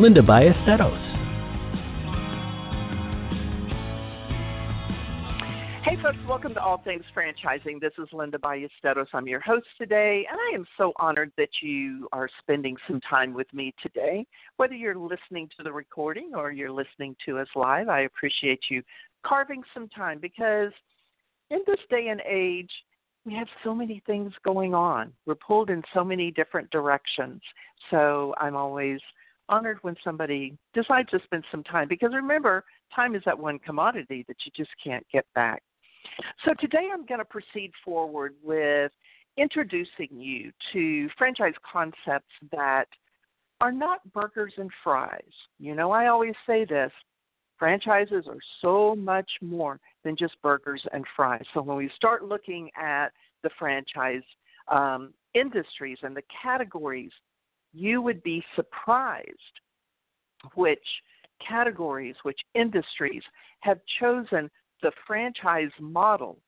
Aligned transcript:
Linda 0.00 0.22
Ballesteros. 0.22 0.96
Hey, 5.84 5.96
folks, 6.02 6.16
welcome 6.26 6.54
to 6.54 6.62
All 6.62 6.80
Things 6.82 7.04
Franchising. 7.14 7.82
This 7.82 7.92
is 7.98 8.08
Linda 8.10 8.38
Ballesteros. 8.38 9.08
I'm 9.12 9.26
your 9.26 9.40
host 9.40 9.66
today, 9.76 10.26
and 10.30 10.40
I 10.40 10.54
am 10.54 10.64
so 10.78 10.94
honored 10.96 11.32
that 11.36 11.50
you 11.60 12.08
are 12.12 12.30
spending 12.40 12.78
some 12.88 13.02
time 13.10 13.34
with 13.34 13.52
me 13.52 13.74
today. 13.82 14.24
Whether 14.56 14.74
you're 14.74 14.96
listening 14.96 15.50
to 15.58 15.62
the 15.62 15.70
recording 15.70 16.30
or 16.34 16.50
you're 16.50 16.72
listening 16.72 17.14
to 17.26 17.36
us 17.38 17.48
live, 17.54 17.90
I 17.90 18.00
appreciate 18.00 18.60
you 18.70 18.82
carving 19.22 19.62
some 19.74 19.86
time 19.90 20.18
because 20.18 20.72
in 21.50 21.58
this 21.66 21.80
day 21.90 22.08
and 22.08 22.22
age, 22.26 22.70
we 23.26 23.34
have 23.34 23.48
so 23.62 23.74
many 23.74 24.02
things 24.06 24.32
going 24.46 24.72
on. 24.72 25.12
We're 25.26 25.34
pulled 25.34 25.68
in 25.68 25.82
so 25.92 26.02
many 26.02 26.30
different 26.30 26.70
directions. 26.70 27.42
So 27.90 28.34
I'm 28.38 28.56
always 28.56 28.98
honored 29.50 29.78
when 29.82 29.96
somebody 30.02 30.56
decides 30.72 31.10
to 31.10 31.20
spend 31.24 31.44
some 31.50 31.62
time 31.64 31.88
because 31.88 32.12
remember, 32.14 32.64
time 32.94 33.14
is 33.14 33.22
that 33.26 33.38
one 33.38 33.58
commodity 33.58 34.24
that 34.28 34.36
you 34.44 34.52
just 34.56 34.70
can't 34.82 35.04
get 35.12 35.26
back. 35.34 35.62
So 36.44 36.54
today 36.58 36.88
I'm 36.92 37.04
going 37.04 37.18
to 37.18 37.24
proceed 37.24 37.72
forward 37.84 38.34
with 38.42 38.92
introducing 39.36 40.08
you 40.10 40.52
to 40.72 41.08
franchise 41.18 41.54
concepts 41.70 42.32
that 42.52 42.86
are 43.60 43.72
not 43.72 44.00
burgers 44.12 44.54
and 44.56 44.70
fries. 44.82 45.20
You 45.58 45.74
know, 45.74 45.90
I 45.90 46.06
always 46.06 46.34
say 46.46 46.64
this 46.64 46.92
franchises 47.58 48.24
are 48.26 48.40
so 48.62 48.96
much 48.96 49.30
more 49.42 49.78
than 50.02 50.16
just 50.16 50.40
burgers 50.42 50.82
and 50.92 51.04
fries. 51.14 51.44
So 51.52 51.60
when 51.60 51.76
we 51.76 51.90
start 51.94 52.24
looking 52.24 52.70
at 52.74 53.08
the 53.42 53.50
franchise 53.58 54.22
um, 54.68 55.12
industries 55.34 55.98
and 56.02 56.16
the 56.16 56.22
categories, 56.42 57.12
you 57.72 58.02
would 58.02 58.22
be 58.22 58.42
surprised 58.56 59.38
which 60.54 60.78
categories, 61.46 62.16
which 62.22 62.40
industries 62.54 63.22
have 63.60 63.78
chosen 64.00 64.50
the 64.82 64.92
franchise 65.06 65.70
model 65.78 66.38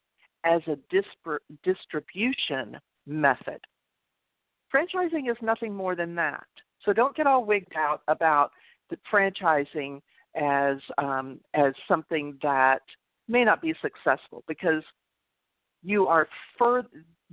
as 0.44 0.62
a 0.66 0.76
distribution 1.62 2.78
method. 3.06 3.60
Franchising 4.74 5.30
is 5.30 5.36
nothing 5.42 5.74
more 5.74 5.94
than 5.94 6.14
that. 6.14 6.46
So 6.84 6.92
don't 6.92 7.14
get 7.14 7.26
all 7.26 7.44
wigged 7.44 7.76
out 7.76 8.02
about 8.08 8.50
the 8.90 8.96
franchising 9.12 10.00
as 10.34 10.78
um, 10.98 11.40
as 11.54 11.74
something 11.86 12.38
that 12.42 12.82
may 13.28 13.44
not 13.44 13.60
be 13.60 13.74
successful 13.82 14.42
because 14.48 14.82
you 15.82 16.06
are 16.06 16.28
fur- 16.58 16.86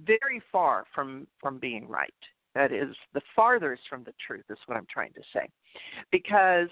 very 0.04 0.42
far 0.52 0.86
from 0.94 1.28
from 1.42 1.60
being 1.60 1.88
right. 1.88 2.14
That 2.56 2.72
is 2.72 2.96
the 3.14 3.22
farthest 3.36 3.84
from 3.90 4.04
the 4.04 4.14
truth 4.26 4.46
is 4.50 4.58
what 4.66 4.78
I'm 4.78 4.88
trying 4.92 5.14
to 5.14 5.22
say, 5.34 5.48
because 6.12 6.70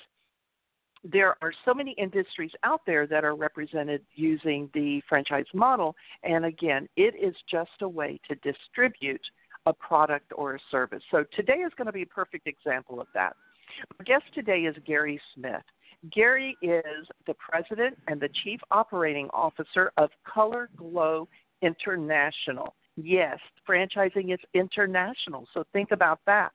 there 1.04 1.36
are 1.42 1.54
so 1.64 1.74
many 1.74 1.92
industries 1.92 2.52
out 2.64 2.82
there 2.86 3.06
that 3.08 3.24
are 3.24 3.36
represented 3.36 4.02
using 4.16 4.70
the 4.74 5.02
franchise 5.08 5.46
model, 5.54 5.96
and 6.24 6.46
again, 6.46 6.90
it 6.98 7.14
is 7.16 7.36
just 7.50 7.70
a 7.82 7.88
way 7.88 8.20
to 8.28 8.36
distribute 8.36 9.22
a 9.68 9.74
product 9.74 10.32
or 10.36 10.56
a 10.56 10.60
service. 10.72 11.04
So 11.12 11.24
today 11.36 11.60
is 11.60 11.72
going 11.78 11.86
to 11.86 11.94
be 11.94 12.02
a 12.02 12.08
perfect 12.08 12.48
example 12.48 13.00
of 13.00 13.08
that. 13.14 13.36
Our 14.00 14.04
guest 14.04 14.24
today 14.34 14.62
is 14.62 14.76
Gary 14.86 15.22
Smith. 15.36 15.62
Gary 16.12 16.58
is 16.62 17.08
the 17.26 17.36
president 17.36 17.98
and 18.08 18.20
the 18.20 18.30
chief 18.44 18.60
operating 18.72 19.30
officer 19.34 19.92
of 19.98 20.10
Color 20.26 20.70
Glo 20.76 21.28
International. 21.62 22.74
Yes, 22.98 23.38
franchising 23.68 24.34
is 24.34 24.40
international, 24.56 25.48
so 25.54 25.64
think 25.72 25.92
about 25.92 26.20
that. 26.26 26.52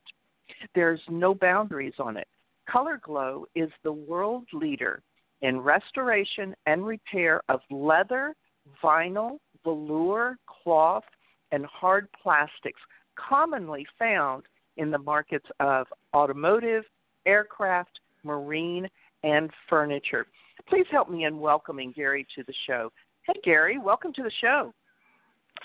There's 0.75 1.01
no 1.09 1.35
boundaries 1.35 1.95
on 2.01 2.17
it. 2.17 2.27
Color 2.69 3.01
Glo 3.03 3.47
is 3.55 3.71
the 3.85 3.93
world 3.93 4.47
leader 4.53 5.03
in 5.43 5.61
restoration 5.61 6.55
and 6.67 6.85
repair 6.85 7.43
of 7.49 7.61
leather, 7.71 8.35
vinyl, 8.83 9.39
velour, 9.65 10.37
cloth, 10.47 11.05
and 11.53 11.65
hard 11.67 12.09
plastics 12.21 12.81
commonly 13.17 13.87
found 13.97 14.43
in 14.79 14.91
the 14.91 14.99
markets 14.99 15.47
of 15.61 15.87
automotive, 16.15 16.85
aircraft, 17.25 18.01
marine, 18.25 18.89
and 19.23 19.51
furniture. 19.69 20.27
Please 20.69 20.87
help 20.91 21.09
me 21.09 21.25
in 21.25 21.39
welcoming 21.39 21.93
Gary 21.93 22.27
to 22.35 22.43
the 22.45 22.55
show. 22.67 22.91
Hey, 23.27 23.41
Gary, 23.45 23.79
welcome 23.79 24.13
to 24.15 24.23
the 24.23 24.33
show. 24.41 24.73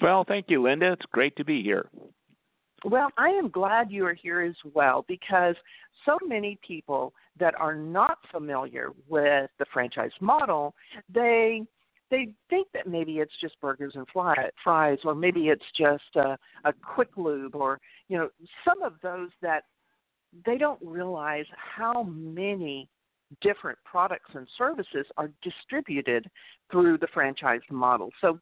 Well, 0.02 0.24
thank 0.28 0.46
you, 0.50 0.62
Linda. 0.62 0.94
It's 0.94 1.06
great 1.12 1.36
to 1.38 1.46
be 1.46 1.62
here. 1.64 1.90
Well, 2.86 3.10
I 3.18 3.30
am 3.30 3.50
glad 3.50 3.92
you 3.92 4.06
are 4.06 4.14
here 4.14 4.42
as 4.42 4.56
well 4.74 5.04
because 5.08 5.56
so 6.06 6.18
many 6.26 6.60
people 6.66 7.14
that 7.40 7.56
are 7.60 7.76
not 7.76 8.20
familiar 8.32 8.92
with 9.08 9.50
the 9.58 9.66
franchise 9.74 10.12
model, 10.22 10.76
they 11.14 11.64
they 12.10 12.30
think 12.50 12.68
that 12.74 12.88
maybe 12.88 13.20
it's 13.20 13.34
just 13.42 13.60
burgers 13.60 13.94
and 13.96 14.08
fly, 14.14 14.34
fries, 14.64 15.00
or 15.04 15.14
maybe 15.14 15.50
it's 15.50 15.66
just 15.78 16.16
a, 16.16 16.38
a 16.64 16.72
quick 16.72 17.10
lube, 17.18 17.56
or 17.56 17.80
you 18.08 18.18
know, 18.18 18.30
some 18.64 18.82
of 18.82 18.94
those 19.04 19.30
that 19.42 19.64
they 20.46 20.58
don't 20.58 20.80
realize 20.82 21.46
how 21.58 22.04
many 22.04 22.90
different 23.42 23.78
products 23.84 24.30
and 24.34 24.48
services 24.58 25.06
are 25.18 25.32
distributed 25.44 26.30
through 26.72 26.98
the 26.98 27.08
franchise 27.14 27.62
model. 27.70 28.10
So, 28.22 28.40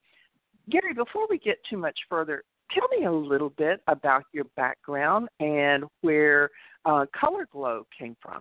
Gary, 0.70 0.94
before 0.94 1.28
we 1.30 1.38
get 1.38 1.58
too 1.70 1.78
much 1.78 1.98
further, 2.10 2.44
tell 2.74 2.88
me 2.98 3.06
a 3.06 3.12
little 3.12 3.52
bit 3.52 3.82
about 3.88 4.24
your 4.34 4.46
background 4.56 5.30
and 5.40 5.86
where 6.02 6.50
uh, 6.86 7.06
Color 7.20 7.48
Glo 7.52 7.86
came 7.98 8.16
from. 8.22 8.40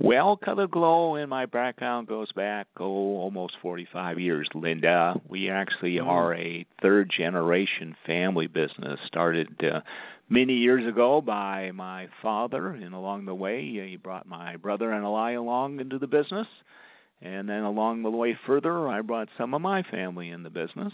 Well, 0.00 0.36
Color 0.36 0.68
Glo 0.68 1.16
in 1.16 1.28
my 1.28 1.46
background 1.46 2.06
goes 2.06 2.30
back 2.32 2.68
oh 2.78 2.84
almost 2.84 3.54
45 3.60 4.20
years, 4.20 4.48
Linda. 4.54 5.20
We 5.28 5.50
actually 5.50 5.96
mm-hmm. 5.96 6.08
are 6.08 6.34
a 6.34 6.64
third 6.80 7.10
generation 7.16 7.96
family 8.06 8.46
business. 8.46 9.00
Started 9.08 9.48
uh, 9.60 9.80
many 10.28 10.54
years 10.54 10.86
ago 10.86 11.20
by 11.20 11.72
my 11.72 12.06
father, 12.22 12.68
and 12.68 12.94
along 12.94 13.24
the 13.24 13.34
way 13.34 13.60
he 13.60 13.96
brought 13.96 14.28
my 14.28 14.56
brother 14.56 14.92
and 14.92 15.04
I 15.04 15.32
along 15.32 15.80
into 15.80 15.98
the 15.98 16.06
business. 16.06 16.46
And 17.20 17.48
then 17.48 17.62
along 17.62 18.02
the 18.02 18.10
way 18.10 18.38
further, 18.46 18.88
I 18.88 19.00
brought 19.00 19.28
some 19.36 19.54
of 19.54 19.60
my 19.60 19.82
family 19.82 20.30
in 20.30 20.42
the 20.42 20.50
business. 20.50 20.92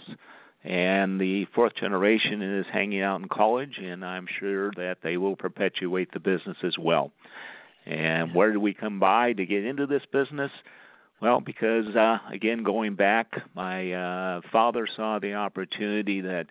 And 0.62 1.21
the 1.21 1.45
fourth 1.55 1.75
generation 1.77 2.41
is 2.41 2.65
hanging 2.73 3.03
out 3.03 3.21
in 3.21 3.29
college, 3.29 3.79
and 3.79 4.03
I'm 4.03 4.27
sure 4.41 4.71
that 4.77 4.99
they 5.03 5.19
will 5.19 5.37
perpetuate 5.37 6.11
the 6.12 6.21
business 6.21 6.57
as 6.62 6.79
well. 6.79 7.12
And 7.85 8.35
where 8.35 8.51
did 8.51 8.59
we 8.59 8.73
come 8.73 8.99
by 8.99 9.35
to 9.35 9.45
get 9.45 9.67
into 9.67 9.87
this 9.87 10.03
business? 10.11 10.51
Well, 11.21 11.41
because 11.41 11.95
uh, 11.95 12.19
again, 12.33 12.62
going 12.62 12.95
back, 12.95 13.31
my 13.55 13.93
uh, 13.93 14.41
father 14.51 14.89
saw 14.97 15.19
the 15.19 15.35
opportunity 15.35 16.23
that 16.23 16.47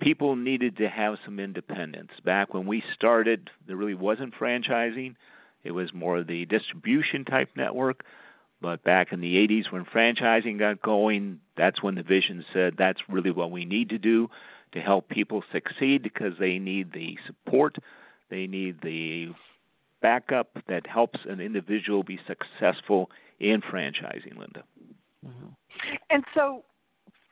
people 0.00 0.36
needed 0.36 0.76
to 0.76 0.88
have 0.88 1.16
some 1.24 1.40
independence. 1.40 2.10
Back 2.24 2.54
when 2.54 2.66
we 2.66 2.84
started, 2.94 3.50
there 3.66 3.76
really 3.76 3.94
wasn't 3.94 4.34
franchising; 4.34 5.16
it 5.64 5.72
was 5.72 5.92
more 5.92 6.22
the 6.22 6.46
distribution 6.46 7.24
type 7.24 7.50
network. 7.56 8.04
But 8.60 8.84
back 8.84 9.12
in 9.12 9.20
the 9.20 9.36
80s, 9.36 9.72
when 9.72 9.84
franchising 9.84 10.58
got 10.58 10.82
going, 10.82 11.40
that's 11.56 11.82
when 11.82 11.94
the 11.94 12.02
vision 12.02 12.44
said 12.52 12.74
that's 12.76 13.00
really 13.08 13.30
what 13.30 13.50
we 13.50 13.64
need 13.64 13.88
to 13.90 13.98
do 13.98 14.28
to 14.72 14.80
help 14.80 15.08
people 15.08 15.42
succeed 15.50 16.02
because 16.02 16.34
they 16.38 16.58
need 16.58 16.92
the 16.92 17.16
support, 17.26 17.76
they 18.28 18.46
need 18.46 18.82
the 18.82 19.28
backup 20.02 20.58
that 20.68 20.86
helps 20.86 21.20
an 21.28 21.40
individual 21.40 22.02
be 22.02 22.18
successful 22.26 23.10
in 23.38 23.60
franchising, 23.60 24.36
Linda. 24.38 24.62
Mm-hmm. 25.26 25.48
And 26.10 26.24
so, 26.34 26.64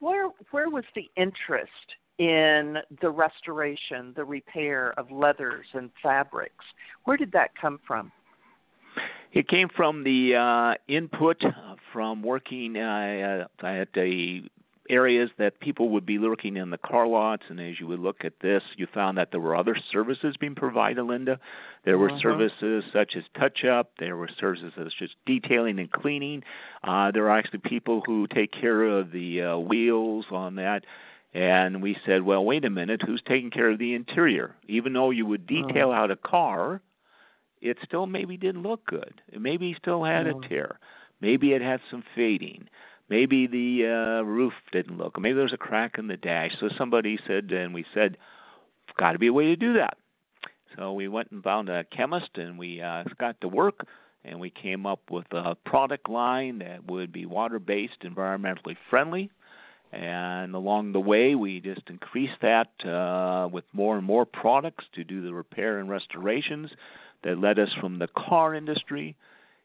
where 0.00 0.28
where 0.50 0.70
was 0.70 0.84
the 0.94 1.10
interest 1.16 1.70
in 2.18 2.78
the 3.00 3.10
restoration, 3.10 4.12
the 4.16 4.24
repair 4.24 4.92
of 4.98 5.10
leathers 5.10 5.66
and 5.72 5.90
fabrics? 6.02 6.64
Where 7.04 7.16
did 7.16 7.32
that 7.32 7.50
come 7.60 7.78
from? 7.86 8.12
It 9.32 9.48
came 9.48 9.68
from 9.68 10.04
the 10.04 10.36
uh, 10.36 10.74
input 10.92 11.42
from 11.92 12.22
working 12.22 12.76
uh, 12.76 13.46
at 13.62 13.88
a 13.96 14.42
areas 14.90 15.30
that 15.38 15.60
people 15.60 15.90
would 15.90 16.06
be 16.06 16.18
looking 16.18 16.56
in 16.56 16.70
the 16.70 16.78
car 16.78 17.06
lots, 17.06 17.42
and 17.48 17.60
as 17.60 17.78
you 17.78 17.86
would 17.86 18.00
look 18.00 18.24
at 18.24 18.32
this, 18.40 18.62
you 18.76 18.86
found 18.92 19.18
that 19.18 19.30
there 19.30 19.40
were 19.40 19.54
other 19.54 19.76
services 19.92 20.36
being 20.38 20.54
provided, 20.54 21.02
Linda. 21.02 21.38
There 21.84 21.98
were 21.98 22.10
uh-huh. 22.10 22.20
services 22.20 22.84
such 22.92 23.14
as 23.16 23.24
touch 23.38 23.64
up, 23.64 23.92
there 23.98 24.16
were 24.16 24.28
services 24.40 24.72
such 24.76 25.02
as 25.02 25.10
detailing 25.26 25.78
and 25.78 25.90
cleaning. 25.90 26.42
Uh, 26.82 27.10
there 27.10 27.24
are 27.26 27.38
actually 27.38 27.60
people 27.60 28.02
who 28.06 28.26
take 28.26 28.52
care 28.52 28.82
of 28.82 29.12
the 29.12 29.42
uh, 29.42 29.58
wheels 29.58 30.26
on 30.30 30.56
that. 30.56 30.84
And 31.34 31.82
we 31.82 31.96
said, 32.06 32.22
well, 32.22 32.42
wait 32.44 32.64
a 32.64 32.70
minute, 32.70 33.02
who's 33.04 33.22
taking 33.28 33.50
care 33.50 33.70
of 33.70 33.78
the 33.78 33.94
interior? 33.94 34.56
Even 34.66 34.94
though 34.94 35.10
you 35.10 35.26
would 35.26 35.42
uh-huh. 35.42 35.66
detail 35.66 35.92
out 35.92 36.10
a 36.10 36.16
car, 36.16 36.80
it 37.60 37.78
still 37.84 38.06
maybe 38.06 38.36
didn't 38.36 38.62
look 38.62 38.84
good. 38.86 39.20
It 39.32 39.40
maybe 39.40 39.74
still 39.80 40.04
had 40.04 40.26
a 40.26 40.34
tear. 40.48 40.78
Maybe 41.20 41.52
it 41.52 41.62
had 41.62 41.80
some 41.90 42.04
fading. 42.14 42.68
Maybe 43.08 43.46
the 43.46 43.86
uh, 43.86 44.22
roof 44.24 44.52
didn't 44.70 44.98
look. 44.98 45.18
Maybe 45.18 45.34
there 45.34 45.44
was 45.44 45.52
a 45.52 45.58
crack 45.58 45.98
in 45.98 46.08
the 46.08 46.16
dash. 46.16 46.52
So 46.60 46.68
somebody 46.76 47.18
said, 47.26 47.50
and 47.50 47.72
we 47.72 47.84
said, 47.94 48.16
got 48.98 49.12
to 49.12 49.18
be 49.18 49.28
a 49.28 49.32
way 49.32 49.46
to 49.46 49.56
do 49.56 49.74
that. 49.74 49.96
So 50.76 50.92
we 50.92 51.08
went 51.08 51.30
and 51.30 51.42
found 51.42 51.68
a 51.68 51.84
chemist, 51.84 52.30
and 52.36 52.58
we 52.58 52.80
uh, 52.80 53.04
got 53.18 53.40
to 53.40 53.48
work, 53.48 53.86
and 54.24 54.38
we 54.38 54.50
came 54.50 54.86
up 54.86 55.00
with 55.10 55.26
a 55.32 55.54
product 55.54 56.08
line 56.08 56.58
that 56.58 56.86
would 56.86 57.12
be 57.12 57.26
water-based, 57.26 58.02
environmentally 58.02 58.76
friendly. 58.90 59.30
And 59.90 60.54
along 60.54 60.92
the 60.92 61.00
way, 61.00 61.34
we 61.34 61.60
just 61.60 61.88
increased 61.88 62.36
that 62.42 62.68
uh, 62.84 63.48
with 63.48 63.64
more 63.72 63.96
and 63.96 64.04
more 64.04 64.26
products 64.26 64.84
to 64.94 65.02
do 65.02 65.22
the 65.22 65.32
repair 65.32 65.78
and 65.78 65.88
restorations 65.88 66.70
that 67.24 67.38
led 67.38 67.58
us 67.58 67.70
from 67.80 67.98
the 67.98 68.08
car 68.08 68.54
industry 68.54 69.16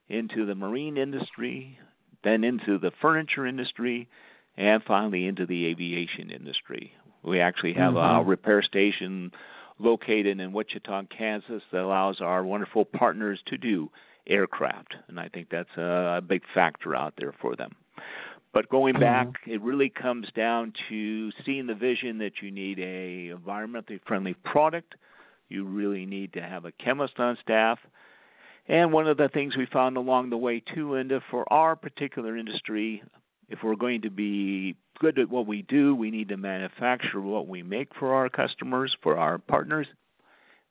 into 0.10 0.46
the 0.46 0.56
marine 0.56 0.98
industry, 0.98 1.78
then 2.24 2.44
into 2.44 2.78
the 2.78 2.92
furniture 3.02 3.46
industry, 3.46 4.08
and 4.58 4.84
finally 4.84 5.26
into 5.26 5.46
the 5.46 5.66
aviation 5.66 6.30
industry. 6.30 6.94
We 7.24 7.40
actually 7.40 7.74
have 7.74 7.94
mm-hmm. 7.94 8.22
a 8.22 8.24
repair 8.24 8.62
station 8.62 9.32
located 9.80 10.40
in 10.40 10.54
Wichita, 10.54 11.04
Kansas, 11.16 11.64
that 11.72 11.82
allows 11.82 12.22
our 12.22 12.44
wonderful 12.44 12.86
partners 12.86 13.40
to 13.48 13.58
do 13.58 13.90
aircraft, 14.28 14.96
and 15.08 15.20
I 15.20 15.30
think 15.30 15.50
that's 15.50 15.76
a 15.78 16.22
big 16.26 16.44
factor 16.54 16.96
out 16.96 17.14
there 17.18 17.34
for 17.42 17.56
them. 17.56 17.72
But 18.54 18.70
going 18.70 19.00
back, 19.00 19.28
mm-hmm. 19.28 19.52
it 19.52 19.62
really 19.62 19.90
comes 19.90 20.28
down 20.36 20.74
to 20.90 21.32
seeing 21.44 21.66
the 21.66 21.74
vision 21.74 22.20
that 22.20 22.34
you 22.42 22.52
need 22.52 22.78
a 22.80 23.34
environmentally 23.36 24.00
friendly 24.06 24.36
product. 24.46 24.94
You 25.54 25.66
really 25.66 26.06
need 26.06 26.34
to 26.34 26.42
have 26.42 26.66
a 26.66 26.72
chemist 26.74 27.20
on 27.20 27.38
staff 27.42 27.80
and 28.68 28.94
one 28.94 29.08
of 29.08 29.18
the 29.18 29.28
things 29.28 29.58
we 29.58 29.66
found 29.66 29.98
along 29.98 30.30
the 30.30 30.38
way, 30.38 30.62
too, 30.74 30.94
Linda, 30.94 31.22
for 31.30 31.52
our 31.52 31.76
particular 31.76 32.38
industry, 32.38 33.04
if 33.50 33.60
we're 33.62 33.76
going 33.76 34.02
to 34.04 34.10
be 34.10 34.78
good 35.00 35.20
at 35.20 35.30
what 35.30 35.48
we 35.48 35.64
do, 35.64 35.94
we 35.94 36.12
need 36.12 36.30
to 36.30 36.38
manufacture 36.38 37.20
what 37.20 37.48
we 37.48 37.62
make 37.62 37.90
for 38.00 38.14
our 38.14 38.30
customers, 38.30 38.96
for 39.04 39.18
our 39.18 39.38
partners. 39.38 39.88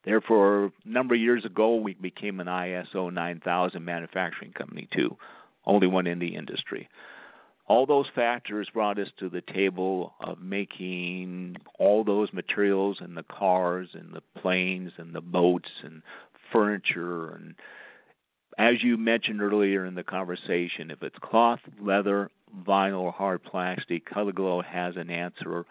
Therefore, 0.05 0.65
a 0.65 0.71
number 0.85 1.13
of 1.13 1.21
years 1.21 1.45
ago, 1.45 1.75
we 1.75 1.93
became 1.93 2.39
an 2.39 2.47
ISO 2.47 3.13
9000 3.13 3.85
manufacturing 3.85 4.53
company, 4.53 4.87
too, 4.91 5.15
only 5.65 5.87
one 5.87 6.07
in 6.07 6.17
the 6.17 6.35
industry. 6.35 6.89
All 7.65 7.85
those 7.85 8.07
factors 8.13 8.69
brought 8.73 8.99
us 8.99 9.07
to 9.19 9.29
the 9.29 9.41
table 9.41 10.13
of 10.19 10.41
making 10.41 11.55
all 11.79 12.03
those 12.03 12.33
materials 12.33 12.97
in 12.99 13.15
the 13.15 13.23
cars 13.23 13.89
and 13.93 14.13
the 14.13 14.41
planes 14.41 14.91
and 14.97 15.15
the 15.15 15.21
boats 15.21 15.69
and 15.83 16.01
furniture 16.51 17.29
and 17.35 17.55
as 18.57 18.83
you 18.83 18.97
mentioned 18.97 19.41
earlier 19.41 19.85
in 19.85 19.95
the 19.95 20.03
conversation, 20.03 20.91
if 20.91 21.01
it's 21.01 21.17
cloth, 21.19 21.59
leather, 21.81 22.29
vinyl, 22.67 23.01
or 23.01 23.11
hard 23.11 23.43
plastic, 23.43 24.05
Color 24.05 24.31
Glo 24.33 24.61
has 24.61 24.95
an 24.95 25.09
answer 25.09 25.65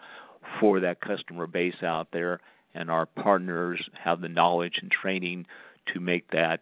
for 0.59 0.81
that 0.81 1.01
customer 1.01 1.47
base 1.47 1.81
out 1.81 2.09
there, 2.11 2.39
and 2.73 2.91
our 2.91 3.05
partners 3.05 3.81
have 4.03 4.21
the 4.21 4.29
knowledge 4.29 4.79
and 4.81 4.91
training 4.91 5.45
to 5.93 5.99
make 5.99 6.29
that 6.31 6.59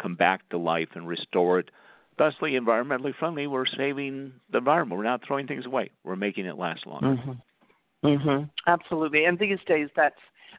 come 0.00 0.14
back 0.14 0.48
to 0.50 0.58
life 0.58 0.90
and 0.94 1.08
restore 1.08 1.58
it. 1.58 1.70
Thusly, 2.16 2.52
environmentally 2.52 3.14
friendly, 3.18 3.46
we're 3.46 3.66
saving 3.66 4.32
the 4.52 4.58
environment. 4.58 4.98
We're 4.98 5.04
not 5.04 5.22
throwing 5.26 5.46
things 5.46 5.66
away. 5.66 5.90
We're 6.04 6.16
making 6.16 6.46
it 6.46 6.56
last 6.56 6.86
longer. 6.86 7.16
Mm-hmm. 7.16 8.06
Mm-hmm. 8.06 8.44
Absolutely. 8.66 9.24
And 9.24 9.38
these 9.38 9.58
days, 9.66 9.88
that's 9.96 10.14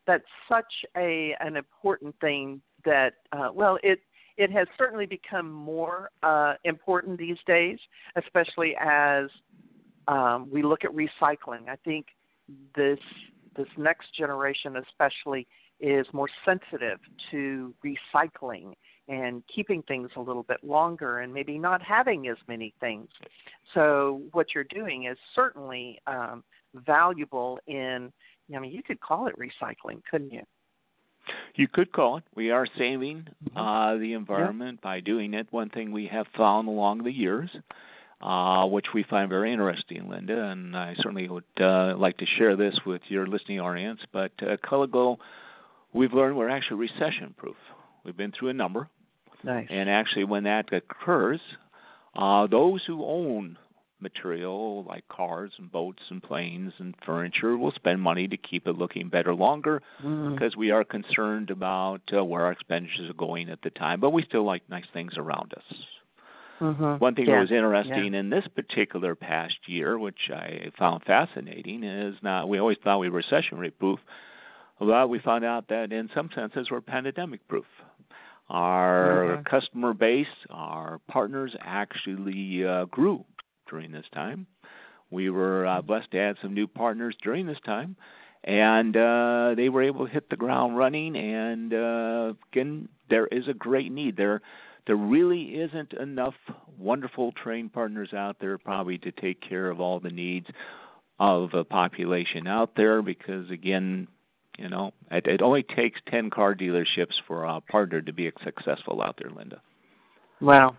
that's 0.07 0.25
such 0.49 0.85
a 0.97 1.35
an 1.39 1.55
important 1.55 2.15
thing 2.19 2.61
that 2.83 3.13
uh, 3.31 3.49
well, 3.53 3.77
it 3.83 3.99
it 4.37 4.51
has 4.51 4.67
certainly 4.77 5.05
become 5.05 5.51
more 5.51 6.09
uh, 6.23 6.55
important 6.63 7.17
these 7.17 7.37
days, 7.47 7.77
especially 8.17 8.75
as 8.79 9.29
um, 10.07 10.49
we 10.51 10.61
look 10.61 10.83
at 10.83 10.91
recycling. 10.91 11.69
I 11.69 11.77
think 11.83 12.07
this 12.75 12.99
this 13.55 13.67
next 13.77 14.13
generation, 14.15 14.75
especially, 14.77 15.47
is 15.79 16.05
more 16.13 16.29
sensitive 16.45 16.99
to 17.31 17.73
recycling 17.83 18.73
and 19.07 19.43
keeping 19.53 19.83
things 19.83 20.09
a 20.15 20.19
little 20.19 20.43
bit 20.43 20.63
longer 20.63 21.19
and 21.19 21.33
maybe 21.33 21.57
not 21.59 21.81
having 21.81 22.27
as 22.27 22.37
many 22.47 22.73
things. 22.79 23.07
So 23.73 24.21
what 24.31 24.47
you're 24.55 24.63
doing 24.63 25.05
is 25.05 25.17
certainly 25.35 25.99
um, 26.07 26.43
valuable 26.73 27.59
in. 27.67 28.11
I 28.53 28.59
mean, 28.59 28.71
you 28.71 28.83
could 28.83 28.99
call 28.99 29.27
it 29.27 29.35
recycling, 29.37 30.01
couldn't 30.09 30.31
you? 30.31 30.43
You 31.55 31.67
could 31.67 31.91
call 31.91 32.17
it. 32.17 32.23
We 32.35 32.51
are 32.51 32.67
saving 32.77 33.27
mm-hmm. 33.49 33.57
uh, 33.57 33.97
the 33.97 34.13
environment 34.13 34.81
by 34.81 34.99
doing 34.99 35.33
it. 35.33 35.47
One 35.51 35.69
thing 35.69 35.91
we 35.91 36.07
have 36.07 36.27
found 36.37 36.67
along 36.67 37.03
the 37.03 37.11
years, 37.11 37.49
uh, 38.21 38.65
which 38.65 38.87
we 38.93 39.03
find 39.03 39.29
very 39.29 39.51
interesting, 39.51 40.09
Linda, 40.09 40.49
and 40.49 40.75
I 40.75 40.95
certainly 40.97 41.27
would 41.27 41.43
uh, 41.59 41.95
like 41.97 42.17
to 42.17 42.25
share 42.37 42.55
this 42.55 42.75
with 42.85 43.01
your 43.07 43.25
listening 43.27 43.59
audience. 43.59 44.01
But 44.11 44.31
uh, 44.41 44.57
Glo, 44.67 45.17
we've 45.95 46.13
learned 46.13 46.37
we're 46.37 46.49
actually 46.49 46.77
recession 46.77 47.33
proof. 47.37 47.55
We've 48.03 48.17
been 48.17 48.31
through 48.37 48.49
a 48.49 48.53
number. 48.53 48.87
Nice. 49.43 49.67
And 49.69 49.89
actually, 49.89 50.25
when 50.25 50.43
that 50.43 50.71
occurs, 50.71 51.39
uh, 52.15 52.47
those 52.47 52.83
who 52.85 53.03
own 53.03 53.57
material 54.01 54.83
like 54.83 55.07
cars 55.07 55.51
and 55.57 55.71
boats 55.71 56.01
and 56.09 56.21
planes 56.21 56.73
and 56.79 56.93
furniture. 57.05 57.57
We'll 57.57 57.71
spend 57.71 58.01
money 58.01 58.27
to 58.27 58.37
keep 58.37 58.67
it 58.67 58.77
looking 58.77 59.09
better 59.09 59.33
longer 59.33 59.81
mm. 60.03 60.33
because 60.33 60.55
we 60.55 60.71
are 60.71 60.83
concerned 60.83 61.49
about 61.49 62.01
uh, 62.15 62.23
where 62.23 62.43
our 62.43 62.51
expenditures 62.51 63.09
are 63.09 63.13
going 63.13 63.49
at 63.49 63.61
the 63.63 63.69
time. 63.69 63.99
But 63.99 64.11
we 64.11 64.23
still 64.23 64.45
like 64.45 64.63
nice 64.69 64.85
things 64.93 65.13
around 65.17 65.53
us. 65.53 65.77
Mm-hmm. 66.59 66.97
One 66.99 67.15
thing 67.15 67.25
yeah. 67.25 67.35
that 67.35 67.41
was 67.41 67.51
interesting 67.51 68.13
yeah. 68.13 68.19
in 68.19 68.29
this 68.29 68.45
particular 68.55 69.15
past 69.15 69.55
year, 69.65 69.97
which 69.97 70.29
I 70.29 70.71
found 70.77 71.03
fascinating, 71.03 71.83
is 71.83 72.15
not 72.21 72.47
we 72.47 72.59
always 72.59 72.77
thought 72.83 72.99
we 72.99 73.09
were 73.09 73.17
recession 73.17 73.71
proof. 73.79 73.99
Well, 74.79 75.07
we 75.07 75.19
found 75.19 75.45
out 75.45 75.69
that 75.69 75.91
in 75.93 76.09
some 76.13 76.29
senses 76.35 76.67
we're 76.69 76.81
pandemic 76.81 77.47
proof. 77.47 77.65
Our 78.49 79.37
mm-hmm. 79.37 79.43
customer 79.43 79.93
base, 79.93 80.27
our 80.49 80.99
partners 81.07 81.55
actually 81.61 82.65
uh, 82.65 82.85
grew 82.85 83.25
during 83.69 83.91
this 83.91 84.05
time. 84.13 84.45
We 85.09 85.29
were 85.29 85.65
uh, 85.65 85.81
blessed 85.81 86.11
to 86.11 86.19
add 86.19 86.35
some 86.41 86.53
new 86.53 86.67
partners 86.67 87.15
during 87.23 87.47
this 87.47 87.57
time, 87.65 87.95
and 88.43 88.95
uh, 88.95 89.53
they 89.55 89.69
were 89.69 89.83
able 89.83 90.05
to 90.05 90.11
hit 90.11 90.29
the 90.29 90.35
ground 90.35 90.77
running. 90.77 91.15
And 91.15 91.73
uh, 91.73 92.33
again, 92.51 92.89
there 93.09 93.27
is 93.27 93.47
a 93.47 93.53
great 93.53 93.91
need 93.91 94.17
there. 94.17 94.41
There 94.87 94.95
really 94.95 95.55
isn't 95.55 95.93
enough 95.93 96.35
wonderful 96.77 97.31
trained 97.31 97.73
partners 97.73 98.13
out 98.13 98.37
there, 98.39 98.57
probably 98.57 98.97
to 98.99 99.11
take 99.11 99.41
care 99.41 99.69
of 99.69 99.79
all 99.79 99.99
the 99.99 100.09
needs 100.09 100.47
of 101.17 101.53
a 101.53 101.63
population 101.63 102.45
out 102.45 102.75
there. 102.75 103.01
Because 103.01 103.49
again, 103.49 104.07
you 104.57 104.69
know, 104.69 104.91
it, 105.11 105.27
it 105.27 105.41
only 105.41 105.63
takes 105.63 105.99
ten 106.09 106.29
car 106.29 106.55
dealerships 106.55 107.15
for 107.27 107.43
a 107.43 107.61
partner 107.61 108.01
to 108.01 108.13
be 108.13 108.31
successful 108.43 109.01
out 109.01 109.17
there, 109.21 109.31
Linda. 109.31 109.61
Wow. 110.41 110.77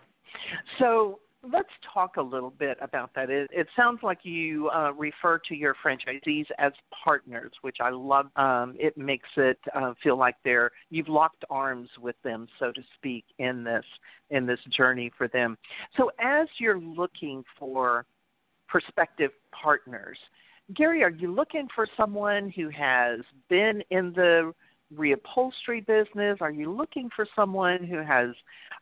So 0.79 1.19
let's 1.43 1.69
talk 1.93 2.17
a 2.17 2.21
little 2.21 2.49
bit 2.49 2.77
about 2.81 3.11
that. 3.15 3.29
It, 3.29 3.49
it 3.53 3.67
sounds 3.75 3.99
like 4.03 4.19
you 4.23 4.69
uh, 4.69 4.91
refer 4.93 5.39
to 5.47 5.55
your 5.55 5.75
franchisees 5.83 6.45
as 6.57 6.73
partners, 7.03 7.51
which 7.61 7.77
I 7.81 7.89
love. 7.89 8.27
Um, 8.35 8.75
it 8.79 8.97
makes 8.97 9.29
it 9.37 9.59
uh, 9.73 9.93
feel 10.03 10.17
like 10.17 10.35
they're 10.43 10.71
you've 10.89 11.09
locked 11.09 11.45
arms 11.49 11.89
with 11.99 12.15
them, 12.23 12.47
so 12.59 12.71
to 12.71 12.81
speak, 12.95 13.25
in 13.39 13.63
this 13.63 13.85
in 14.29 14.45
this 14.45 14.59
journey 14.75 15.11
for 15.17 15.27
them. 15.27 15.57
So 15.95 16.11
as 16.19 16.47
you're 16.59 16.79
looking 16.79 17.43
for 17.57 18.05
prospective 18.67 19.31
partners, 19.53 20.17
Gary, 20.73 21.03
are 21.03 21.09
you 21.09 21.33
looking 21.33 21.67
for 21.73 21.87
someone 21.95 22.51
who 22.55 22.69
has 22.69 23.21
been 23.49 23.81
in 23.89 24.11
the 24.13 24.53
reupholstery 24.93 25.85
business? 25.85 26.37
Are 26.41 26.51
you 26.51 26.71
looking 26.71 27.09
for 27.15 27.25
someone 27.35 27.83
who 27.83 27.97
has 27.97 28.29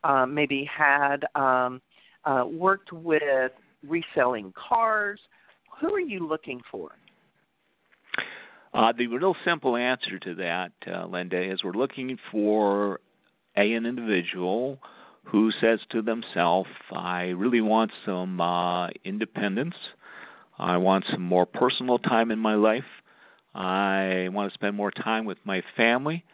um, 0.04 0.34
maybe 0.34 0.68
had 0.76 1.24
um, 1.34 1.80
uh, 2.24 2.44
worked 2.46 2.92
with 2.92 3.52
reselling 3.86 4.52
cars. 4.56 5.20
Who 5.80 5.94
are 5.94 6.00
you 6.00 6.26
looking 6.26 6.60
for? 6.70 6.90
Uh, 8.74 8.92
the 8.96 9.06
real 9.06 9.34
simple 9.44 9.76
answer 9.76 10.18
to 10.18 10.34
that, 10.34 10.72
uh, 10.86 11.06
Linda, 11.06 11.42
is 11.50 11.64
we're 11.64 11.72
looking 11.72 12.18
for 12.30 13.00
a, 13.56 13.72
an 13.72 13.86
individual 13.86 14.78
who 15.24 15.50
says 15.60 15.80
to 15.90 16.02
themselves, 16.02 16.68
I 16.92 17.28
really 17.28 17.60
want 17.60 17.90
some 18.04 18.40
uh, 18.40 18.88
independence. 19.04 19.74
I 20.58 20.76
want 20.78 21.04
some 21.10 21.22
more 21.22 21.46
personal 21.46 21.98
time 21.98 22.30
in 22.30 22.38
my 22.38 22.54
life. 22.54 22.84
I 23.54 24.28
want 24.32 24.52
to 24.52 24.54
spend 24.54 24.76
more 24.76 24.90
time 24.90 25.24
with 25.24 25.38
my 25.44 25.62
family. 25.76 26.24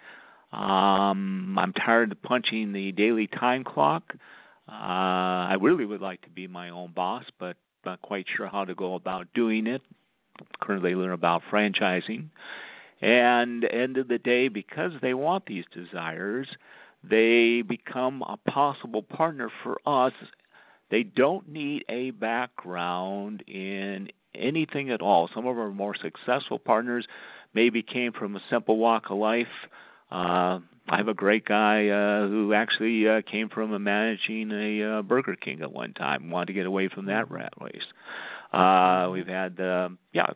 Um, 0.52 1.56
I'm 1.58 1.72
tired 1.72 2.12
of 2.12 2.22
punching 2.22 2.72
the 2.72 2.92
daily 2.92 3.26
time 3.26 3.64
clock. 3.64 4.02
Uh, 4.68 4.72
I 4.72 5.56
really 5.60 5.84
would 5.84 6.00
like 6.00 6.22
to 6.22 6.30
be 6.30 6.46
my 6.46 6.70
own 6.70 6.92
boss, 6.94 7.24
but 7.38 7.56
not 7.84 8.02
quite 8.02 8.26
sure 8.36 8.48
how 8.48 8.64
to 8.64 8.74
go 8.74 8.94
about 8.94 9.26
doing 9.34 9.66
it. 9.66 9.82
Currently, 10.60 10.94
learn 10.94 11.12
about 11.12 11.42
franchising. 11.50 12.28
And 13.00 13.64
end 13.64 13.96
of 13.96 14.08
the 14.08 14.18
day, 14.18 14.48
because 14.48 14.92
they 15.00 15.14
want 15.14 15.46
these 15.46 15.64
desires, 15.74 16.46
they 17.02 17.62
become 17.62 18.22
a 18.22 18.36
possible 18.48 19.02
partner 19.02 19.50
for 19.62 19.78
us. 19.86 20.12
They 20.92 21.04
don't 21.04 21.48
need 21.48 21.86
a 21.88 22.10
background 22.10 23.42
in 23.48 24.10
anything 24.34 24.90
at 24.90 25.00
all. 25.00 25.30
Some 25.34 25.46
of 25.46 25.56
our 25.58 25.70
more 25.70 25.94
successful 25.96 26.58
partners 26.58 27.06
maybe 27.54 27.82
came 27.82 28.12
from 28.12 28.36
a 28.36 28.42
simple 28.50 28.76
walk 28.76 29.04
of 29.08 29.16
life. 29.16 29.46
Uh, 30.10 30.60
I 30.90 30.98
have 30.98 31.08
a 31.08 31.14
great 31.14 31.46
guy 31.46 31.88
uh, 31.88 32.28
who 32.28 32.52
actually 32.52 33.08
uh, 33.08 33.22
came 33.22 33.48
from 33.48 33.72
a 33.72 33.78
managing 33.78 34.50
a 34.52 34.98
uh, 34.98 35.02
Burger 35.02 35.34
King 35.34 35.62
at 35.62 35.72
one 35.72 35.94
time, 35.94 36.28
wanted 36.28 36.48
to 36.48 36.52
get 36.52 36.66
away 36.66 36.88
from 36.88 37.06
that 37.06 37.30
rat 37.30 37.54
race. 37.58 37.86
Uh, 38.52 39.08
we've 39.10 39.26
had, 39.26 39.58
uh, 39.58 39.88
yeah, 40.12 40.26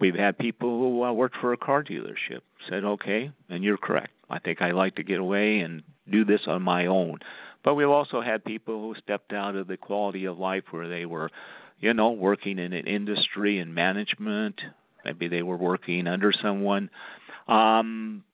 we've 0.00 0.16
had 0.16 0.36
people 0.36 0.80
who 0.80 1.04
uh, 1.04 1.12
worked 1.12 1.36
for 1.40 1.52
a 1.52 1.56
car 1.56 1.84
dealership 1.84 2.40
said, 2.68 2.82
okay, 2.82 3.30
and 3.48 3.62
you're 3.62 3.76
correct. 3.76 4.10
I 4.28 4.40
think 4.40 4.62
I 4.62 4.72
like 4.72 4.96
to 4.96 5.04
get 5.04 5.20
away 5.20 5.60
and 5.60 5.84
do 6.10 6.24
this 6.24 6.40
on 6.48 6.62
my 6.62 6.86
own. 6.86 7.20
But 7.66 7.74
we've 7.74 7.90
also 7.90 8.22
had 8.22 8.42
people 8.44 8.80
who 8.80 8.94
stepped 9.02 9.34
out 9.34 9.56
of 9.56 9.66
the 9.66 9.76
quality 9.76 10.24
of 10.24 10.38
life 10.38 10.64
where 10.70 10.88
they 10.88 11.04
were 11.04 11.30
you 11.78 11.92
know, 11.94 12.10
working 12.10 12.58
in 12.58 12.72
an 12.72 12.86
industry 12.86 13.58
and 13.58 13.74
management. 13.74 14.60
Maybe 15.04 15.28
they 15.28 15.42
were 15.42 15.56
working 15.56 16.06
under 16.06 16.32
someone. 16.32 16.90
Um, 17.48 18.24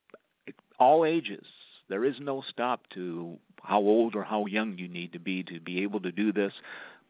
all 0.78 1.04
ages. 1.04 1.44
There 1.88 2.04
is 2.04 2.14
no 2.20 2.42
stop 2.48 2.82
to 2.94 3.38
how 3.62 3.80
old 3.80 4.14
or 4.14 4.22
how 4.22 4.46
young 4.46 4.78
you 4.78 4.88
need 4.88 5.12
to 5.12 5.18
be 5.18 5.42
to 5.44 5.60
be 5.60 5.82
able 5.82 6.00
to 6.00 6.12
do 6.12 6.32
this, 6.32 6.52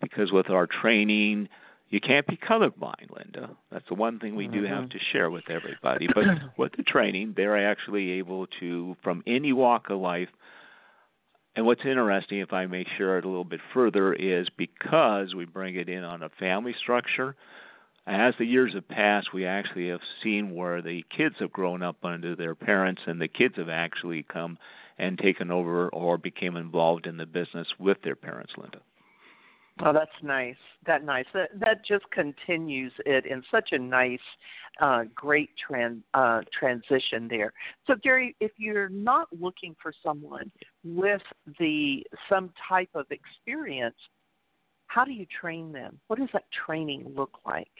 because 0.00 0.32
with 0.32 0.50
our 0.50 0.66
training, 0.66 1.48
you 1.90 2.00
can't 2.00 2.26
be 2.26 2.36
colorblind, 2.36 3.10
Linda. 3.14 3.50
That's 3.70 3.86
the 3.88 3.94
one 3.94 4.18
thing 4.18 4.34
we 4.34 4.48
do 4.48 4.64
have 4.64 4.84
Mm-hmm. 4.84 4.88
to 4.88 4.98
share 5.12 5.30
with 5.30 5.44
everybody. 5.50 6.08
But 6.12 6.24
with 6.56 6.72
the 6.76 6.82
training, 6.82 7.34
they're 7.36 7.70
actually 7.70 8.12
able 8.12 8.46
to, 8.60 8.96
from 9.02 9.22
any 9.26 9.52
walk 9.52 9.90
of 9.90 10.00
life, 10.00 10.28
and 11.62 11.68
what's 11.68 11.84
interesting, 11.84 12.40
if 12.40 12.52
I 12.52 12.66
may 12.66 12.84
share 12.98 13.18
it 13.18 13.24
a 13.24 13.28
little 13.28 13.44
bit 13.44 13.60
further, 13.72 14.12
is 14.12 14.48
because 14.56 15.32
we 15.32 15.44
bring 15.44 15.76
it 15.76 15.88
in 15.88 16.02
on 16.02 16.24
a 16.24 16.28
family 16.28 16.74
structure, 16.76 17.36
as 18.04 18.34
the 18.36 18.44
years 18.44 18.74
have 18.74 18.88
passed, 18.88 19.32
we 19.32 19.46
actually 19.46 19.86
have 19.90 20.00
seen 20.24 20.56
where 20.56 20.82
the 20.82 21.04
kids 21.16 21.36
have 21.38 21.52
grown 21.52 21.80
up 21.80 22.04
under 22.04 22.34
their 22.34 22.56
parents, 22.56 23.02
and 23.06 23.20
the 23.20 23.28
kids 23.28 23.54
have 23.58 23.68
actually 23.68 24.24
come 24.24 24.58
and 24.98 25.16
taken 25.16 25.52
over 25.52 25.88
or 25.90 26.18
became 26.18 26.56
involved 26.56 27.06
in 27.06 27.16
the 27.16 27.26
business 27.26 27.68
with 27.78 27.98
their 28.02 28.16
parents, 28.16 28.54
Linda. 28.56 28.80
Oh, 29.80 29.92
that's 29.92 30.10
nice. 30.22 30.56
That 30.86 31.04
nice. 31.04 31.24
That 31.32 31.48
that 31.58 31.84
just 31.84 32.04
continues 32.10 32.92
it 33.06 33.26
in 33.26 33.42
such 33.50 33.70
a 33.72 33.78
nice, 33.78 34.20
uh, 34.80 35.04
great 35.14 35.50
tran- 35.68 36.02
uh, 36.14 36.42
transition 36.58 37.26
there. 37.28 37.52
So, 37.86 37.94
Gary, 38.02 38.36
if 38.38 38.52
you're 38.58 38.90
not 38.90 39.28
looking 39.38 39.74
for 39.82 39.92
someone 40.04 40.50
with 40.84 41.22
the 41.58 42.06
some 42.28 42.52
type 42.68 42.90
of 42.94 43.06
experience, 43.10 43.96
how 44.88 45.04
do 45.04 45.12
you 45.12 45.26
train 45.40 45.72
them? 45.72 45.98
What 46.06 46.18
does 46.18 46.28
that 46.34 46.44
training 46.66 47.12
look 47.16 47.38
like? 47.46 47.72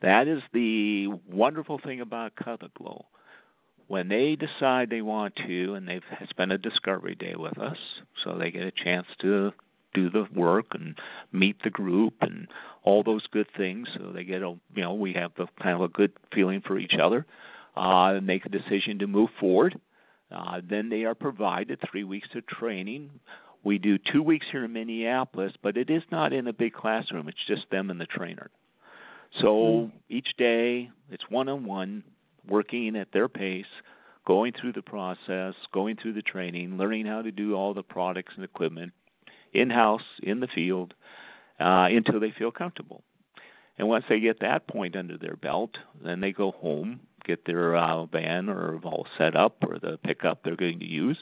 That 0.00 0.28
is 0.28 0.42
the 0.52 1.08
wonderful 1.28 1.80
thing 1.84 2.00
about 2.00 2.36
Color 2.36 2.68
Glo. 2.78 3.06
When 3.88 4.08
they 4.08 4.36
decide 4.36 4.90
they 4.90 5.02
want 5.02 5.34
to, 5.46 5.74
and 5.74 5.88
they've 5.88 6.02
spent 6.30 6.52
a 6.52 6.58
discovery 6.58 7.14
day 7.14 7.34
with 7.36 7.58
us, 7.58 7.78
so 8.22 8.36
they 8.36 8.50
get 8.50 8.62
a 8.62 8.72
chance 8.72 9.06
to 9.20 9.52
do 9.96 10.10
the 10.10 10.26
work 10.34 10.66
and 10.72 10.94
meet 11.32 11.56
the 11.64 11.70
group 11.70 12.14
and 12.20 12.46
all 12.84 13.02
those 13.02 13.26
good 13.32 13.48
things. 13.56 13.88
So 13.96 14.12
they 14.12 14.24
get 14.24 14.42
a, 14.42 14.54
you 14.74 14.82
know, 14.82 14.94
we 14.94 15.14
have 15.14 15.32
the 15.36 15.46
kind 15.60 15.74
of 15.74 15.80
a 15.80 15.88
good 15.88 16.12
feeling 16.32 16.62
for 16.64 16.78
each 16.78 16.94
other. 17.02 17.26
Uh, 17.74 18.20
make 18.22 18.46
a 18.46 18.48
decision 18.48 18.98
to 19.00 19.06
move 19.06 19.30
forward. 19.40 19.80
Uh, 20.30 20.60
then 20.68 20.88
they 20.88 21.04
are 21.04 21.14
provided 21.14 21.80
three 21.90 22.04
weeks 22.04 22.28
of 22.34 22.46
training. 22.46 23.10
We 23.64 23.78
do 23.78 23.98
two 24.12 24.22
weeks 24.22 24.46
here 24.52 24.64
in 24.64 24.72
Minneapolis, 24.72 25.52
but 25.62 25.76
it 25.76 25.90
is 25.90 26.02
not 26.10 26.32
in 26.32 26.46
a 26.46 26.52
big 26.52 26.72
classroom. 26.72 27.28
It's 27.28 27.46
just 27.48 27.68
them 27.70 27.90
and 27.90 28.00
the 28.00 28.06
trainer. 28.06 28.50
So 29.40 29.90
each 30.08 30.28
day 30.38 30.90
it's 31.10 31.24
one 31.28 31.48
on 31.48 31.64
one, 31.64 32.04
working 32.48 32.96
at 32.96 33.12
their 33.12 33.28
pace, 33.28 33.64
going 34.26 34.52
through 34.58 34.72
the 34.72 34.82
process, 34.82 35.54
going 35.72 35.96
through 35.96 36.14
the 36.14 36.22
training, 36.22 36.78
learning 36.78 37.06
how 37.06 37.22
to 37.22 37.30
do 37.30 37.54
all 37.54 37.74
the 37.74 37.82
products 37.82 38.32
and 38.36 38.44
equipment 38.44 38.92
in 39.56 39.70
house, 39.70 40.02
in 40.22 40.40
the 40.40 40.48
field, 40.54 40.94
uh, 41.60 41.88
until 41.90 42.20
they 42.20 42.32
feel 42.36 42.50
comfortable. 42.50 43.02
And 43.78 43.88
once 43.88 44.04
they 44.08 44.20
get 44.20 44.40
that 44.40 44.66
point 44.66 44.96
under 44.96 45.18
their 45.18 45.36
belt, 45.36 45.76
then 46.02 46.20
they 46.20 46.32
go 46.32 46.50
home, 46.50 47.00
get 47.24 47.44
their 47.44 47.76
uh, 47.76 48.06
van 48.06 48.48
or 48.48 48.78
all 48.84 49.06
set 49.18 49.36
up 49.36 49.56
or 49.66 49.78
the 49.78 49.98
pickup 50.02 50.40
they're 50.42 50.56
going 50.56 50.80
to 50.80 50.86
use. 50.86 51.18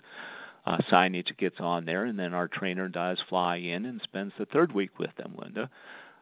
Uh, 0.67 0.79
signage 0.91 1.37
gets 1.37 1.57
on 1.61 1.85
there, 1.85 2.05
and 2.05 2.19
then 2.19 2.33
our 2.33 2.49
trainer 2.49 2.89
does 2.89 3.19
fly 3.29 3.57
in 3.57 3.85
and 3.85 4.01
spends 4.03 4.33
the 4.39 4.47
third 4.47 4.73
week 4.73 4.99
with 4.99 5.15
them, 5.17 5.35
Linda. 5.37 5.69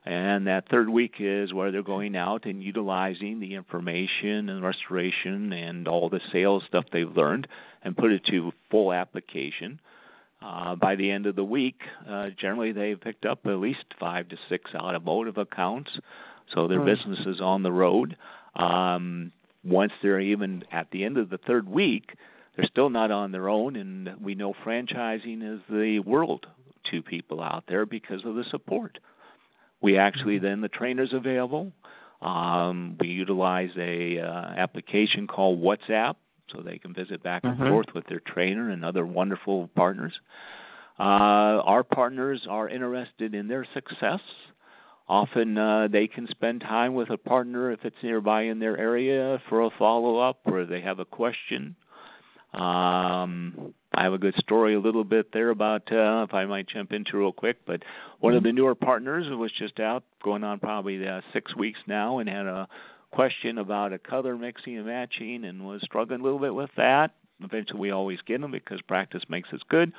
And 0.04 0.48
that 0.48 0.68
third 0.68 0.88
week 0.88 1.14
is 1.20 1.54
where 1.54 1.70
they're 1.70 1.82
going 1.84 2.16
out 2.16 2.44
and 2.44 2.60
utilizing 2.60 3.38
the 3.38 3.54
information 3.54 4.48
and 4.48 4.64
restoration 4.64 5.52
and 5.52 5.86
all 5.86 6.08
the 6.08 6.20
sales 6.32 6.64
stuff 6.66 6.86
they've 6.92 7.16
learned 7.16 7.46
and 7.84 7.96
put 7.96 8.10
it 8.10 8.24
to 8.26 8.52
full 8.68 8.92
application. 8.92 9.80
Uh, 10.44 10.74
by 10.74 10.96
the 10.96 11.10
end 11.10 11.26
of 11.26 11.36
the 11.36 11.44
week, 11.44 11.80
uh, 12.08 12.28
generally 12.40 12.72
they've 12.72 13.00
picked 13.00 13.24
up 13.24 13.46
at 13.46 13.58
least 13.58 13.84
five 14.00 14.28
to 14.28 14.36
six 14.48 14.74
automotive 14.74 15.38
accounts, 15.38 15.90
so 16.52 16.66
their 16.66 16.80
Hmm. 16.80 16.86
business 16.86 17.20
is 17.26 17.40
on 17.40 17.62
the 17.62 17.72
road. 17.72 18.16
Um, 18.56 19.32
once 19.64 19.92
they're 20.02 20.20
even 20.20 20.64
at 20.72 20.90
the 20.90 21.04
end 21.04 21.16
of 21.18 21.30
the 21.30 21.38
third 21.38 21.68
week, 21.68 22.16
they're 22.56 22.66
still 22.66 22.90
not 22.90 23.10
on 23.10 23.32
their 23.32 23.48
own, 23.48 23.76
and 23.76 24.10
we 24.20 24.34
know 24.34 24.52
franchising 24.64 25.42
is 25.42 25.60
the 25.70 26.00
world 26.00 26.46
to 26.90 27.02
people 27.02 27.40
out 27.40 27.64
there 27.68 27.86
because 27.86 28.24
of 28.24 28.34
the 28.34 28.44
support. 28.50 28.98
We 29.80 29.96
actually 29.96 30.38
then 30.38 30.60
the 30.60 30.68
trainers 30.68 31.12
available. 31.12 31.72
Um, 32.20 32.96
we 33.00 33.08
utilize 33.08 33.70
a 33.76 34.18
uh, 34.18 34.54
application 34.56 35.26
called 35.26 35.60
WhatsApp, 35.60 36.14
so 36.52 36.60
they 36.60 36.78
can 36.78 36.92
visit 36.92 37.22
back 37.22 37.44
and 37.44 37.58
Mhm. 37.58 37.68
forth 37.68 37.94
with 37.94 38.06
their 38.06 38.20
trainer 38.20 38.70
and 38.70 38.84
other 38.84 39.06
wonderful 39.06 39.68
partners. 39.74 40.20
Uh, 40.98 41.62
our 41.64 41.82
partners 41.82 42.46
are 42.46 42.68
interested 42.68 43.34
in 43.34 43.48
their 43.48 43.64
success. 43.64 44.20
Often 45.08 45.58
uh, 45.58 45.88
they 45.88 46.06
can 46.06 46.26
spend 46.28 46.60
time 46.60 46.94
with 46.94 47.10
a 47.10 47.16
partner 47.16 47.70
if 47.72 47.84
it's 47.84 48.02
nearby 48.02 48.42
in 48.42 48.58
their 48.58 48.78
area 48.78 49.40
for 49.48 49.62
a 49.62 49.70
follow 49.70 50.18
up 50.18 50.40
or 50.46 50.64
they 50.64 50.80
have 50.80 51.00
a 51.00 51.04
question. 51.04 51.74
Um, 52.54 53.74
I 53.94 54.04
have 54.04 54.12
a 54.12 54.18
good 54.18 54.36
story 54.36 54.74
a 54.74 54.80
little 54.80 55.04
bit 55.04 55.32
there 55.32 55.50
about 55.50 55.90
uh, 55.90 56.26
if 56.28 56.34
I 56.34 56.44
might 56.44 56.68
jump 56.68 56.92
into 56.92 57.18
real 57.18 57.32
quick, 57.32 57.64
but 57.66 57.82
one 58.20 58.34
of 58.34 58.42
the 58.42 58.52
newer 58.52 58.74
partners 58.74 59.26
was 59.30 59.50
just 59.52 59.80
out 59.80 60.04
going 60.22 60.44
on 60.44 60.60
probably 60.60 61.06
uh, 61.06 61.22
six 61.32 61.56
weeks 61.56 61.80
now 61.86 62.18
and 62.18 62.28
had 62.28 62.46
a 62.46 62.68
question 63.12 63.58
about 63.58 63.92
a 63.92 63.98
color 63.98 64.36
mixing 64.36 64.76
and 64.76 64.86
matching 64.86 65.44
and 65.44 65.64
was 65.66 65.80
struggling 65.84 66.20
a 66.20 66.24
little 66.24 66.38
bit 66.38 66.54
with 66.54 66.70
that. 66.76 67.12
Eventually, 67.42 67.78
we 67.80 67.90
always 67.90 68.18
get 68.26 68.40
them 68.40 68.50
because 68.52 68.80
practice 68.82 69.22
makes 69.28 69.48
us 69.52 69.60
good. 69.68 69.92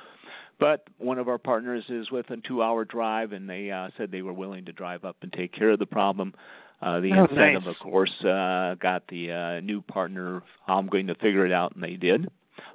But 0.58 0.86
one 0.98 1.18
of 1.18 1.28
our 1.28 1.38
partners 1.38 1.84
is 1.88 2.10
with 2.10 2.30
a 2.30 2.36
two-hour 2.46 2.84
drive, 2.84 3.32
and 3.32 3.48
they 3.48 3.70
uh, 3.70 3.88
said 3.96 4.10
they 4.10 4.22
were 4.22 4.32
willing 4.32 4.64
to 4.66 4.72
drive 4.72 5.04
up 5.04 5.16
and 5.22 5.32
take 5.32 5.52
care 5.52 5.70
of 5.70 5.78
the 5.78 5.86
problem. 5.86 6.32
Uh, 6.80 7.00
the 7.00 7.12
Oh, 7.12 7.24
incentive, 7.24 7.64
nice. 7.64 7.74
of 7.74 7.78
course, 7.82 8.24
uh, 8.24 8.74
got 8.80 9.06
the 9.08 9.32
uh, 9.32 9.60
new 9.60 9.80
partner. 9.82 10.42
I'm 10.66 10.86
going 10.86 11.06
to 11.08 11.14
figure 11.16 11.44
it 11.46 11.52
out, 11.52 11.74
and 11.74 11.82
they 11.82 11.96
did. 11.96 12.28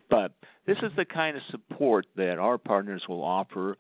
But 0.10 0.34
this 0.66 0.78
is 0.84 0.92
the 0.96 1.06
kind 1.06 1.38
of 1.38 1.44
support 1.52 2.06
that 2.16 2.38
our 2.38 2.58
partners 2.58 3.04
will 3.08 3.24
offer 3.24 3.78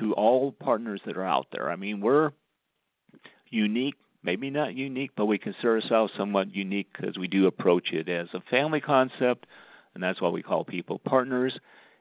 to 0.00 0.12
all 0.14 0.52
partners 0.52 1.00
that 1.06 1.16
are 1.16 1.24
out 1.24 1.46
there. 1.52 1.70
I 1.70 1.76
mean, 1.76 2.00
we're 2.00 2.32
unique, 3.50 3.94
maybe 4.24 4.50
not 4.50 4.74
unique, 4.74 5.10
but 5.16 5.26
we 5.26 5.38
consider 5.38 5.74
ourselves 5.74 6.12
somewhat 6.16 6.54
unique 6.54 6.88
because 6.92 7.18
we 7.18 7.28
do 7.28 7.46
approach 7.46 7.92
it 7.92 8.08
as 8.08 8.28
a 8.34 8.40
family 8.50 8.80
concept, 8.80 9.46
and 9.94 10.02
that's 10.02 10.20
why 10.20 10.28
we 10.28 10.42
call 10.42 10.64
people 10.64 10.98
partners. 10.98 11.56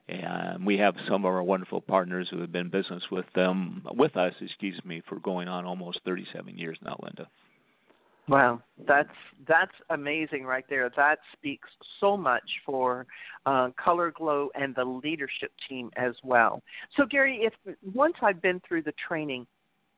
And 0.08 0.65
we 0.65 0.77
have 0.80 0.96
some 1.08 1.24
of 1.24 1.34
our 1.34 1.44
wonderful 1.44 1.80
partners 1.80 2.27
who 2.30 2.42
have 2.42 2.51
been 2.51 2.65
in 2.65 2.70
business 2.70 3.03
with 3.10 3.25
them 3.36 3.84
with 3.94 4.18
us, 4.18 4.34
excuse 4.42 4.80
me, 4.84 5.01
for 5.08 5.18
going 5.20 5.48
on 5.48 5.65
almost 5.65 6.01
37 6.03 6.58
years 6.58 6.77
now, 6.84 6.98
Linda. 7.01 7.30
Wow, 8.27 8.62
that's 8.88 9.10
that's 9.48 9.74
amazing 9.89 10.46
right 10.46 10.63
there. 10.70 10.89
That 10.96 11.20
speaks 11.34 11.68
so 12.00 12.15
much 12.15 12.50
for 12.65 13.06
uh, 13.46 13.70
Color 13.84 14.13
Glo 14.15 14.50
and 14.56 14.74
the 14.75 14.86
leadership 14.86 15.51
team 15.68 15.92
as 15.98 16.13
well. 16.24 16.62
So, 16.96 17.06
Gary, 17.06 17.42
if 17.42 17.75
once 17.94 18.15
I've 18.22 18.42
been 18.42 18.62
through 18.65 18.84
the 18.84 18.94
training, 19.08 19.46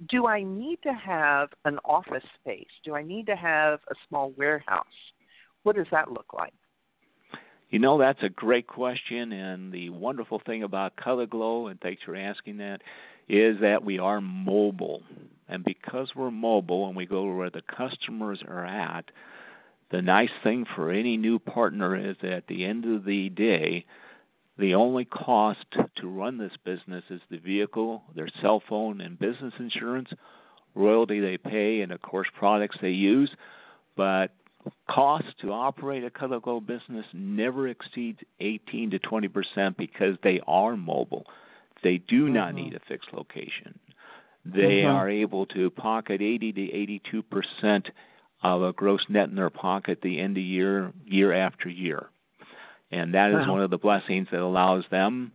do 0.10 0.28
I 0.28 0.44
need 0.44 0.80
to 0.84 0.94
have 0.94 1.50
an 1.64 1.80
office 1.86 2.24
space? 2.40 2.68
Do 2.84 2.96
I 2.96 3.02
need 3.02 3.26
to 3.28 3.36
have 3.36 3.80
a 3.90 3.96
small 4.08 4.32
warehouse? 4.38 4.86
What 5.64 5.76
does 5.76 5.88
that 5.92 6.12
look 6.12 6.34
like? 6.34 6.54
You 7.70 7.80
know, 7.80 7.98
that's 7.98 8.22
a 8.22 8.30
great 8.30 8.68
question, 8.68 9.32
and 9.32 9.72
the 9.72 9.90
wonderful 9.90 10.42
thing 10.46 10.64
about 10.64 10.96
Color 10.96 11.26
Glo, 11.26 11.68
and 11.68 11.80
thanks 11.82 12.04
for 12.04 12.16
asking 12.16 12.58
that, 12.58 12.82
is 13.28 13.60
that 13.62 13.84
we 13.84 13.98
are 13.98 14.22
mobile. 14.22 15.02
And 15.50 15.64
because 15.64 16.10
we're 16.16 16.32
mobile 16.32 16.88
and 16.88 16.96
we 16.96 17.06
go 17.06 17.24
where 17.36 17.50
the 17.50 17.62
customers 17.62 18.44
are 18.48 18.66
at, 18.66 19.06
the 19.92 20.02
nice 20.02 20.30
thing 20.44 20.66
for 20.76 20.92
any 20.92 21.18
new 21.18 21.40
partner 21.40 21.96
is 21.96 22.18
that 22.22 22.32
at 22.32 22.48
the 22.48 22.66
end 22.66 22.86
of 22.86 23.06
the 23.06 23.30
day, 23.30 23.86
the 24.58 24.76
only 24.76 25.06
cost 25.06 25.66
to 25.98 26.08
run 26.08 26.38
this 26.38 26.56
business 26.64 27.04
is 27.10 27.22
the 27.30 27.38
vehicle, 27.38 28.04
their 28.16 28.30
cell 28.42 28.62
phone, 28.68 29.02
and 29.02 29.20
business 29.20 29.54
insurance, 29.60 30.10
royalty 30.76 31.20
they 31.20 31.38
pay, 31.38 31.82
and 31.82 31.92
of 31.92 32.02
course 32.02 32.28
products 32.38 32.78
they 32.82 32.90
use. 32.90 33.30
But 33.98 34.32
cost 34.90 35.26
to 35.42 35.52
operate 35.52 36.04
a 36.04 36.10
Color 36.10 36.40
Glo 36.40 36.60
business 36.60 37.06
never 37.14 37.68
exceeds 37.68 38.20
18 38.40 38.92
to 38.92 39.00
20 39.00 39.28
percent 39.28 39.78
because 39.78 40.16
they 40.24 40.42
are 40.48 40.78
mobile. 40.78 41.26
They 41.84 41.98
do 41.98 42.30
not 42.30 42.50
mm-hmm. 42.50 42.58
need 42.58 42.74
a 42.76 42.80
fixed 42.88 43.14
location. 43.14 43.78
They 44.46 44.84
mm-hmm. 44.84 44.96
are 44.96 45.10
able 45.10 45.48
to 45.48 45.70
pocket 45.70 46.22
80 46.22 46.54
to 46.54 46.74
82 46.74 47.24
percent 47.24 47.90
of 48.42 48.62
a 48.62 48.74
gross 48.74 49.02
net 49.10 49.30
in 49.30 49.36
their 49.36 49.50
pocket 49.50 50.00
the 50.02 50.20
end 50.20 50.38
of 50.38 50.44
year, 50.44 50.94
year 51.06 51.34
after 51.34 51.68
year. 51.68 52.10
And 52.96 53.14
that 53.14 53.30
is 53.32 53.46
wow. 53.46 53.52
one 53.52 53.62
of 53.62 53.70
the 53.70 53.78
blessings 53.78 54.30
that 54.32 54.40
allows 54.40 54.86
them 54.90 55.34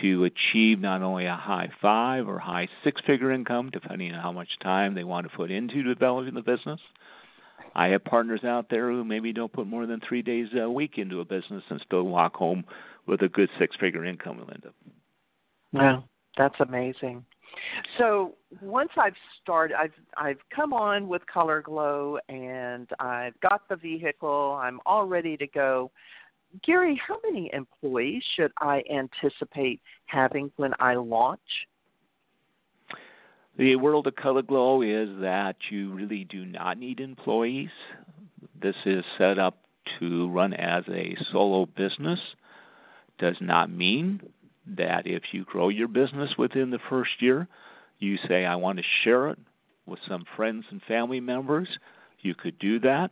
to 0.00 0.24
achieve 0.24 0.80
not 0.80 1.02
only 1.02 1.26
a 1.26 1.36
high 1.36 1.68
five 1.82 2.26
or 2.26 2.38
high 2.38 2.68
six 2.82 3.02
figure 3.06 3.30
income, 3.30 3.68
depending 3.70 4.14
on 4.14 4.22
how 4.22 4.32
much 4.32 4.48
time 4.62 4.94
they 4.94 5.04
want 5.04 5.30
to 5.30 5.36
put 5.36 5.50
into 5.50 5.82
developing 5.82 6.32
the 6.32 6.40
business. 6.40 6.80
I 7.74 7.88
have 7.88 8.02
partners 8.04 8.44
out 8.44 8.68
there 8.70 8.90
who 8.90 9.04
maybe 9.04 9.30
don't 9.34 9.52
put 9.52 9.66
more 9.66 9.84
than 9.84 10.00
three 10.08 10.22
days 10.22 10.48
a 10.58 10.70
week 10.70 10.92
into 10.96 11.20
a 11.20 11.24
business 11.24 11.62
and 11.68 11.82
still 11.84 12.04
walk 12.04 12.34
home 12.34 12.64
with 13.06 13.20
a 13.20 13.28
good 13.28 13.50
six 13.58 13.76
figure 13.76 14.06
income, 14.06 14.38
Linda. 14.38 14.72
Wow, 15.74 16.04
that's 16.38 16.60
amazing. 16.60 17.26
So 17.98 18.36
once 18.62 18.90
I've 18.96 19.16
started, 19.42 19.76
I've 19.78 19.92
I've 20.16 20.38
come 20.54 20.72
on 20.72 21.08
with 21.08 21.26
Color 21.26 21.60
Glo 21.60 22.18
and 22.30 22.88
I've 22.98 23.38
got 23.40 23.68
the 23.68 23.76
vehicle. 23.76 24.58
I'm 24.58 24.80
all 24.86 25.06
ready 25.06 25.36
to 25.36 25.46
go. 25.46 25.90
Gary, 26.64 27.00
how 27.06 27.18
many 27.24 27.50
employees 27.52 28.22
should 28.36 28.52
I 28.58 28.82
anticipate 28.92 29.80
having 30.06 30.52
when 30.56 30.72
I 30.78 30.94
launch? 30.94 31.40
The 33.56 33.76
world 33.76 34.06
of 34.06 34.16
Color 34.16 34.42
Glo 34.42 34.82
is 34.82 35.08
that 35.20 35.56
you 35.70 35.92
really 35.92 36.24
do 36.24 36.44
not 36.44 36.78
need 36.78 37.00
employees. 37.00 37.70
This 38.60 38.76
is 38.84 39.04
set 39.18 39.38
up 39.38 39.58
to 39.98 40.30
run 40.30 40.52
as 40.54 40.84
a 40.88 41.16
solo 41.32 41.66
business. 41.66 42.20
Does 43.18 43.36
not 43.40 43.70
mean 43.70 44.20
that 44.66 45.06
if 45.06 45.22
you 45.32 45.44
grow 45.44 45.68
your 45.68 45.88
business 45.88 46.30
within 46.38 46.70
the 46.70 46.78
first 46.88 47.10
year, 47.20 47.48
you 47.98 48.16
say, 48.28 48.44
I 48.44 48.56
want 48.56 48.78
to 48.78 48.84
share 49.04 49.28
it 49.28 49.38
with 49.86 49.98
some 50.08 50.24
friends 50.36 50.64
and 50.70 50.80
family 50.82 51.20
members, 51.20 51.68
you 52.20 52.34
could 52.34 52.58
do 52.58 52.78
that. 52.80 53.10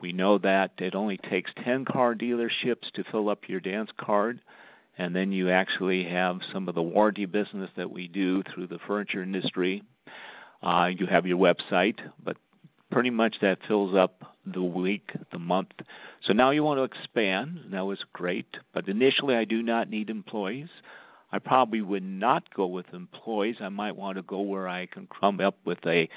We 0.00 0.12
know 0.12 0.38
that 0.38 0.72
it 0.78 0.94
only 0.94 1.18
takes 1.18 1.50
10 1.64 1.84
car 1.84 2.14
dealerships 2.14 2.90
to 2.94 3.04
fill 3.10 3.28
up 3.28 3.48
your 3.48 3.60
dance 3.60 3.90
card, 3.98 4.40
and 4.96 5.14
then 5.14 5.32
you 5.32 5.50
actually 5.50 6.04
have 6.04 6.40
some 6.52 6.68
of 6.68 6.74
the 6.74 6.82
warranty 6.82 7.26
business 7.26 7.70
that 7.76 7.90
we 7.90 8.08
do 8.08 8.42
through 8.42 8.68
the 8.68 8.78
furniture 8.86 9.22
industry. 9.22 9.82
Uh, 10.62 10.88
you 10.96 11.06
have 11.06 11.26
your 11.26 11.38
website, 11.38 11.98
but 12.22 12.36
pretty 12.90 13.10
much 13.10 13.36
that 13.40 13.58
fills 13.68 13.94
up 13.94 14.22
the 14.46 14.62
week, 14.62 15.10
the 15.32 15.38
month. 15.38 15.70
So 16.26 16.32
now 16.32 16.50
you 16.50 16.62
want 16.62 16.78
to 16.78 16.84
expand. 16.84 17.60
That 17.72 17.84
was 17.84 17.98
great, 18.12 18.46
but 18.74 18.88
initially 18.88 19.34
I 19.34 19.44
do 19.44 19.62
not 19.62 19.88
need 19.90 20.10
employees. 20.10 20.68
I 21.32 21.38
probably 21.38 21.80
would 21.80 22.02
not 22.02 22.52
go 22.54 22.66
with 22.66 22.86
employees. 22.92 23.56
I 23.60 23.68
might 23.68 23.96
want 23.96 24.16
to 24.16 24.22
go 24.22 24.40
where 24.40 24.68
I 24.68 24.86
can 24.86 25.08
come 25.20 25.40
up 25.40 25.56
with 25.64 25.78
a 25.86 26.08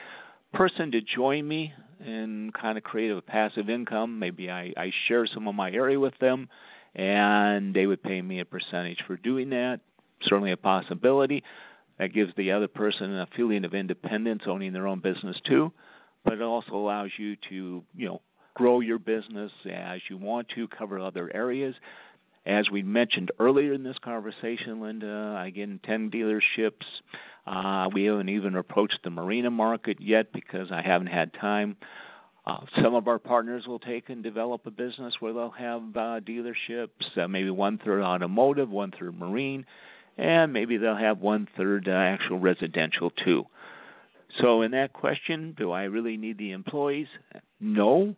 person 0.54 0.92
to 0.92 1.02
join 1.02 1.48
me 1.48 1.74
and 2.00 2.54
kind 2.54 2.78
of 2.78 2.84
create 2.84 3.12
a 3.12 3.22
passive 3.22 3.70
income. 3.70 4.20
Maybe 4.20 4.50
I, 4.50 4.74
I 4.78 4.92
share 5.08 5.26
some 5.28 5.48
of 5.48 5.56
my 5.56 5.72
area 5.72 6.00
with 6.00 6.18
them 6.20 6.50
and 6.96 7.74
they 7.74 7.86
would 7.86 8.04
pay 8.04 8.22
me 8.22 8.40
a 8.40 8.46
percentage 8.46 9.00
for 9.08 9.18
doing 9.18 9.50
that. 9.52 9.80
Certainly 10.24 10.52
a 10.52 10.58
possibility. 10.58 11.44
That 12.00 12.14
gives 12.14 12.32
the 12.36 12.52
other 12.52 12.68
person 12.68 13.20
a 13.20 13.28
feeling 13.36 13.66
of 13.66 13.74
independence, 13.74 14.44
owning 14.48 14.74
their 14.74 14.88
own 14.88 15.00
business 15.00 15.38
too 15.48 15.72
but 16.24 16.34
it 16.34 16.42
also 16.42 16.74
allows 16.76 17.12
you 17.18 17.36
to, 17.50 17.84
you 17.96 18.08
know, 18.08 18.22
grow 18.56 18.80
your 18.80 19.00
business 19.00 19.52
as 19.72 20.00
you 20.10 20.18
want 20.18 20.48
to, 20.56 20.68
cover 20.68 21.00
other 21.00 21.32
areas. 21.34 21.76
As 22.46 22.70
we 22.70 22.84
mentioned 22.84 23.32
earlier 23.40 23.74
in 23.74 23.84
this 23.84 23.98
conversation, 24.04 24.82
Linda, 24.82 25.42
again, 25.44 25.80
10 25.86 26.12
dealerships. 26.12 26.86
Uh, 27.46 27.90
we 27.94 28.06
haven't 28.06 28.30
even 28.30 28.56
approached 28.56 29.00
the 29.04 29.10
marina 29.10 29.52
market 29.52 30.00
yet 30.00 30.32
because 30.32 30.72
I 30.72 30.82
haven't 30.82 31.08
had 31.08 31.34
time. 31.34 31.76
Uh, 32.46 32.58
some 32.82 32.94
of 32.94 33.08
our 33.08 33.20
partners 33.20 33.68
will 33.68 33.80
take 33.80 34.10
and 34.10 34.22
develop 34.22 34.66
a 34.66 34.72
business 34.72 35.16
where 35.20 35.34
they'll 35.34 35.50
have 35.50 35.82
uh, 35.96 36.20
dealerships, 36.20 37.18
uh, 37.18 37.28
maybe 37.28 37.50
one 37.50 37.78
third 37.78 38.02
automotive, 38.02 38.70
one 38.70 38.92
third 38.92 39.18
marine, 39.18 39.66
and 40.18 40.52
maybe 40.52 40.78
they'll 40.78 40.96
have 40.96 41.20
one 41.20 41.48
third 41.56 41.88
uh, 41.88 41.92
actual 41.92 42.40
residential 42.40 43.10
too. 43.12 43.46
So, 44.42 44.62
in 44.62 44.72
that 44.72 44.94
question, 44.94 45.54
do 45.58 45.72
I 45.72 45.84
really 45.84 46.18
need 46.18 46.38
the 46.38 46.52
employees? 46.52 47.08
No. 47.60 48.16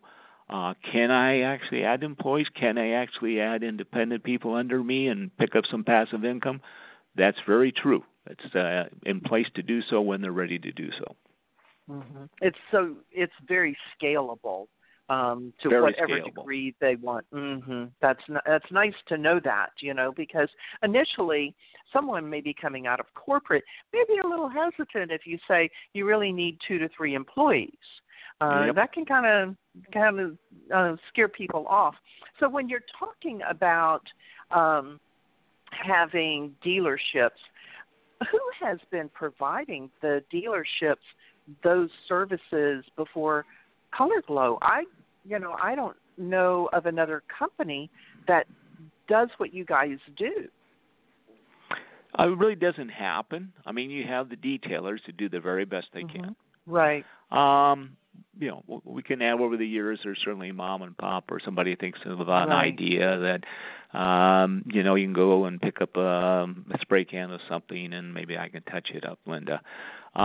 Uh, 0.50 0.74
can 0.92 1.12
I 1.12 1.42
actually 1.42 1.84
add 1.84 2.04
employees? 2.04 2.48
Can 2.56 2.78
I 2.78 2.92
actually 2.92 3.40
add 3.42 3.64
independent 3.64 4.24
people 4.24 4.54
under 4.54 4.84
me 4.84 5.08
and 5.08 5.36
pick 5.38 5.56
up 5.56 5.66
some 5.70 5.84
passive 5.84 6.24
income? 6.24 6.62
That's 7.16 7.38
very 7.46 7.72
true. 7.72 8.04
It's 8.28 8.56
uh, 8.56 8.86
in 9.06 9.22
place 9.22 9.48
to 9.56 9.62
do 9.62 9.82
so 9.90 10.02
when 10.02 10.22
they're 10.22 10.32
ready 10.32 10.60
to 10.60 10.72
do 10.72 10.90
so. 10.98 11.16
Mm-hmm. 11.90 12.24
It's 12.42 12.58
so 12.72 12.96
it's 13.12 13.34
very 13.48 13.78
scalable 13.94 14.66
um, 15.10 15.54
to 15.62 15.70
very 15.70 15.82
whatever 15.84 16.20
scalable. 16.20 16.36
degree 16.36 16.76
they 16.82 16.96
want. 16.96 17.26
Mm-hmm. 17.32 17.86
That's 18.02 18.22
that's 18.46 18.66
nice 18.72 18.96
to 19.08 19.18
know 19.18 19.40
that 19.44 19.70
you 19.80 19.94
know 19.94 20.12
because 20.16 20.50
initially 20.82 21.56
someone 21.94 22.30
may 22.30 22.42
be 22.42 22.56
coming 22.60 22.88
out 22.88 23.00
of 23.00 23.06
corporate, 23.14 23.64
maybe 23.94 24.20
a 24.24 24.28
little 24.28 24.50
hesitant 24.50 25.12
if 25.12 25.22
you 25.26 25.38
say 25.48 25.70
you 25.94 26.06
really 26.06 26.32
need 26.32 26.58
two 26.68 26.80
to 26.80 26.90
three 26.96 27.14
employees. 27.14 27.70
Uh, 28.42 28.66
yep. 28.66 28.76
That 28.76 28.94
can 28.94 29.06
kind 29.06 29.26
of 29.26 29.56
kind 29.94 30.20
of 30.20 30.38
uh, 30.74 30.96
scare 31.10 31.30
people 31.30 31.66
off. 31.68 31.96
So 32.40 32.50
when 32.50 32.68
you're 32.68 32.84
talking 33.00 33.42
about 33.48 34.02
um, 34.52 35.00
having 35.72 36.56
dealerships, 36.66 37.40
who 38.32 38.40
has 38.62 38.78
been 38.92 39.10
providing 39.10 39.90
the 40.02 40.24
dealerships 40.34 40.96
those 41.64 41.90
services 42.08 42.84
before 42.96 43.46
Color 43.96 44.22
Glo? 44.26 44.58
I, 44.62 44.84
you 45.26 45.40
know, 45.40 45.56
I 45.62 45.76
don't 45.76 45.98
know 46.18 46.70
of 46.74 46.86
another 46.86 47.24
company 47.38 47.90
that 48.28 48.48
does 49.08 49.30
what 49.38 49.54
you 49.54 49.66
guys 49.66 49.98
do. 50.18 50.48
Uh, 52.18 52.32
it 52.32 52.38
really 52.38 52.56
doesn't 52.56 52.90
happen. 52.90 53.52
I 53.66 53.72
mean, 53.72 53.90
you 53.90 54.06
have 54.08 54.30
the 54.30 54.38
detailers 54.38 55.04
to 55.06 55.12
do 55.12 55.28
the 55.30 55.40
very 55.40 55.66
best 55.66 55.88
they 55.94 56.02
mm-hmm. 56.02 56.24
can. 56.24 56.36
Right. 56.66 57.04
Um, 57.32 57.98
you 58.40 58.50
know, 58.50 58.82
we 58.84 59.02
can 59.02 59.22
add 59.22 59.40
over 59.40 59.58
the 59.58 59.68
years. 59.68 60.00
There's 60.04 60.20
certainly 60.24 60.52
mom 60.52 60.82
and 60.82 60.98
pop 60.98 61.32
or 61.32 61.40
somebody 61.44 61.76
thinks 61.76 62.00
of 62.06 62.20
an 62.20 62.28
right. 62.28 62.50
idea 62.50 63.42
that, 63.94 63.98
um, 63.98 64.64
you 64.72 64.84
know, 64.84 64.96
you 64.96 65.06
can 65.06 65.14
go 65.14 65.46
and 65.46 65.62
pick 65.62 65.82
up 65.82 65.96
a, 65.96 66.46
a 66.72 66.78
spray 66.82 67.06
can 67.06 67.32
of 67.32 67.40
something, 67.50 67.94
and 67.94 68.14
maybe 68.14 68.38
I 68.38 68.50
can 68.50 68.64
touch 68.64 68.90
it 68.94 69.06
up, 69.06 69.20
Linda. 69.26 69.62
Um, 70.16 70.24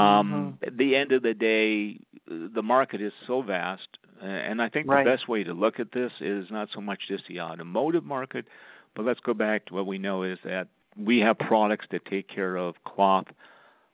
mm-hmm. 0.60 0.64
At 0.66 0.76
the 0.76 0.96
end 0.96 1.12
of 1.12 1.22
the 1.22 1.34
day, 1.34 2.00
the 2.26 2.62
market 2.62 3.00
is 3.00 3.12
so 3.26 3.42
vast, 3.42 3.88
and 4.22 4.60
I 4.60 4.68
think 4.68 4.88
right. 4.88 5.04
the 5.04 5.10
best 5.10 5.28
way 5.28 5.44
to 5.44 5.52
look 5.52 5.80
at 5.80 5.92
this 5.92 6.12
is 6.20 6.46
not 6.50 6.68
so 6.74 6.80
much 6.80 7.00
just 7.08 7.24
the 7.28 7.40
automotive 7.40 8.04
market, 8.04 8.46
but 8.94 9.04
let's 9.04 9.20
go 9.20 9.34
back 9.34 9.66
to 9.66 9.74
what 9.74 9.86
we 9.86 9.98
know 9.98 10.22
is 10.22 10.38
that 10.44 10.68
we 10.96 11.18
have 11.20 11.38
products 11.38 11.86
that 11.90 12.04
take 12.06 12.28
care 12.28 12.56
of 12.56 12.74
cloth, 12.84 13.26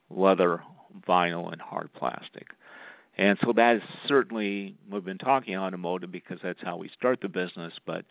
leather, 0.09 0.61
vinyl, 1.07 1.51
and 1.51 1.61
hard 1.61 1.91
plastic. 1.93 2.47
And 3.17 3.37
so 3.43 3.53
that 3.53 3.77
is 3.77 3.81
certainly 4.07 4.75
we've 4.89 5.03
been 5.03 5.17
talking 5.17 5.57
automotive 5.57 6.11
because 6.11 6.39
that's 6.43 6.59
how 6.61 6.77
we 6.77 6.89
start 6.97 7.19
the 7.21 7.29
business, 7.29 7.73
but 7.85 8.05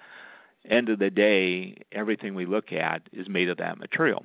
end 0.68 0.88
of 0.88 0.98
the 0.98 1.10
day, 1.10 1.76
everything 1.92 2.34
we 2.34 2.44
look 2.44 2.72
at 2.72 3.02
is 3.12 3.28
made 3.28 3.48
of 3.48 3.58
that 3.58 3.78
material. 3.78 4.24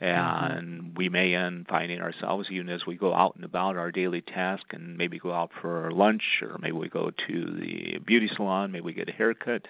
And 0.00 0.80
mm-hmm. 0.80 0.94
we 0.96 1.08
may 1.08 1.34
end 1.34 1.66
finding 1.68 2.00
ourselves, 2.00 2.48
even 2.50 2.68
as 2.68 2.86
we 2.86 2.96
go 2.96 3.14
out 3.14 3.34
and 3.36 3.44
about 3.44 3.76
our 3.76 3.90
daily 3.90 4.20
task 4.20 4.64
and 4.70 4.96
maybe 4.96 5.18
go 5.18 5.32
out 5.32 5.50
for 5.60 5.90
lunch 5.92 6.22
or 6.42 6.56
maybe 6.60 6.76
we 6.76 6.88
go 6.88 7.10
to 7.28 7.44
the 7.58 7.98
beauty 8.06 8.30
salon, 8.36 8.70
maybe 8.70 8.84
we 8.84 8.92
get 8.92 9.08
a 9.08 9.12
haircut, 9.12 9.66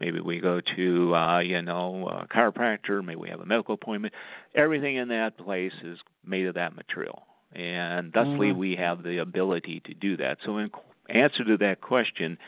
Maybe 0.00 0.18
we 0.18 0.40
go 0.40 0.62
to, 0.76 1.14
uh, 1.14 1.40
you 1.40 1.60
know, 1.60 2.08
a 2.08 2.26
chiropractor. 2.26 3.04
Maybe 3.04 3.20
we 3.20 3.28
have 3.28 3.40
a 3.40 3.46
medical 3.46 3.74
appointment. 3.74 4.14
Everything 4.54 4.96
in 4.96 5.08
that 5.08 5.36
place 5.36 5.74
is 5.84 5.98
made 6.24 6.46
of 6.46 6.54
that 6.54 6.74
material. 6.74 7.22
And 7.52 8.12
thusly 8.12 8.48
mm-hmm. 8.48 8.58
we 8.58 8.76
have 8.76 9.02
the 9.02 9.18
ability 9.18 9.82
to 9.86 9.94
do 9.94 10.16
that. 10.18 10.38
So, 10.44 10.58
in 10.58 10.70
answer 11.08 11.44
to 11.44 11.56
that 11.58 11.80
question, 11.80 12.38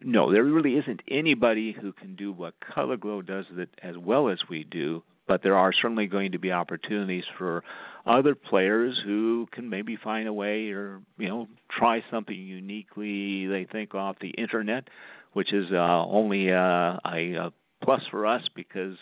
no, 0.00 0.32
there 0.32 0.44
really 0.44 0.76
isn't 0.76 1.00
anybody 1.08 1.72
who 1.72 1.92
can 1.92 2.14
do 2.14 2.32
what 2.32 2.54
Color 2.60 2.96
Glo 2.98 3.22
does 3.22 3.46
it 3.56 3.70
as 3.82 3.96
well 3.96 4.28
as 4.28 4.38
we 4.48 4.64
do. 4.64 5.02
But 5.26 5.42
there 5.42 5.56
are 5.56 5.72
certainly 5.72 6.06
going 6.06 6.32
to 6.32 6.38
be 6.38 6.52
opportunities 6.52 7.24
for 7.36 7.62
other 8.06 8.34
players 8.34 8.98
who 9.04 9.46
can 9.52 9.68
maybe 9.68 9.96
find 9.96 10.26
a 10.26 10.32
way 10.32 10.70
or 10.70 11.02
you 11.18 11.28
know 11.28 11.48
try 11.70 12.02
something 12.10 12.34
uniquely 12.34 13.46
they 13.46 13.66
think 13.70 13.94
off 13.94 14.16
the 14.20 14.30
internet, 14.30 14.88
which 15.34 15.52
is 15.52 15.66
uh, 15.70 16.04
only 16.06 16.50
uh, 16.50 16.96
a, 17.04 17.34
a 17.34 17.52
plus 17.82 18.02
for 18.10 18.26
us 18.26 18.42
because 18.54 18.96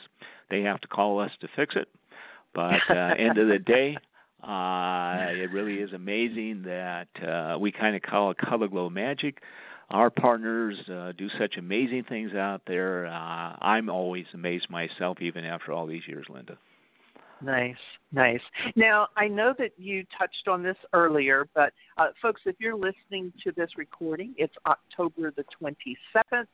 they 0.51 0.63
have 0.63 0.81
to 0.81 0.89
call 0.89 1.21
us 1.21 1.31
to 1.41 1.49
fix 1.55 1.77
it. 1.77 1.89
But 2.55 2.81
uh, 2.91 3.15
end 3.17 3.39
of 3.39 3.47
the 3.47 3.59
day, 3.65 3.97
uh, 4.47 5.33
it 5.33 5.51
really 5.53 5.77
is 5.77 5.93
amazing 5.93 6.63
that 6.65 7.09
uh, 7.27 7.59
we 7.59 7.73
kind 7.73 7.97
of 7.97 8.03
call 8.03 8.31
it 8.31 8.39
Color 8.39 8.69
Glo 8.69 8.89
magic. 8.89 9.43
Our 9.91 10.11
partners 10.11 10.77
uh, 10.91 11.13
do 11.17 11.29
such 11.39 11.57
amazing 11.59 12.05
things 12.09 12.33
out 12.35 12.63
there. 12.67 13.07
Uh, 13.07 13.57
I'm 13.61 13.89
always 13.89 14.27
amazed 14.35 14.69
myself, 14.71 15.19
even 15.21 15.45
after 15.45 15.73
all 15.73 15.87
these 15.87 16.03
years, 16.09 16.27
Linda. 16.29 16.59
Nice, 17.41 17.77
nice. 18.13 18.41
Now, 18.77 19.09
I 19.17 19.29
know 19.29 19.55
that 19.59 19.73
you 19.77 20.05
touched 20.19 20.49
on 20.49 20.63
this 20.63 20.77
earlier, 20.93 21.47
but 21.55 21.73
uh, 21.99 22.09
folks, 22.23 22.41
if 22.47 22.57
you're 22.59 22.77
listening 22.77 23.33
to 23.45 23.53
this 23.53 23.71
recording, 23.77 24.35
it's 24.39 24.55
October 24.65 25.33
the 25.37 25.45
27th 25.61 26.47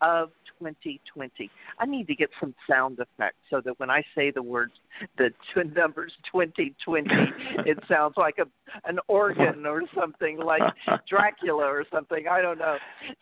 of 0.00 0.30
2020. 0.58 1.50
I 1.78 1.86
need 1.86 2.06
to 2.06 2.14
get 2.14 2.30
some 2.38 2.54
sound 2.68 2.98
effects 2.98 3.38
so 3.48 3.60
that 3.64 3.78
when 3.80 3.90
I 3.90 4.02
say 4.14 4.30
the 4.30 4.42
words, 4.42 4.72
the 5.16 5.30
twin 5.52 5.72
numbers 5.72 6.12
2020, 6.30 7.08
it 7.66 7.78
sounds 7.88 8.14
like 8.16 8.36
a 8.38 8.46
an 8.88 8.98
organ 9.08 9.66
or 9.66 9.82
something 9.98 10.38
like 10.38 10.62
Dracula 11.08 11.64
or 11.64 11.84
something. 11.92 12.26
I 12.30 12.40
don't 12.40 12.58
know. 12.58 12.76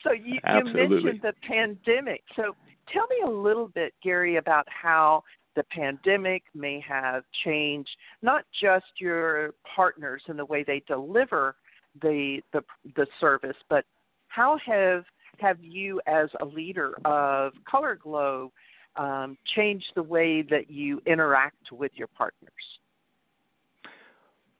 So 0.04 0.12
you, 0.12 0.34
you 0.34 0.64
mentioned 0.64 1.20
the 1.22 1.32
pandemic. 1.46 2.22
So 2.36 2.54
tell 2.92 3.06
me 3.08 3.16
a 3.26 3.30
little 3.30 3.68
bit, 3.68 3.94
Gary, 4.02 4.36
about 4.36 4.66
how 4.68 5.22
the 5.56 5.64
pandemic 5.64 6.44
may 6.54 6.82
have 6.86 7.24
changed 7.44 7.90
not 8.22 8.44
just 8.60 8.86
your 8.98 9.54
partners 9.74 10.22
and 10.28 10.38
the 10.38 10.44
way 10.44 10.62
they 10.64 10.82
deliver 10.86 11.56
the 12.02 12.40
the 12.52 12.62
the 12.96 13.06
service, 13.20 13.56
but 13.68 13.84
how 14.28 14.58
have 14.64 15.04
have 15.40 15.62
you, 15.62 16.00
as 16.06 16.28
a 16.40 16.44
leader 16.44 16.94
of 17.04 17.52
Color 17.68 17.98
Glo, 18.02 18.52
um, 18.96 19.38
changed 19.54 19.92
the 19.94 20.02
way 20.02 20.42
that 20.42 20.70
you 20.70 21.00
interact 21.06 21.72
with 21.72 21.92
your 21.94 22.08
partners? 22.08 22.52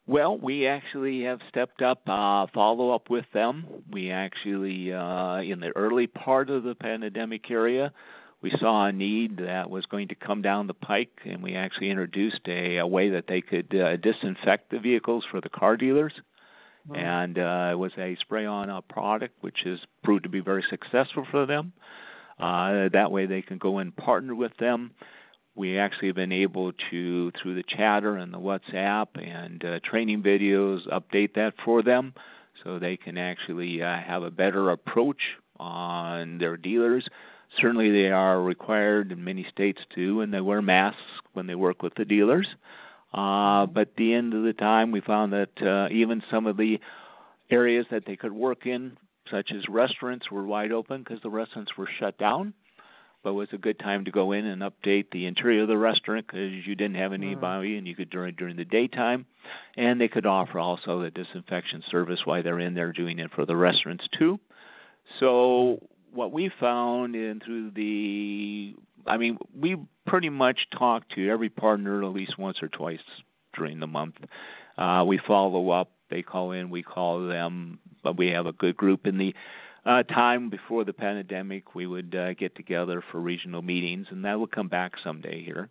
Well, 0.07 0.39
we 0.39 0.67
actually 0.67 1.25
have 1.25 1.41
stepped 1.51 1.83
up 1.83 2.01
uh, 2.09 2.47
follow 2.55 2.95
up 2.95 3.11
with 3.11 3.27
them. 3.35 3.67
We 3.91 4.11
actually, 4.11 4.91
uh, 4.91 5.41
in 5.41 5.61
the 5.61 5.71
early 5.77 6.07
part 6.07 6.49
of 6.49 6.63
the 6.63 6.75
pandemic 6.75 7.51
area, 7.51 7.93
we 8.41 8.51
saw 8.59 8.87
a 8.87 8.93
need 8.93 9.37
that 9.39 9.69
was 9.69 9.85
going 9.85 10.09
to 10.09 10.15
come 10.15 10.41
down 10.41 10.67
the 10.67 10.73
pike, 10.73 11.21
and 11.27 11.43
we 11.43 11.57
actually 11.57 11.91
introduced 11.91 12.41
a, 12.47 12.79
a 12.79 12.87
way 12.87 13.11
that 13.11 13.27
they 13.27 13.43
could 13.43 13.75
uh, 13.75 13.97
disinfect 13.97 14.71
the 14.71 14.79
vehicles 14.79 15.25
for 15.31 15.43
the 15.43 15.49
car 15.51 15.77
dealers. 15.77 16.15
Mm-hmm. 16.89 17.01
and 17.01 17.39
uh, 17.39 17.69
it 17.73 17.79
was 17.79 17.93
a 17.99 18.17
spray-on 18.21 18.83
product, 18.89 19.35
which 19.43 19.59
has 19.65 19.79
proved 20.03 20.23
to 20.23 20.31
be 20.31 20.41
very 20.41 20.65
successful 20.71 21.27
for 21.31 21.45
them. 21.45 21.73
Uh, 22.39 22.89
that 22.93 23.11
way, 23.11 23.27
they 23.27 23.43
can 23.43 23.59
go 23.59 23.79
and 23.79 23.95
partner 23.95 24.35
with 24.35 24.57
them. 24.59 24.93
We 25.55 25.79
actually 25.79 26.09
have 26.09 26.17
been 26.17 26.33
able 26.33 26.73
to, 26.91 27.33
through 27.33 27.57
the 27.57 27.65
chatter 27.65 28.17
and 28.17 28.33
the 28.33 28.39
WhatsApp 28.39 29.09
and 29.21 29.63
uh, 29.65 29.81
training 29.85 30.23
videos, 30.23 30.89
update 30.89 31.35
that 31.35 31.55
for 31.65 31.83
them 31.83 32.15
so 32.63 32.79
they 32.79 32.97
can 32.97 33.19
actually 33.19 33.83
uh, 33.83 33.99
have 33.99 34.23
a 34.23 34.31
better 34.31 34.71
approach 34.71 35.21
on 35.59 36.39
their 36.39 36.57
dealers. 36.57 37.07
Certainly, 37.61 37.91
they 37.91 38.09
are 38.09 38.41
required 38.41 39.13
in 39.13 39.25
many 39.25 39.47
states 39.51 39.81
too, 39.95 40.21
and 40.21 40.33
they 40.33 40.41
wear 40.41 40.63
masks 40.63 41.03
when 41.33 41.47
they 41.47 41.55
work 41.55 41.83
with 41.83 41.95
the 41.97 42.05
dealers. 42.05 42.47
But 43.13 43.79
at 43.79 43.97
the 43.97 44.15
end 44.15 44.35
of 44.35 44.43
the 44.43 44.53
time, 44.53 44.91
we 44.91 45.01
found 45.01 45.33
that 45.33 45.63
uh, 45.63 45.93
even 45.93 46.23
some 46.31 46.47
of 46.47 46.57
the 46.57 46.79
areas 47.51 47.87
that 47.91 48.05
they 48.07 48.17
could 48.17 48.33
work 48.33 48.67
in, 48.67 48.97
such 49.31 49.51
as 49.53 49.69
restaurants, 49.69 50.31
were 50.31 50.45
wide 50.45 50.73
open 50.73 51.03
because 51.03 51.23
the 51.23 51.31
restaurants 51.31 51.77
were 51.77 51.89
shut 51.99 52.19
down. 52.19 52.55
But 53.25 53.31
it 53.31 53.35
was 53.35 53.49
a 53.53 53.59
good 53.59 53.81
time 53.81 54.05
to 54.05 54.13
go 54.13 54.31
in 54.31 54.47
and 54.47 54.63
update 54.63 55.07
the 55.11 55.27
interior 55.27 55.63
of 55.63 55.69
the 55.69 55.77
restaurant 55.77 56.27
because 56.27 56.53
you 56.65 56.77
didn't 56.77 56.97
have 56.97 57.13
anybody 57.13 57.77
and 57.77 57.87
you 57.87 57.97
could 57.97 58.11
during 58.11 58.37
during 58.37 58.57
the 58.57 58.65
daytime, 58.65 59.27
and 59.77 60.01
they 60.01 60.07
could 60.07 60.25
offer 60.25 60.61
also 60.61 61.03
the 61.03 61.11
disinfection 61.11 61.83
service 61.91 62.21
while 62.25 62.43
they're 62.43 62.61
in 62.61 62.75
there 62.75 62.93
doing 62.93 63.19
it 63.19 63.33
for 63.35 63.45
the 63.45 63.57
restaurants 63.57 64.05
too. 64.17 64.39
So 65.19 65.81
what 66.13 66.33
we 66.33 66.51
found 66.61 67.17
in 67.17 67.41
through 67.45 67.73
the 67.73 68.77
I 69.09 69.17
mean, 69.17 69.39
we 69.59 69.77
pretty 70.07 70.29
much 70.29 70.59
talk 70.77 71.09
to 71.17 71.29
every 71.29 71.49
partner 71.49 72.05
at 72.05 72.13
least 72.13 72.39
once 72.39 72.59
or 72.63 72.69
twice 72.69 73.01
during 73.57 73.81
the 73.81 73.87
month. 73.87 74.17
Uh, 74.77 75.05
we 75.07 75.19
follow 75.27 75.71
up. 75.71 75.91
They 76.11 76.23
call 76.23 76.53
in, 76.53 76.71
we 76.71 76.83
call 76.83 77.27
them, 77.27 77.79
but 78.03 78.17
we 78.17 78.29
have 78.29 78.47
a 78.47 78.53
good 78.53 78.77
group. 78.77 79.07
In 79.07 79.19
the 79.19 79.35
uh, 79.85 80.03
time 80.05 80.49
before 80.49 80.85
the 80.85 80.93
pandemic, 80.93 81.75
we 81.75 81.87
would 81.87 82.15
uh, 82.15 82.33
get 82.35 82.55
together 82.55 83.03
for 83.11 83.21
regional 83.21 83.61
meetings, 83.61 84.07
and 84.11 84.25
that 84.25 84.39
will 84.39 84.47
come 84.47 84.69
back 84.69 84.93
someday 85.05 85.45
here. 85.45 85.69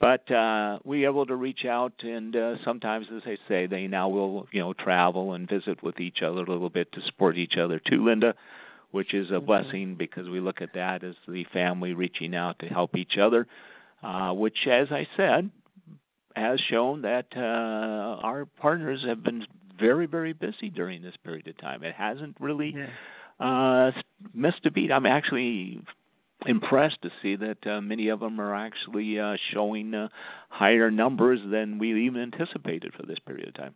But 0.00 0.30
uh, 0.30 0.78
we 0.84 1.04
able 1.04 1.26
to 1.26 1.36
reach 1.36 1.64
out, 1.66 1.92
and 2.02 2.34
uh, 2.34 2.54
sometimes, 2.64 3.06
as 3.14 3.22
I 3.26 3.36
say, 3.46 3.66
they 3.66 3.86
now 3.86 4.08
will, 4.08 4.46
you 4.52 4.60
know, 4.60 4.72
travel 4.72 5.34
and 5.34 5.48
visit 5.48 5.82
with 5.82 6.00
each 6.00 6.22
other 6.22 6.40
a 6.40 6.50
little 6.50 6.70
bit 6.70 6.90
to 6.92 7.02
support 7.02 7.36
each 7.36 7.56
other 7.58 7.78
too, 7.78 8.04
Linda 8.04 8.34
which 8.94 9.12
is 9.12 9.28
a 9.30 9.32
mm-hmm. 9.32 9.46
blessing 9.46 9.94
because 9.96 10.28
we 10.28 10.38
look 10.38 10.62
at 10.62 10.74
that 10.74 11.02
as 11.02 11.16
the 11.26 11.44
family 11.52 11.94
reaching 11.94 12.32
out 12.32 12.60
to 12.60 12.66
help 12.66 12.96
each 12.96 13.18
other, 13.20 13.44
uh, 14.04 14.32
which, 14.32 14.68
as 14.70 14.86
I 14.92 15.08
said, 15.16 15.50
has 16.36 16.60
shown 16.70 17.02
that 17.02 17.26
uh, 17.36 17.40
our 18.22 18.46
partners 18.46 19.04
have 19.04 19.24
been 19.24 19.46
very, 19.80 20.06
very 20.06 20.32
busy 20.32 20.70
during 20.72 21.02
this 21.02 21.16
period 21.24 21.48
of 21.48 21.58
time. 21.58 21.82
It 21.82 21.96
hasn't 21.96 22.36
really 22.38 22.72
yeah. 22.76 23.44
uh, 23.44 23.90
missed 24.32 24.64
a 24.64 24.70
beat. 24.70 24.92
I'm 24.92 25.06
actually 25.06 25.80
impressed 26.46 27.02
to 27.02 27.10
see 27.20 27.34
that 27.34 27.66
uh, 27.66 27.80
many 27.80 28.10
of 28.10 28.20
them 28.20 28.40
are 28.40 28.54
actually 28.54 29.18
uh, 29.18 29.34
showing 29.52 29.92
uh, 29.92 30.06
higher 30.50 30.92
numbers 30.92 31.40
than 31.50 31.80
we 31.80 32.06
even 32.06 32.22
anticipated 32.22 32.92
for 32.94 33.04
this 33.04 33.18
period 33.18 33.48
of 33.48 33.54
time. 33.54 33.74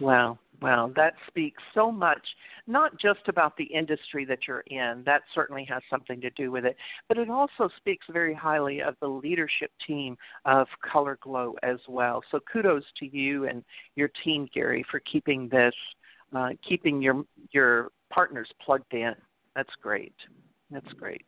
Wow, 0.00 0.38
wow, 0.62 0.92
that 0.94 1.14
speaks 1.26 1.62
so 1.74 1.90
much, 1.90 2.24
not 2.66 2.98
just 3.00 3.20
about 3.26 3.56
the 3.56 3.64
industry 3.64 4.24
that 4.26 4.40
you're 4.46 4.62
in, 4.68 5.02
that 5.04 5.22
certainly 5.34 5.64
has 5.68 5.82
something 5.90 6.20
to 6.20 6.30
do 6.30 6.52
with 6.52 6.64
it, 6.64 6.76
but 7.08 7.18
it 7.18 7.28
also 7.28 7.68
speaks 7.76 8.06
very 8.10 8.34
highly 8.34 8.80
of 8.80 8.94
the 9.00 9.08
leadership 9.08 9.72
team 9.84 10.16
of 10.44 10.68
Color 10.88 11.18
Glo 11.20 11.56
as 11.62 11.78
well. 11.88 12.22
So 12.30 12.38
kudos 12.52 12.84
to 13.00 13.06
you 13.06 13.48
and 13.48 13.64
your 13.96 14.10
team, 14.22 14.48
Gary, 14.54 14.84
for 14.88 15.00
keeping 15.00 15.48
this, 15.48 15.74
uh, 16.34 16.50
keeping 16.66 17.02
your 17.02 17.24
your 17.50 17.90
partners 18.10 18.48
plugged 18.64 18.94
in. 18.94 19.14
That's 19.56 19.74
great. 19.82 20.14
That's 20.70 20.92
great. 20.92 21.24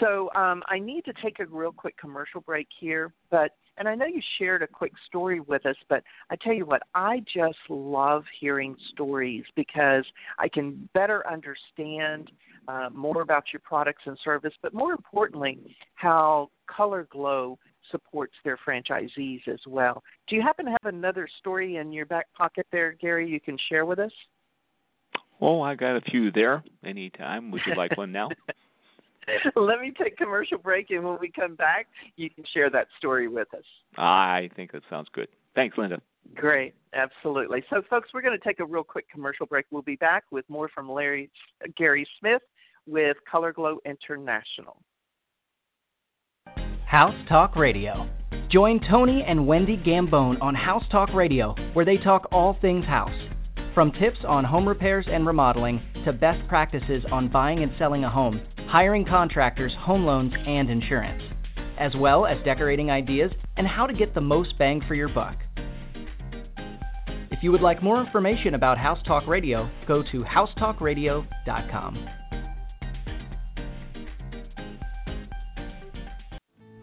So 0.00 0.30
um, 0.34 0.62
I 0.68 0.78
need 0.78 1.04
to 1.06 1.12
take 1.22 1.40
a 1.40 1.46
real 1.46 1.72
quick 1.72 1.96
commercial 1.96 2.40
break 2.40 2.68
here, 2.78 3.12
but 3.30 3.52
and 3.78 3.88
I 3.88 3.94
know 3.94 4.06
you 4.06 4.20
shared 4.38 4.62
a 4.62 4.66
quick 4.66 4.92
story 5.06 5.40
with 5.40 5.64
us, 5.66 5.76
but 5.88 6.02
I 6.30 6.36
tell 6.36 6.52
you 6.52 6.66
what, 6.66 6.82
I 6.94 7.22
just 7.32 7.58
love 7.68 8.24
hearing 8.40 8.76
stories 8.92 9.44
because 9.54 10.04
I 10.38 10.48
can 10.48 10.88
better 10.94 11.26
understand 11.30 12.30
uh, 12.66 12.90
more 12.92 13.22
about 13.22 13.44
your 13.52 13.60
products 13.60 14.02
and 14.06 14.18
service, 14.22 14.52
but 14.62 14.74
more 14.74 14.92
importantly, 14.92 15.76
how 15.94 16.50
Color 16.66 17.08
Glo 17.10 17.58
supports 17.90 18.34
their 18.44 18.58
franchisees 18.66 19.46
as 19.48 19.60
well. 19.66 20.02
Do 20.28 20.36
you 20.36 20.42
happen 20.42 20.66
to 20.66 20.72
have 20.72 20.94
another 20.94 21.28
story 21.38 21.76
in 21.76 21.92
your 21.92 22.06
back 22.06 22.26
pocket 22.36 22.66
there, 22.70 22.92
Gary, 22.92 23.28
you 23.28 23.40
can 23.40 23.56
share 23.68 23.86
with 23.86 23.98
us? 23.98 24.12
Oh, 25.40 25.62
I 25.62 25.76
got 25.76 25.96
a 25.96 26.00
few 26.00 26.30
there. 26.32 26.64
Anytime. 26.84 27.50
Would 27.52 27.62
you 27.66 27.74
like 27.76 27.96
one 27.96 28.12
now? 28.12 28.28
Let 29.56 29.80
me 29.80 29.92
take 30.00 30.16
commercial 30.16 30.58
break, 30.58 30.90
and 30.90 31.04
when 31.04 31.18
we 31.20 31.30
come 31.30 31.54
back, 31.54 31.86
you 32.16 32.30
can 32.30 32.44
share 32.52 32.70
that 32.70 32.88
story 32.98 33.28
with 33.28 33.52
us. 33.54 33.64
I 33.96 34.50
think 34.56 34.72
that 34.72 34.82
sounds 34.88 35.08
good. 35.12 35.28
Thanks, 35.54 35.76
Linda. 35.76 36.00
Great, 36.34 36.74
absolutely. 36.94 37.64
So, 37.70 37.82
folks, 37.88 38.10
we're 38.12 38.22
going 38.22 38.38
to 38.38 38.44
take 38.44 38.60
a 38.60 38.64
real 38.64 38.84
quick 38.84 39.10
commercial 39.10 39.46
break. 39.46 39.66
We'll 39.70 39.82
be 39.82 39.96
back 39.96 40.24
with 40.30 40.48
more 40.48 40.68
from 40.68 40.90
Larry 40.90 41.30
Gary 41.76 42.06
Smith 42.20 42.42
with 42.86 43.16
Color 43.30 43.52
Glo 43.52 43.78
International. 43.84 44.76
House 46.86 47.14
Talk 47.28 47.56
Radio. 47.56 48.08
Join 48.50 48.80
Tony 48.88 49.22
and 49.26 49.46
Wendy 49.46 49.76
Gambone 49.76 50.40
on 50.40 50.54
House 50.54 50.84
Talk 50.90 51.12
Radio, 51.12 51.54
where 51.74 51.84
they 51.84 51.98
talk 51.98 52.26
all 52.32 52.56
things 52.60 52.86
house. 52.86 53.10
From 53.74 53.92
tips 53.92 54.18
on 54.26 54.44
home 54.44 54.66
repairs 54.66 55.06
and 55.08 55.26
remodeling 55.26 55.82
to 56.04 56.12
best 56.12 56.46
practices 56.48 57.04
on 57.12 57.28
buying 57.28 57.62
and 57.62 57.72
selling 57.78 58.04
a 58.04 58.10
home 58.10 58.40
hiring 58.68 59.04
contractors, 59.06 59.72
home 59.80 60.04
loans, 60.04 60.32
and 60.46 60.68
insurance, 60.68 61.22
as 61.80 61.92
well 61.96 62.26
as 62.26 62.36
decorating 62.44 62.90
ideas 62.90 63.32
and 63.56 63.66
how 63.66 63.86
to 63.86 63.94
get 63.94 64.14
the 64.14 64.20
most 64.20 64.58
bang 64.58 64.82
for 64.86 64.94
your 64.94 65.08
buck. 65.08 65.36
If 67.30 67.42
you 67.42 67.50
would 67.50 67.62
like 67.62 67.82
more 67.82 68.04
information 68.04 68.54
about 68.54 68.76
House 68.76 68.98
Talk 69.06 69.26
Radio, 69.26 69.70
go 69.86 70.02
to 70.12 70.22
housetalkradio.com. 70.24 72.08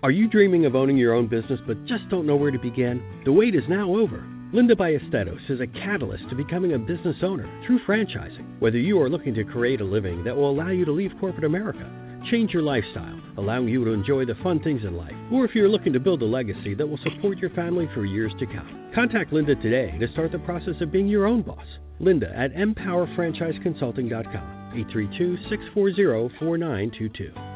Are 0.01 0.11
you 0.11 0.27
dreaming 0.27 0.65
of 0.65 0.75
owning 0.75 0.97
your 0.97 1.13
own 1.13 1.27
business 1.27 1.59
but 1.67 1.85
just 1.85 2.09
don't 2.09 2.25
know 2.25 2.35
where 2.35 2.51
to 2.51 2.59
begin? 2.59 3.21
The 3.25 3.31
wait 3.31 3.53
is 3.53 3.63
now 3.69 3.95
over. 3.95 4.34
Linda 4.55 4.73
Ballesteros 4.73 5.49
is 5.49 5.59
a 5.59 5.67
catalyst 5.67 6.29
to 6.29 6.35
becoming 6.35 6.75
a 6.75 6.79
business 6.79 7.17
owner 7.23 7.45
through 7.67 7.81
franchising. 7.85 8.57
Whether 8.61 8.77
you 8.77 9.01
are 9.01 9.09
looking 9.09 9.33
to 9.33 9.43
create 9.43 9.81
a 9.81 9.83
living 9.83 10.23
that 10.23 10.33
will 10.33 10.49
allow 10.49 10.69
you 10.69 10.85
to 10.85 10.93
leave 10.93 11.11
corporate 11.19 11.43
America, 11.43 11.85
change 12.31 12.53
your 12.53 12.63
lifestyle, 12.63 13.19
allowing 13.37 13.67
you 13.67 13.83
to 13.83 13.91
enjoy 13.91 14.23
the 14.23 14.35
fun 14.41 14.63
things 14.63 14.85
in 14.85 14.95
life, 14.95 15.11
or 15.29 15.43
if 15.43 15.53
you're 15.53 15.67
looking 15.67 15.91
to 15.91 15.99
build 15.99 16.21
a 16.21 16.25
legacy 16.25 16.73
that 16.73 16.87
will 16.87 16.99
support 17.03 17.39
your 17.39 17.49
family 17.49 17.89
for 17.93 18.05
years 18.05 18.31
to 18.39 18.45
come. 18.45 18.89
Contact 18.95 19.33
Linda 19.33 19.55
today 19.55 19.93
to 19.99 20.07
start 20.13 20.31
the 20.31 20.39
process 20.39 20.75
of 20.79 20.89
being 20.89 21.09
your 21.09 21.25
own 21.25 21.41
boss. 21.41 21.65
Linda 21.99 22.31
at 22.33 22.53
mpowerfranchiseconsulting.com, 22.53 24.71
832 24.73 25.35
640 25.49 26.29
4922. 26.39 27.54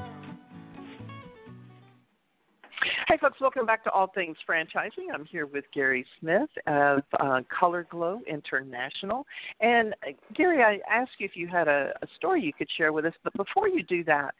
Hey, 3.07 3.17
folks, 3.19 3.41
welcome 3.41 3.65
back 3.65 3.83
to 3.83 3.91
All 3.91 4.07
Things 4.07 4.37
Franchising. 4.47 5.13
I'm 5.13 5.25
here 5.25 5.45
with 5.45 5.65
Gary 5.73 6.05
Smith 6.19 6.49
of 6.65 7.01
uh, 7.19 7.41
Color 7.49 7.87
Glo 7.89 8.21
International. 8.25 9.25
And, 9.59 9.93
uh, 10.07 10.11
Gary, 10.33 10.63
I 10.63 10.79
asked 10.89 11.11
you 11.17 11.25
if 11.25 11.35
you 11.35 11.47
had 11.47 11.67
a, 11.67 11.91
a, 12.01 12.07
story 12.15 12.41
you 12.41 12.53
could 12.53 12.69
share 12.77 12.93
with 12.93 13.05
us, 13.05 13.13
but 13.23 13.33
before 13.33 13.67
you 13.67 13.83
do 13.83 14.03
that, 14.05 14.33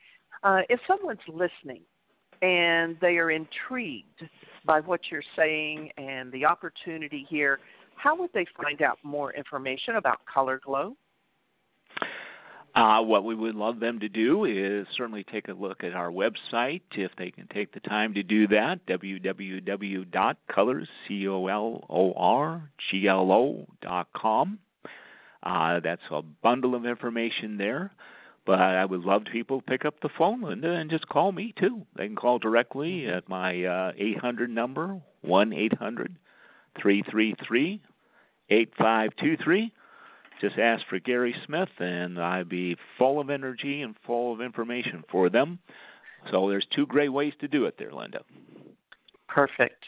uh, 0.44 0.62
if 0.70 0.80
someone's 0.88 1.20
listening 1.28 1.82
and 2.42 2.96
they 3.02 3.18
are 3.18 3.32
intrigued 3.32 4.24
by 4.66 4.80
what 4.80 5.02
you're 5.12 5.24
saying 5.36 5.92
and 5.98 6.32
the 6.32 6.46
opportunity 6.46 7.26
here, 7.30 7.60
how 7.96 8.16
would 8.16 8.32
they 8.34 8.46
find 8.62 8.82
out 8.82 9.00
more 9.04 9.34
information 9.34 9.98
about 9.98 10.20
Color 10.34 10.62
Glo? 10.64 10.96
Uh, 12.76 13.02
what 13.02 13.24
we 13.24 13.34
would 13.34 13.56
love 13.56 13.80
them 13.80 14.00
to 14.00 14.10
do 14.10 14.46
is 14.46 14.86
certainly 14.96 15.24
take 15.24 15.48
a 15.48 15.54
look 15.54 15.84
at 15.84 15.94
our 15.94 16.12
website 16.12 16.82
if 16.96 17.12
they 17.18 17.32
can 17.32 17.48
take 17.48 17.74
the 17.74 17.80
time 17.80 18.14
to 18.14 18.22
do 18.22 18.48
that 18.48 18.80
www.colors.com. 18.88 19.40
Uh, 25.42 25.80
that's 25.80 26.02
a 26.12 26.22
bundle 26.22 26.76
of 26.76 26.86
information 26.86 27.58
there. 27.58 27.92
But 28.46 28.60
I 28.60 28.86
would 28.86 29.02
love 29.02 29.24
people 29.32 29.62
to 29.62 29.66
pick 29.66 29.86
up 29.86 30.00
the 30.02 30.10
phone, 30.18 30.42
Linda, 30.42 30.72
and 30.72 30.90
just 30.90 31.08
call 31.08 31.32
me 31.32 31.54
too. 31.60 31.86
They 31.96 32.08
can 32.08 32.16
call 32.16 32.40
directly 32.40 33.08
at 33.08 33.30
my 33.30 33.64
uh, 33.64 33.92
800 33.98 34.50
number, 34.50 35.00
1 35.22 35.54
800 35.54 36.16
333 36.82 37.82
8523 38.50 39.74
just 40.40 40.58
ask 40.58 40.84
for 40.90 41.00
Gary 41.00 41.36
Smith, 41.46 41.70
and 41.80 42.20
I'd 42.20 42.50
be 42.50 42.76
full 42.98 43.20
of 43.20 43.30
energy 43.30 43.82
and 43.82 43.96
full 44.06 44.34
of 44.34 44.42
information 44.42 45.04
for 45.12 45.30
them. 45.30 45.60
So 46.32 46.50
there's 46.50 46.68
two 46.76 46.86
great 46.86 47.10
ways 47.10 47.34
to 47.42 47.48
do 47.48 47.66
it 47.66 47.76
there, 47.78 47.94
Linda. 47.94 48.22
Perfect. 49.28 49.86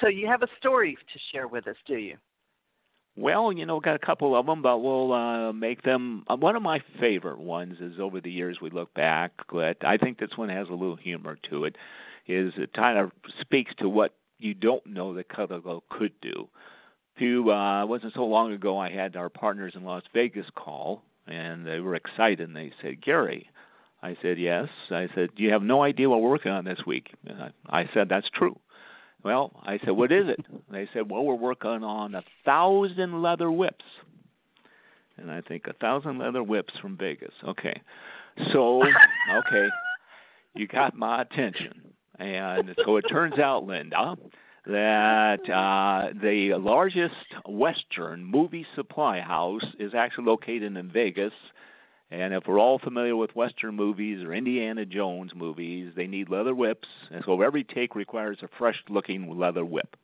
So 0.00 0.08
you 0.08 0.26
have 0.26 0.42
a 0.42 0.48
story 0.58 0.96
to 0.96 1.18
share 1.32 1.48
with 1.48 1.66
us, 1.66 1.76
do 1.86 1.96
you? 1.96 2.16
Well, 3.16 3.52
you 3.52 3.66
know, 3.66 3.78
got 3.78 3.94
a 3.96 3.98
couple 4.06 4.34
of 4.34 4.46
them, 4.46 4.62
but 4.62 4.78
we'll 4.78 5.12
uh, 5.12 5.52
make 5.52 5.82
them. 5.82 6.24
Uh, 6.28 6.36
one 6.36 6.56
of 6.56 6.62
my 6.62 6.80
favorite 6.98 7.38
ones 7.38 7.76
is 7.80 8.00
over 8.00 8.20
the 8.20 8.30
years 8.30 8.58
we 8.62 8.70
look 8.70 8.92
back, 8.94 9.32
but 9.52 9.76
I 9.84 9.98
think 9.98 10.18
this 10.18 10.30
one 10.36 10.48
has 10.48 10.68
a 10.68 10.72
little 10.72 10.96
humor 10.96 11.38
to 11.50 11.64
it. 11.64 11.76
Is 12.26 12.52
it 12.56 12.72
kind 12.72 12.98
of 12.98 13.10
speaks 13.40 13.72
to 13.78 13.88
what 13.88 14.14
you 14.38 14.54
don't 14.54 14.84
know 14.86 15.14
that 15.14 15.28
Glo 15.28 15.82
could 15.90 16.12
do 16.22 16.48
few 17.18 17.50
uh 17.50 17.84
wasn't 17.86 18.14
so 18.14 18.24
long 18.24 18.52
ago 18.52 18.78
I 18.78 18.90
had 18.90 19.16
our 19.16 19.28
partners 19.28 19.74
in 19.76 19.84
Las 19.84 20.02
Vegas 20.14 20.46
call 20.54 21.02
and 21.26 21.66
they 21.66 21.78
were 21.80 21.94
excited 21.94 22.40
and 22.40 22.56
they 22.56 22.72
said, 22.82 23.02
Gary, 23.02 23.48
I 24.02 24.16
said, 24.22 24.38
Yes. 24.38 24.68
I 24.90 25.08
said, 25.14 25.30
You 25.36 25.52
have 25.52 25.62
no 25.62 25.82
idea 25.82 26.08
what 26.08 26.20
we're 26.20 26.30
working 26.30 26.52
on 26.52 26.64
this 26.64 26.80
week. 26.86 27.10
And 27.26 27.40
I, 27.42 27.50
I 27.68 27.90
said, 27.94 28.08
That's 28.08 28.28
true. 28.34 28.58
Well, 29.24 29.52
I 29.64 29.78
said, 29.84 29.90
What 29.90 30.10
is 30.10 30.24
it? 30.26 30.44
they 30.70 30.88
said, 30.92 31.10
Well, 31.10 31.24
we're 31.24 31.34
working 31.34 31.70
on 31.70 32.14
a 32.14 32.22
thousand 32.44 33.22
leather 33.22 33.50
whips. 33.50 33.84
And 35.16 35.30
I 35.30 35.40
think 35.40 35.66
a 35.66 35.74
thousand 35.74 36.18
leather 36.18 36.42
whips 36.42 36.74
from 36.80 36.96
Vegas. 36.96 37.34
Okay. 37.46 37.80
So 38.52 38.82
okay. 38.82 39.68
You 40.54 40.66
got 40.66 40.96
my 40.96 41.22
attention. 41.22 41.92
And 42.18 42.74
so 42.84 42.96
it 42.96 43.02
turns 43.02 43.38
out, 43.38 43.64
Linda, 43.64 44.16
that 44.66 45.40
uh, 45.50 46.12
the 46.20 46.54
largest 46.58 47.14
Western 47.48 48.24
movie 48.24 48.66
supply 48.76 49.20
house 49.20 49.64
is 49.78 49.92
actually 49.94 50.26
located 50.26 50.76
in 50.76 50.90
Vegas. 50.90 51.32
And 52.10 52.34
if 52.34 52.44
we're 52.46 52.60
all 52.60 52.78
familiar 52.78 53.16
with 53.16 53.34
Western 53.34 53.74
movies 53.74 54.22
or 54.22 54.34
Indiana 54.34 54.84
Jones 54.84 55.32
movies, 55.34 55.92
they 55.96 56.06
need 56.06 56.28
leather 56.28 56.54
whips. 56.54 56.88
And 57.10 57.24
so 57.24 57.40
every 57.40 57.64
take 57.64 57.94
requires 57.94 58.38
a 58.42 58.48
fresh 58.58 58.76
looking 58.88 59.38
leather 59.38 59.64
whip. 59.64 59.96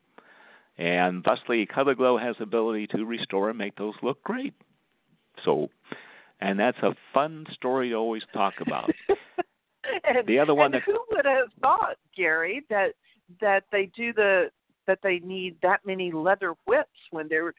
And 0.78 1.24
thusly, 1.24 1.66
Color 1.66 1.94
Glo 1.96 2.18
has 2.18 2.36
the 2.38 2.44
ability 2.44 2.86
to 2.88 3.04
restore 3.04 3.50
and 3.50 3.58
make 3.58 3.76
those 3.76 3.94
look 4.02 4.22
great. 4.22 4.54
So, 5.44 5.68
and 6.40 6.58
that's 6.58 6.78
a 6.82 6.94
fun 7.12 7.46
story 7.52 7.90
to 7.90 7.96
always 7.96 8.22
talk 8.32 8.54
about. 8.60 8.90
and, 10.04 10.18
the 10.26 10.38
other 10.38 10.54
one 10.54 10.70
that 10.72 10.82
who 10.82 10.98
would 11.10 11.26
have 11.26 11.48
thought, 11.60 11.96
Gary, 12.16 12.64
that 12.70 12.94
that 13.40 13.64
they 13.72 13.90
do 13.96 14.12
the 14.12 14.50
that 14.86 14.98
they 15.02 15.18
need 15.18 15.56
that 15.62 15.80
many 15.84 16.10
leather 16.10 16.54
whips 16.66 16.88
when 17.10 17.28
they're 17.28 17.52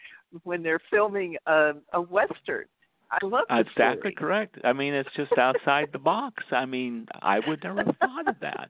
when 0.43 0.63
they're 0.63 0.81
filming 0.89 1.37
a, 1.45 1.71
a 1.93 2.01
western. 2.01 2.65
I 3.11 3.25
love 3.25 3.45
the 3.49 3.59
exactly 3.59 4.11
story. 4.11 4.15
correct. 4.15 4.57
I 4.63 4.73
mean, 4.73 4.93
it's 4.93 5.09
just 5.15 5.31
outside 5.37 5.89
the 5.91 5.99
box. 5.99 6.43
I 6.51 6.65
mean, 6.65 7.07
I 7.21 7.39
would 7.47 7.63
never 7.63 7.83
have 7.83 7.95
thought 7.97 8.27
of 8.27 8.35
that. 8.41 8.69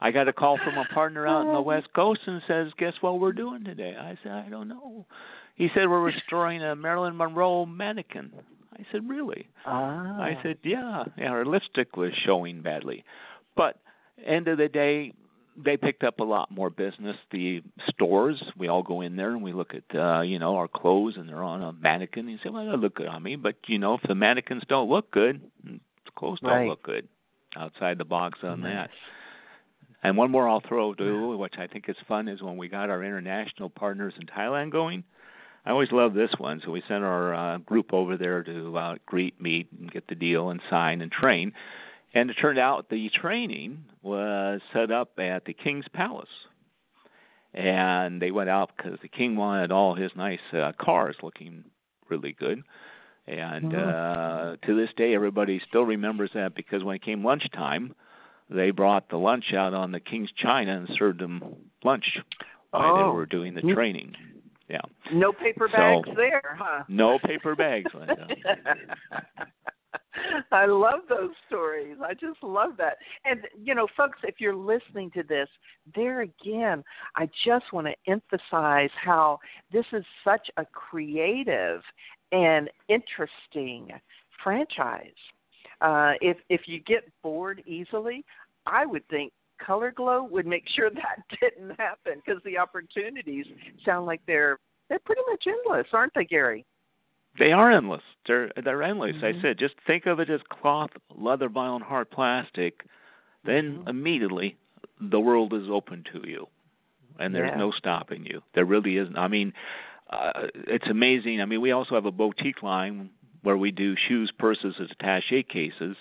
I 0.00 0.10
got 0.10 0.28
a 0.28 0.32
call 0.32 0.58
from 0.58 0.76
a 0.76 0.84
partner 0.92 1.26
out 1.26 1.46
in 1.46 1.52
the 1.52 1.60
West 1.60 1.86
Coast 1.94 2.20
and 2.26 2.42
says, 2.48 2.72
"Guess 2.78 2.94
what 3.00 3.20
we're 3.20 3.32
doing 3.32 3.64
today?" 3.64 3.94
I 3.98 4.18
said, 4.22 4.32
"I 4.32 4.48
don't 4.48 4.68
know." 4.68 5.06
He 5.54 5.68
said, 5.74 5.88
"We're 5.88 6.02
restoring 6.02 6.62
a 6.62 6.74
Marilyn 6.74 7.16
Monroe 7.16 7.64
mannequin." 7.64 8.32
I 8.72 8.84
said, 8.90 9.08
"Really?" 9.08 9.48
Ah. 9.64 10.20
I 10.20 10.38
said, 10.42 10.58
"Yeah." 10.64 11.04
Yeah, 11.16 11.30
her 11.30 11.44
lipstick 11.44 11.96
was 11.96 12.12
showing 12.26 12.60
badly, 12.60 13.04
but 13.56 13.78
end 14.24 14.48
of 14.48 14.58
the 14.58 14.68
day, 14.68 15.12
they 15.56 15.76
picked 15.76 16.04
up 16.04 16.20
a 16.20 16.24
lot 16.24 16.50
more 16.50 16.70
business. 16.70 17.16
The 17.30 17.62
stores, 17.88 18.42
we 18.56 18.68
all 18.68 18.82
go 18.82 19.00
in 19.00 19.16
there 19.16 19.30
and 19.30 19.42
we 19.42 19.52
look 19.52 19.72
at 19.74 19.96
uh, 19.98 20.22
you 20.22 20.38
know 20.38 20.56
our 20.56 20.68
clothes, 20.68 21.14
and 21.16 21.28
they're 21.28 21.42
on 21.42 21.62
a 21.62 21.72
mannequin. 21.72 22.28
You 22.28 22.38
say, 22.42 22.50
well, 22.50 22.64
they 22.64 22.76
look 22.76 22.96
good 22.96 23.06
on 23.06 23.22
me, 23.22 23.36
but 23.36 23.56
you 23.66 23.78
know 23.78 23.94
if 23.94 24.02
the 24.02 24.14
mannequins 24.14 24.62
don't 24.68 24.88
look 24.88 25.10
good, 25.10 25.40
the 25.64 25.80
clothes 26.16 26.40
don't 26.40 26.50
right. 26.50 26.68
look 26.68 26.82
good. 26.82 27.08
Outside 27.56 27.98
the 27.98 28.04
box 28.04 28.40
on 28.42 28.62
nice. 28.62 28.72
that. 28.72 28.90
And 30.02 30.16
one 30.18 30.30
more 30.30 30.48
I'll 30.48 30.60
throw 30.60 30.92
to, 30.94 31.36
which 31.36 31.54
I 31.56 31.66
think 31.66 31.88
is 31.88 31.96
fun, 32.06 32.28
is 32.28 32.42
when 32.42 32.58
we 32.58 32.68
got 32.68 32.90
our 32.90 33.02
international 33.02 33.70
partners 33.70 34.12
in 34.18 34.26
Thailand 34.26 34.70
going. 34.70 35.04
I 35.64 35.70
always 35.70 35.92
love 35.92 36.12
this 36.12 36.30
one, 36.36 36.60
so 36.62 36.70
we 36.70 36.82
sent 36.86 37.04
our 37.04 37.34
uh, 37.34 37.58
group 37.58 37.94
over 37.94 38.18
there 38.18 38.42
to 38.42 38.76
uh, 38.76 38.94
greet, 39.06 39.40
meet, 39.40 39.68
and 39.72 39.90
get 39.90 40.06
the 40.08 40.14
deal, 40.14 40.50
and 40.50 40.60
sign 40.68 41.00
and 41.00 41.10
train. 41.10 41.54
And 42.14 42.30
it 42.30 42.34
turned 42.34 42.58
out 42.58 42.88
the 42.88 43.10
training 43.10 43.84
was 44.02 44.60
set 44.72 44.90
up 44.92 45.18
at 45.18 45.44
the 45.44 45.52
king's 45.52 45.86
palace. 45.92 46.28
And 47.52 48.20
they 48.22 48.30
went 48.30 48.48
out 48.50 48.70
because 48.76 48.98
the 49.02 49.08
king 49.08 49.36
wanted 49.36 49.70
all 49.72 49.94
his 49.94 50.10
nice 50.16 50.40
uh, 50.52 50.72
cars 50.80 51.16
looking 51.22 51.64
really 52.08 52.32
good. 52.38 52.62
And 53.26 53.72
Mm-hmm. 53.72 53.88
uh, 53.88 54.56
to 54.66 54.76
this 54.76 54.90
day, 54.96 55.14
everybody 55.14 55.60
still 55.68 55.84
remembers 55.84 56.30
that 56.34 56.54
because 56.54 56.84
when 56.84 56.96
it 56.96 57.02
came 57.02 57.24
lunchtime, 57.24 57.94
they 58.50 58.70
brought 58.70 59.08
the 59.08 59.16
lunch 59.16 59.54
out 59.56 59.72
on 59.74 59.90
the 59.92 60.00
king's 60.00 60.30
china 60.36 60.76
and 60.76 60.88
served 60.98 61.20
them 61.20 61.42
lunch 61.82 62.18
while 62.70 62.94
Oh. 62.96 62.96
they 63.10 63.14
were 63.16 63.26
doing 63.26 63.54
the 63.54 63.62
training. 63.62 64.14
Yeah. 64.68 64.80
No 65.12 65.32
paper 65.32 65.68
So- 65.70 65.76
bags 65.78 66.08
there, 66.16 66.56
huh? 66.58 66.84
No 66.88 67.18
paper 67.18 67.54
bags, 67.56 67.90
Linda. 67.94 68.26
I 70.52 70.66
love 70.66 71.00
those 71.08 71.30
stories. 71.46 71.96
I 72.02 72.14
just 72.14 72.42
love 72.42 72.72
that. 72.78 72.98
And, 73.24 73.40
you 73.62 73.74
know, 73.74 73.86
folks, 73.96 74.18
if 74.22 74.36
you're 74.38 74.54
listening 74.54 75.10
to 75.12 75.22
this, 75.22 75.48
there 75.94 76.22
again, 76.22 76.84
I 77.16 77.28
just 77.44 77.72
want 77.72 77.86
to 77.86 78.10
emphasize 78.10 78.90
how 79.02 79.38
this 79.72 79.86
is 79.92 80.04
such 80.24 80.48
a 80.56 80.64
creative 80.64 81.82
and 82.32 82.70
interesting 82.88 83.90
franchise. 84.42 85.12
Uh, 85.80 86.12
if 86.20 86.36
if 86.48 86.62
you 86.66 86.80
get 86.80 87.04
bored 87.22 87.62
easily, 87.66 88.24
I 88.66 88.86
would 88.86 89.06
think 89.08 89.32
Color 89.64 89.92
Glo 89.92 90.24
would 90.24 90.46
make 90.46 90.64
sure 90.74 90.90
that 90.94 91.38
didn't 91.40 91.78
happen 91.78 92.22
because 92.24 92.42
the 92.44 92.58
opportunities 92.58 93.46
sound 93.84 94.06
like 94.06 94.20
they're 94.26 94.58
they're 94.88 95.00
pretty 95.00 95.22
much 95.28 95.44
endless, 95.46 95.86
aren't 95.92 96.12
they, 96.14 96.24
Gary? 96.24 96.64
They 97.38 97.52
are 97.52 97.70
endless. 97.70 98.02
They're 98.26 98.50
they're 98.62 98.82
endless. 98.82 99.16
Mhm. 99.16 99.24
I 99.38 99.42
said, 99.42 99.58
just 99.58 99.74
think 99.86 100.06
of 100.06 100.20
it 100.20 100.30
as 100.30 100.40
cloth, 100.48 100.90
leather, 101.14 101.48
vinyl, 101.48 101.76
and 101.76 101.84
hard 101.84 102.10
plastic. 102.10 102.84
Then 103.44 103.78
Mhm. 103.78 103.88
immediately 103.88 104.56
the 105.00 105.20
world 105.20 105.52
is 105.52 105.68
open 105.68 106.04
to 106.12 106.26
you, 106.28 106.48
and 107.18 107.34
there's 107.34 107.50
Yeah. 107.50 107.58
no 107.58 107.70
stopping 107.72 108.24
you. 108.24 108.42
There 108.52 108.64
really 108.64 108.96
isn't. 108.96 109.18
I 109.18 109.28
mean, 109.28 109.52
uh, 110.10 110.48
it's 110.54 110.86
amazing. 110.86 111.40
I 111.40 111.44
mean, 111.44 111.60
we 111.60 111.72
also 111.72 111.94
have 111.94 112.06
a 112.06 112.12
boutique 112.12 112.62
line 112.62 113.10
where 113.42 113.56
we 113.56 113.70
do 113.70 113.96
shoes, 113.96 114.30
purses, 114.30 114.78
and 114.78 114.90
attache 114.90 115.42
cases. 115.42 115.96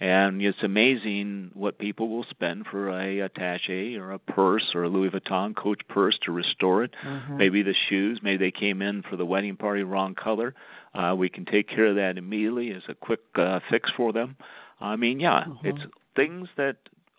And 0.00 0.40
it's 0.40 0.62
amazing 0.62 1.50
what 1.52 1.78
people 1.78 2.08
will 2.08 2.24
spend 2.30 2.66
for 2.70 2.88
a 2.88 3.20
attache 3.20 3.96
or 3.96 4.12
a 4.12 4.18
purse 4.18 4.70
or 4.74 4.84
a 4.84 4.88
Louis 4.88 5.10
Vuitton 5.10 5.54
Coach 5.54 5.82
purse 5.88 6.18
to 6.24 6.32
restore 6.32 6.84
it. 6.84 6.92
Mm-hmm. 7.06 7.36
Maybe 7.36 7.62
the 7.62 7.74
shoes, 7.90 8.18
maybe 8.22 8.38
they 8.46 8.50
came 8.50 8.80
in 8.80 9.02
for 9.02 9.16
the 9.16 9.26
wedding 9.26 9.56
party 9.56 9.82
wrong 9.82 10.14
color. 10.14 10.54
Uh, 10.94 11.14
we 11.16 11.28
can 11.28 11.44
take 11.44 11.68
care 11.68 11.86
of 11.86 11.96
that 11.96 12.16
immediately 12.16 12.70
as 12.72 12.82
a 12.88 12.94
quick 12.94 13.20
uh, 13.36 13.60
fix 13.70 13.90
for 13.94 14.10
them. 14.12 14.36
I 14.80 14.96
mean, 14.96 15.20
yeah, 15.20 15.44
mm-hmm. 15.46 15.66
it's 15.66 15.80
things 16.16 16.48
that 16.56 16.76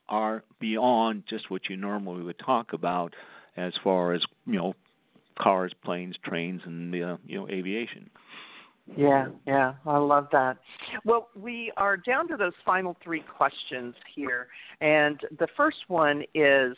are 0.09 0.43
beyond 0.59 1.23
just 1.29 1.51
what 1.51 1.69
you 1.69 1.77
normally 1.77 2.23
would 2.23 2.39
talk 2.39 2.73
about 2.73 3.13
as 3.55 3.73
far 3.83 4.13
as 4.13 4.23
you 4.47 4.57
know 4.57 4.73
cars, 5.39 5.71
planes, 5.83 6.15
trains, 6.23 6.61
and 6.65 6.93
uh, 6.95 7.17
you 7.25 7.37
know 7.37 7.47
aviation. 7.47 8.09
Yeah, 8.97 9.27
yeah, 9.47 9.73
I 9.85 9.97
love 9.97 10.27
that. 10.31 10.57
Well, 11.05 11.29
we 11.35 11.71
are 11.77 11.97
down 11.97 12.27
to 12.27 12.37
those 12.37 12.53
final 12.65 12.97
three 13.03 13.23
questions 13.37 13.95
here. 14.13 14.47
And 14.81 15.19
the 15.39 15.47
first 15.55 15.77
one 15.87 16.23
is 16.35 16.75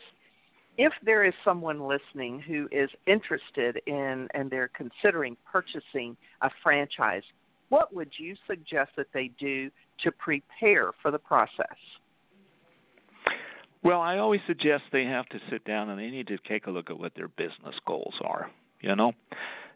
if 0.78 0.94
there 1.04 1.24
is 1.24 1.34
someone 1.44 1.88
listening 1.88 2.40
who 2.40 2.68
is 2.72 2.90
interested 3.08 3.82
in 3.86 4.28
and 4.34 4.50
they're 4.50 4.70
considering 4.76 5.38
purchasing 5.52 6.16
a 6.42 6.50
franchise, 6.62 7.24
what 7.70 7.94
would 7.94 8.12
you 8.18 8.36
suggest 8.48 8.92
that 8.98 9.08
they 9.14 9.32
do 9.40 9.70
to 10.04 10.12
prepare 10.12 10.92
for 11.02 11.12
the 11.12 11.20
process? 11.20 11.78
Well, 13.84 14.00
I 14.00 14.18
always 14.18 14.42
suggest 14.48 14.84
they 14.92 15.04
have 15.06 15.26
to 15.28 15.40
sit 15.50 15.66
down 15.66 15.90
and 15.90 16.00
they 16.00 16.10
need 16.10 16.28
to 16.28 16.38
take 16.48 16.68
a 16.68 16.72
look 16.72 16.90
at 16.90 16.98
what 16.98 17.14
their 17.16 17.28
business 17.28 17.76
goals 17.86 18.16
are. 18.24 18.50
You 18.80 18.96
know, 18.96 19.14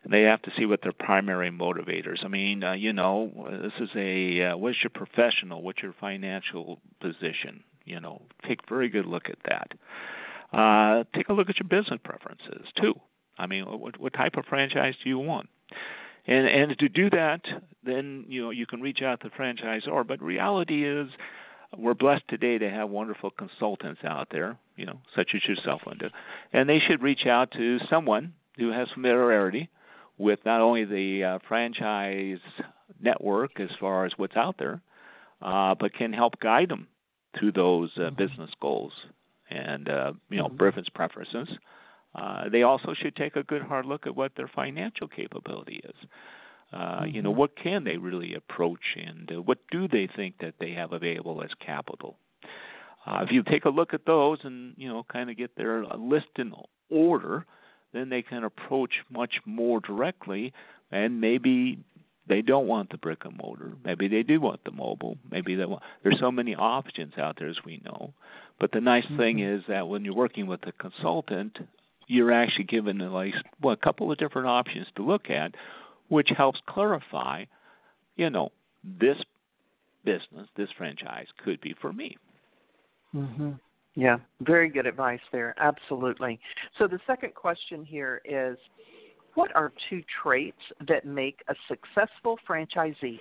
they 0.10 0.24
have 0.24 0.42
to 0.44 0.52
see 0.58 0.66
what 0.66 0.82
their 0.82 0.94
primary 0.94 1.52
motivators. 1.52 2.24
I 2.24 2.28
mean, 2.28 2.64
uh, 2.64 2.74
you 2.74 2.94
know, 2.94 3.32
this 3.62 3.74
is 3.80 3.90
a 3.96 4.44
uh, 4.44 4.58
what's 4.58 4.78
your 4.84 4.92
professional, 4.92 5.62
what's 5.62 5.82
your 5.82 5.96
financial 6.00 6.80
position. 7.02 7.64
You 7.86 8.00
know, 8.00 8.22
take 8.48 8.60
a 8.66 8.70
very 8.70 8.90
good 8.90 9.06
look 9.06 9.30
at 9.30 9.38
that. 9.46 9.72
Uh, 10.58 11.04
take 11.16 11.30
a 11.30 11.34
look 11.34 11.50
at 11.50 11.60
your 11.60 11.68
business 11.68 12.00
preferences 12.04 12.68
too. 12.82 12.94
I 13.38 13.48
mean, 13.48 13.66
what, 13.66 14.00
what 14.00 14.14
type 14.14 14.36
of 14.38 14.46
franchise 14.46 14.96
do 15.04 15.10
you 15.10 15.20
want? 15.20 15.50
And 16.26 16.48
and 16.48 16.78
to 16.80 16.90
do 16.90 17.10
that, 17.12 17.42
then 17.84 18.26
you 18.28 18.44
know 18.44 18.50
you 18.50 18.66
can 18.66 18.82
reach 18.82 19.02
out 19.02 19.22
to 19.22 19.30
the 19.30 19.36
franchisor. 19.36 20.06
But 20.06 20.22
reality 20.22 20.86
is, 20.86 21.10
we're 21.78 21.94
blessed 21.94 22.28
today 22.28 22.58
to 22.58 22.70
have 22.70 22.90
wonderful 22.90 23.32
consultants 23.32 24.02
out 24.04 24.28
there, 24.32 24.58
you 24.76 24.86
know, 24.86 25.00
such 25.16 25.32
as 25.36 25.46
yourself, 25.48 25.82
Linda, 25.86 26.12
and 26.54 26.68
they 26.68 26.80
should 26.80 27.02
reach 27.02 27.26
out 27.26 27.52
to 27.52 27.80
someone 27.90 28.34
who 28.58 28.72
has 28.72 28.88
familiarity 28.94 29.70
with 30.18 30.40
not 30.46 30.62
only 30.62 30.86
the 30.86 31.24
uh, 31.24 31.40
franchise 31.48 32.40
network 33.02 33.60
as 33.60 33.70
far 33.80 34.06
as 34.06 34.12
what's 34.18 34.36
out 34.36 34.56
there, 34.58 34.82
uh, 35.42 35.76
but 35.80 35.94
can 35.94 36.14
help 36.14 36.40
guide 36.40 36.70
them 36.70 36.88
through 37.38 37.52
those 37.52 37.92
uh, 37.98 38.10
business 38.12 38.50
goals 38.62 38.94
and 39.50 39.90
uh, 39.90 40.14
you 40.30 40.38
know 40.38 40.50
mm-hmm. 40.50 40.86
preferences. 40.96 41.48
Uh, 42.16 42.50
they 42.50 42.64
also 42.64 42.94
should 43.00 43.16
take 43.16 43.36
a 43.36 43.44
good 43.44 43.62
hard 43.62 43.86
look 43.86 44.08
at 44.08 44.16
what 44.16 44.32
their 44.36 44.50
financial 44.54 45.08
capability 45.08 45.82
is. 45.84 45.96
Uh, 46.74 46.78
mm-hmm. 46.78 47.16
You 47.16 47.22
know, 47.22 47.30
mm-hmm. 47.30 47.40
what 47.40 47.56
can 47.56 47.84
they 47.84 47.98
really 47.98 48.34
approach, 48.34 48.96
and 48.96 49.32
uh, 49.32 49.42
what 49.42 49.60
do 49.72 49.88
they 49.88 50.10
think 50.16 50.36
that 50.40 50.56
they 50.60 50.72
have 50.72 50.94
available 50.94 51.42
as 51.44 51.52
capital? 51.66 52.18
Uh, 53.06 53.24
if 53.24 53.32
you 53.32 53.44
take 53.44 53.66
a 53.66 53.70
look 53.70 53.94
at 53.94 54.06
those 54.06 54.40
and 54.44 54.74
you 54.78 54.88
know 54.88 55.06
kind 55.12 55.30
of 55.30 55.38
get 55.38 55.56
their 55.56 55.86
list 55.96 56.28
in 56.38 56.52
order, 56.90 57.46
then 57.94 58.10
they 58.10 58.22
can 58.22 58.44
approach 58.44 58.92
much 59.10 59.36
more 59.46 59.80
directly 59.80 60.54
and 60.92 61.20
maybe 61.20 61.80
they 62.28 62.42
don't 62.42 62.68
want 62.68 62.90
the 62.90 62.98
brick 62.98 63.26
and 63.26 63.38
mortar. 63.38 63.74
Maybe 63.84 64.08
they 64.08 64.24
do 64.24 64.42
want 64.42 64.64
the 64.66 64.72
mobile. 64.72 65.18
Maybe 65.32 65.56
they 65.56 65.66
want. 65.66 65.84
There's 66.04 66.20
so 66.20 66.32
many 66.32 66.56
options 66.56 67.14
out 67.18 67.38
there 67.40 67.50
as 67.50 67.58
we 67.66 67.82
know. 67.86 68.14
But 68.60 68.72
the 68.72 68.82
nice 68.82 69.06
mm-hmm. 69.06 69.18
thing 69.18 69.40
is 69.40 69.64
that 69.68 69.88
when 69.88 70.04
you're 70.04 70.16
working 70.16 70.48
with 70.48 70.62
a 70.68 70.72
consultant, 70.74 71.58
you're 72.08 72.32
actually 72.32 72.66
given 72.66 73.02
at 73.02 73.14
least 73.14 73.38
well, 73.62 73.74
a 73.74 73.78
couple 73.78 74.12
of 74.12 74.18
different 74.18 74.48
options 74.48 74.88
to 74.96 75.04
look 75.04 75.30
at, 75.30 75.56
which 76.10 76.30
helps 76.36 76.60
clarify, 76.68 77.46
you 78.16 78.30
know, 78.30 78.52
this 78.84 79.18
business, 80.04 80.48
this 80.56 80.70
franchise 80.78 81.28
could 81.44 81.62
be 81.62 81.76
for 81.82 81.94
me. 81.94 82.18
Mm-hmm. 83.16 83.52
Yeah, 83.98 84.18
very 84.42 84.70
good 84.70 84.86
advice 84.86 85.20
there. 85.32 85.56
Absolutely. 85.58 86.40
So 86.78 86.88
the 86.88 87.00
second 87.08 87.34
question 87.34 87.84
here 87.84 88.22
is 88.24 88.56
what 89.34 89.54
are 89.56 89.74
two 89.90 90.04
traits 90.22 90.62
that 90.88 91.04
make 91.04 91.42
a 91.48 91.56
successful 91.68 92.38
franchisee? 92.48 93.20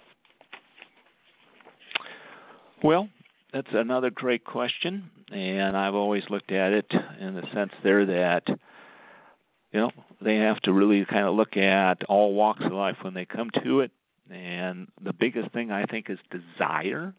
Well, 2.85 3.09
that's 3.55 3.71
another 3.73 4.11
great 4.11 4.45
question, 4.45 5.11
and 5.33 5.79
I've 5.79 5.95
always 5.95 6.25
looked 6.29 6.53
at 6.53 6.73
it 6.75 6.93
in 7.21 7.35
the 7.35 7.45
sense 7.55 7.73
there 7.83 8.05
that 8.05 8.43
you 8.47 9.81
know 9.81 9.91
they 10.21 10.37
have 10.37 10.61
to 10.61 10.75
really 10.75 11.07
kind 11.07 11.25
of 11.25 11.35
look 11.35 11.57
at 11.57 12.05
all 12.05 12.35
walks 12.35 12.63
of 12.63 12.73
life 12.73 12.97
when 13.01 13.15
they 13.15 13.25
come 13.25 13.49
to 13.65 13.81
it, 13.81 13.93
and 14.31 14.89
the 15.03 15.15
biggest 15.15 15.53
thing 15.53 15.71
I 15.71 15.87
think 15.87 16.11
is 16.11 16.19
desire, 16.31 17.15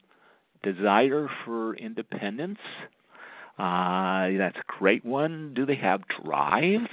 desire 0.61 1.27
for 1.43 1.75
independence 1.75 2.59
uh, 3.57 4.29
that's 4.37 4.57
a 4.57 4.79
great 4.79 5.03
one. 5.03 5.53
Do 5.55 5.65
they 5.65 5.75
have 5.75 6.01
drive? 6.23 6.87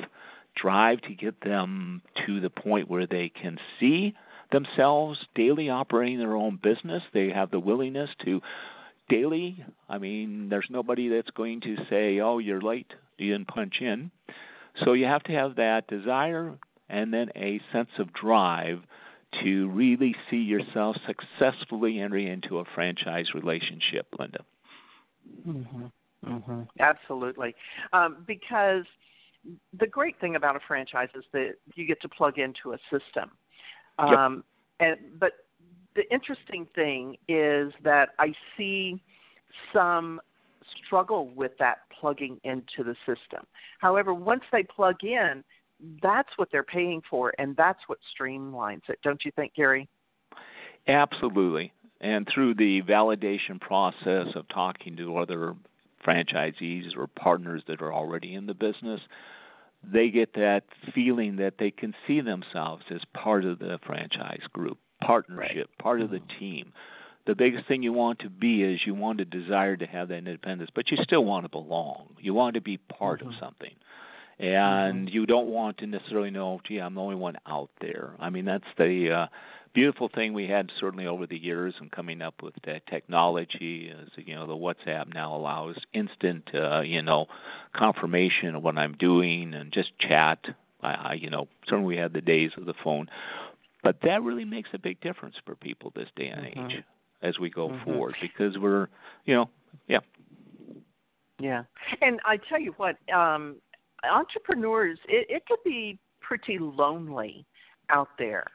Drive 0.57 1.01
to 1.03 1.15
get 1.15 1.41
them 1.41 2.03
to 2.27 2.41
the 2.41 2.51
point 2.51 2.89
where 2.89 3.07
they 3.07 3.31
can 3.31 3.59
see 3.79 4.15
themselves 4.53 5.19
daily 5.35 5.69
operating 5.69 6.19
their 6.19 6.37
own 6.37 6.59
business. 6.63 7.03
They 7.13 7.31
have 7.31 7.51
the 7.51 7.59
willingness 7.59 8.11
to 8.25 8.41
daily. 9.09 9.65
I 9.89 9.99
mean, 9.99 10.49
there's 10.49 10.69
nobody 10.71 11.09
that's 11.09 11.31
going 11.31 11.61
to 11.63 11.77
say, 11.91 12.21
"Oh, 12.21 12.39
you're 12.39 12.61
late. 12.61 12.93
You 13.19 13.33
didn't 13.33 13.49
punch 13.49 13.81
in." 13.81 14.11
So 14.85 14.93
you 14.93 15.07
have 15.07 15.23
to 15.25 15.33
have 15.33 15.57
that 15.57 15.87
desire 15.87 16.55
and 16.89 17.13
then 17.13 17.31
a 17.37 17.61
sense 17.73 17.91
of 17.99 18.13
drive 18.13 18.81
to 19.43 19.69
really 19.71 20.15
see 20.31 20.39
yourself 20.39 20.97
successfully 21.07 22.01
entering 22.01 22.29
into 22.29 22.59
a 22.59 22.65
franchise 22.75 23.27
relationship, 23.35 24.07
Linda. 24.19 24.45
Mm-hmm. 25.47 25.87
Mm-hmm. 26.25 26.63
Absolutely, 26.81 27.55
um, 27.93 28.25
because 28.27 28.85
the 29.79 29.87
great 29.87 30.19
thing 30.21 30.37
about 30.37 30.57
a 30.57 30.61
franchise 30.67 31.09
is 31.15 31.25
that 31.33 31.55
you 31.75 31.87
get 31.87 32.01
to 32.03 32.09
plug 32.09 32.39
into 32.39 32.73
a 32.73 32.79
system. 32.91 33.31
Um, 33.99 34.45
yep. 34.81 34.99
And 35.01 35.21
but 35.21 35.33
the 35.95 36.03
interesting 36.13 36.67
thing 36.75 37.17
is 37.29 37.73
that 37.83 38.11
I 38.19 38.33
see 38.57 39.03
some 39.73 40.21
struggle 40.85 41.29
with 41.29 41.53
that 41.59 41.79
plugging 42.01 42.41
into 42.45 42.83
the 42.85 42.97
system. 43.07 43.47
However, 43.79 44.13
once 44.13 44.43
they 44.51 44.63
plug 44.63 44.97
in, 45.03 45.45
that's 46.03 46.31
what 46.37 46.49
they're 46.51 46.63
paying 46.63 47.03
for, 47.09 47.33
and 47.39 47.57
that's 47.57 47.81
what 47.87 47.99
streamlines 48.19 48.83
it. 48.89 48.99
Don't 49.03 49.25
you 49.25 49.31
think, 49.37 49.55
Gary? 49.55 49.89
Absolutely. 50.89 51.73
And 52.01 52.29
through 52.33 52.55
the 52.55 52.83
validation 52.83 53.61
process 53.61 54.29
of 54.35 54.49
talking 54.49 54.97
to 54.97 55.17
other 55.17 55.55
franchisees 56.05 56.97
or 56.97 57.07
partners 57.07 57.63
that 57.69 57.83
are 57.83 57.93
already 57.93 58.35
in 58.35 58.47
the 58.47 58.55
business, 58.55 59.01
they 59.93 60.11
get 60.11 60.35
that 60.35 60.65
feeling 60.95 61.37
that 61.37 61.55
they 61.59 61.71
can 61.71 61.95
see 62.07 62.21
themselves 62.21 62.85
as 62.91 63.01
part 63.13 63.45
of 63.45 63.59
the 63.59 63.79
franchise 63.87 64.43
group, 64.53 64.79
partnership, 65.03 65.57
right. 65.57 65.79
part 65.79 66.01
of 66.01 66.11
the 66.11 66.19
mm-hmm. 66.19 66.39
team. 66.39 66.73
The 67.27 67.35
biggest 67.35 67.67
thing 67.67 67.83
you 67.83 67.93
want 67.93 68.19
to 68.21 68.29
be 68.29 68.63
is 68.63 68.81
you 68.85 68.95
want 68.95 69.21
a 69.21 69.25
desire 69.25 69.77
to 69.77 69.87
have 69.87 70.09
that 70.09 70.19
independence, 70.19 70.71
but 70.75 70.91
you 70.91 70.99
still 71.03 71.25
want 71.25 71.45
to 71.45 71.49
belong. 71.49 72.17
You 72.21 72.35
want 72.35 72.55
to 72.55 72.61
be 72.61 72.77
part 72.77 73.21
mm-hmm. 73.21 73.31
of 73.31 73.35
something. 73.41 73.75
And 74.39 75.07
mm-hmm. 75.07 75.15
you 75.15 75.27
don't 75.27 75.49
want 75.49 75.79
to 75.79 75.87
necessarily 75.87 76.31
know, 76.31 76.61
gee, 76.67 76.79
I'm 76.79 76.95
the 76.95 77.01
only 77.01 77.17
one 77.17 77.37
out 77.47 77.71
there. 77.81 78.15
I 78.19 78.31
mean, 78.31 78.45
that's 78.45 78.65
the 78.77 79.11
uh, 79.11 79.27
beautiful 79.75 80.09
thing 80.09 80.33
we 80.33 80.47
had 80.47 80.71
certainly 80.79 81.07
over 81.07 81.27
the 81.27 81.37
years 81.37 81.75
and 81.81 81.91
coming 81.91 82.23
up 82.23 82.43
with 82.43 82.55
the 82.65 82.81
technology 82.89 83.93
is 83.93 84.09
you 84.17 84.35
know 84.35 84.47
the 84.47 84.55
WhatsApp 84.55 85.13
now 85.13 85.37
allows 85.37 85.77
instant 85.93 86.49
uh, 86.55 86.81
you 86.81 87.03
know 87.03 87.27
confirmation 87.75 88.55
of 88.55 88.63
what 88.63 88.79
I'm 88.79 88.95
doing 88.95 89.53
and 89.53 89.73
just 89.73 89.99
chat. 89.99 90.39
I, 90.81 90.95
I 90.95 91.13
you 91.15 91.29
know 91.29 91.49
certainly 91.69 91.97
we 91.97 92.01
had 92.01 92.13
the 92.13 92.21
days 92.21 92.53
of 92.57 92.65
the 92.65 92.75
phone, 92.83 93.09
but 93.83 93.99
that 94.03 94.23
really 94.23 94.45
makes 94.45 94.71
a 94.73 94.79
big 94.79 95.01
difference 95.01 95.35
for 95.45 95.57
people 95.57 95.93
this 95.95 96.09
day 96.17 96.29
and 96.29 96.47
mm-hmm. 96.47 96.71
age 96.71 96.85
as 97.23 97.39
we 97.39 97.51
go 97.51 97.69
mm-hmm. 97.69 97.85
forward 97.85 98.15
because 98.23 98.57
we're 98.57 98.87
you 99.27 99.35
know 99.35 99.51
yeah 99.89 100.01
yeah 101.41 101.65
and 102.01 102.21
I 102.25 102.39
tell 102.49 102.61
you 102.61 102.75
what 102.77 102.97
um 103.13 103.57
entrepreneurs 104.09 104.99
it, 105.09 105.27
it 105.29 105.47
could 105.47 105.63
be 105.65 105.99
pretty 106.21 106.59
lonely 106.59 107.45
out 107.91 108.09
there 108.19 108.47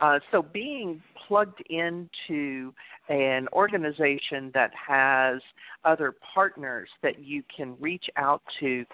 uh, 0.00 0.18
so 0.30 0.42
being 0.42 1.02
plugged 1.26 1.62
into 1.70 2.72
an 3.08 3.48
organization 3.52 4.50
that 4.54 4.70
has 4.74 5.40
other 5.84 6.14
partners 6.34 6.88
that 7.02 7.22
you 7.22 7.42
can 7.54 7.76
reach 7.78 8.06
out 8.16 8.42
to, 8.60 8.84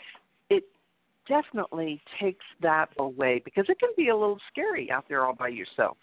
it 0.51 0.65
definitely 1.29 2.01
takes 2.21 2.45
that 2.61 2.91
away 2.99 3.41
because 3.45 3.67
it 3.69 3.79
can 3.79 3.91
be 3.97 4.09
a 4.09 4.17
little 4.17 4.41
scary 4.51 4.91
out 4.91 5.05
there 5.09 5.25
all 5.25 5.35
by 5.35 5.49
yourself. 5.49 5.97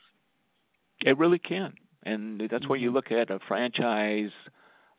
It 1.06 1.18
really 1.18 1.40
can, 1.40 1.74
and 2.04 2.40
that's 2.40 2.54
mm-hmm. 2.54 2.70
why 2.70 2.76
you 2.78 2.92
look 2.92 3.12
at 3.12 3.30
a 3.30 3.40
franchise. 3.48 4.32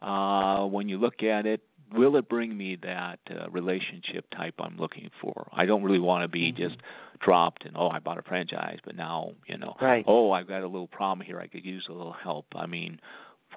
Uh, 0.01 0.65
when 0.67 0.89
you 0.89 0.97
look 0.97 1.25
at 1.25 1.45
it, 1.45 1.61
will 1.93 2.17
it 2.17 2.29
bring 2.29 2.57
me 2.57 2.77
that 2.83 3.19
uh, 3.31 3.49
relationship 3.51 4.27
type 4.37 4.55
I'm 4.59 4.77
looking 4.79 5.11
for? 5.21 5.49
I 5.53 5.67
don't 5.67 5.83
really 5.83 5.99
want 5.99 6.23
to 6.23 6.29
be 6.29 6.53
mm-hmm. 6.53 6.63
just 6.63 6.77
dropped 7.21 7.65
and 7.65 7.77
oh 7.77 7.89
I 7.89 7.99
bought 7.99 8.19
a 8.19 8.23
franchise, 8.23 8.79
but 8.85 8.97
now 8.97 9.33
you 9.47 9.59
know 9.59 9.75
right. 9.81 10.05
oh 10.07 10.33
I've 10.33 10.49
got 10.49 10.63
a 10.63 10.67
little 10.67 10.89
problem 10.89 11.27
here. 11.27 11.41
I 11.41 11.47
could 11.47 11.65
use 11.65 11.87
a 11.89 11.93
little 11.93 12.13
help. 12.15 12.47
I 12.55 12.67
mean, 12.67 13.01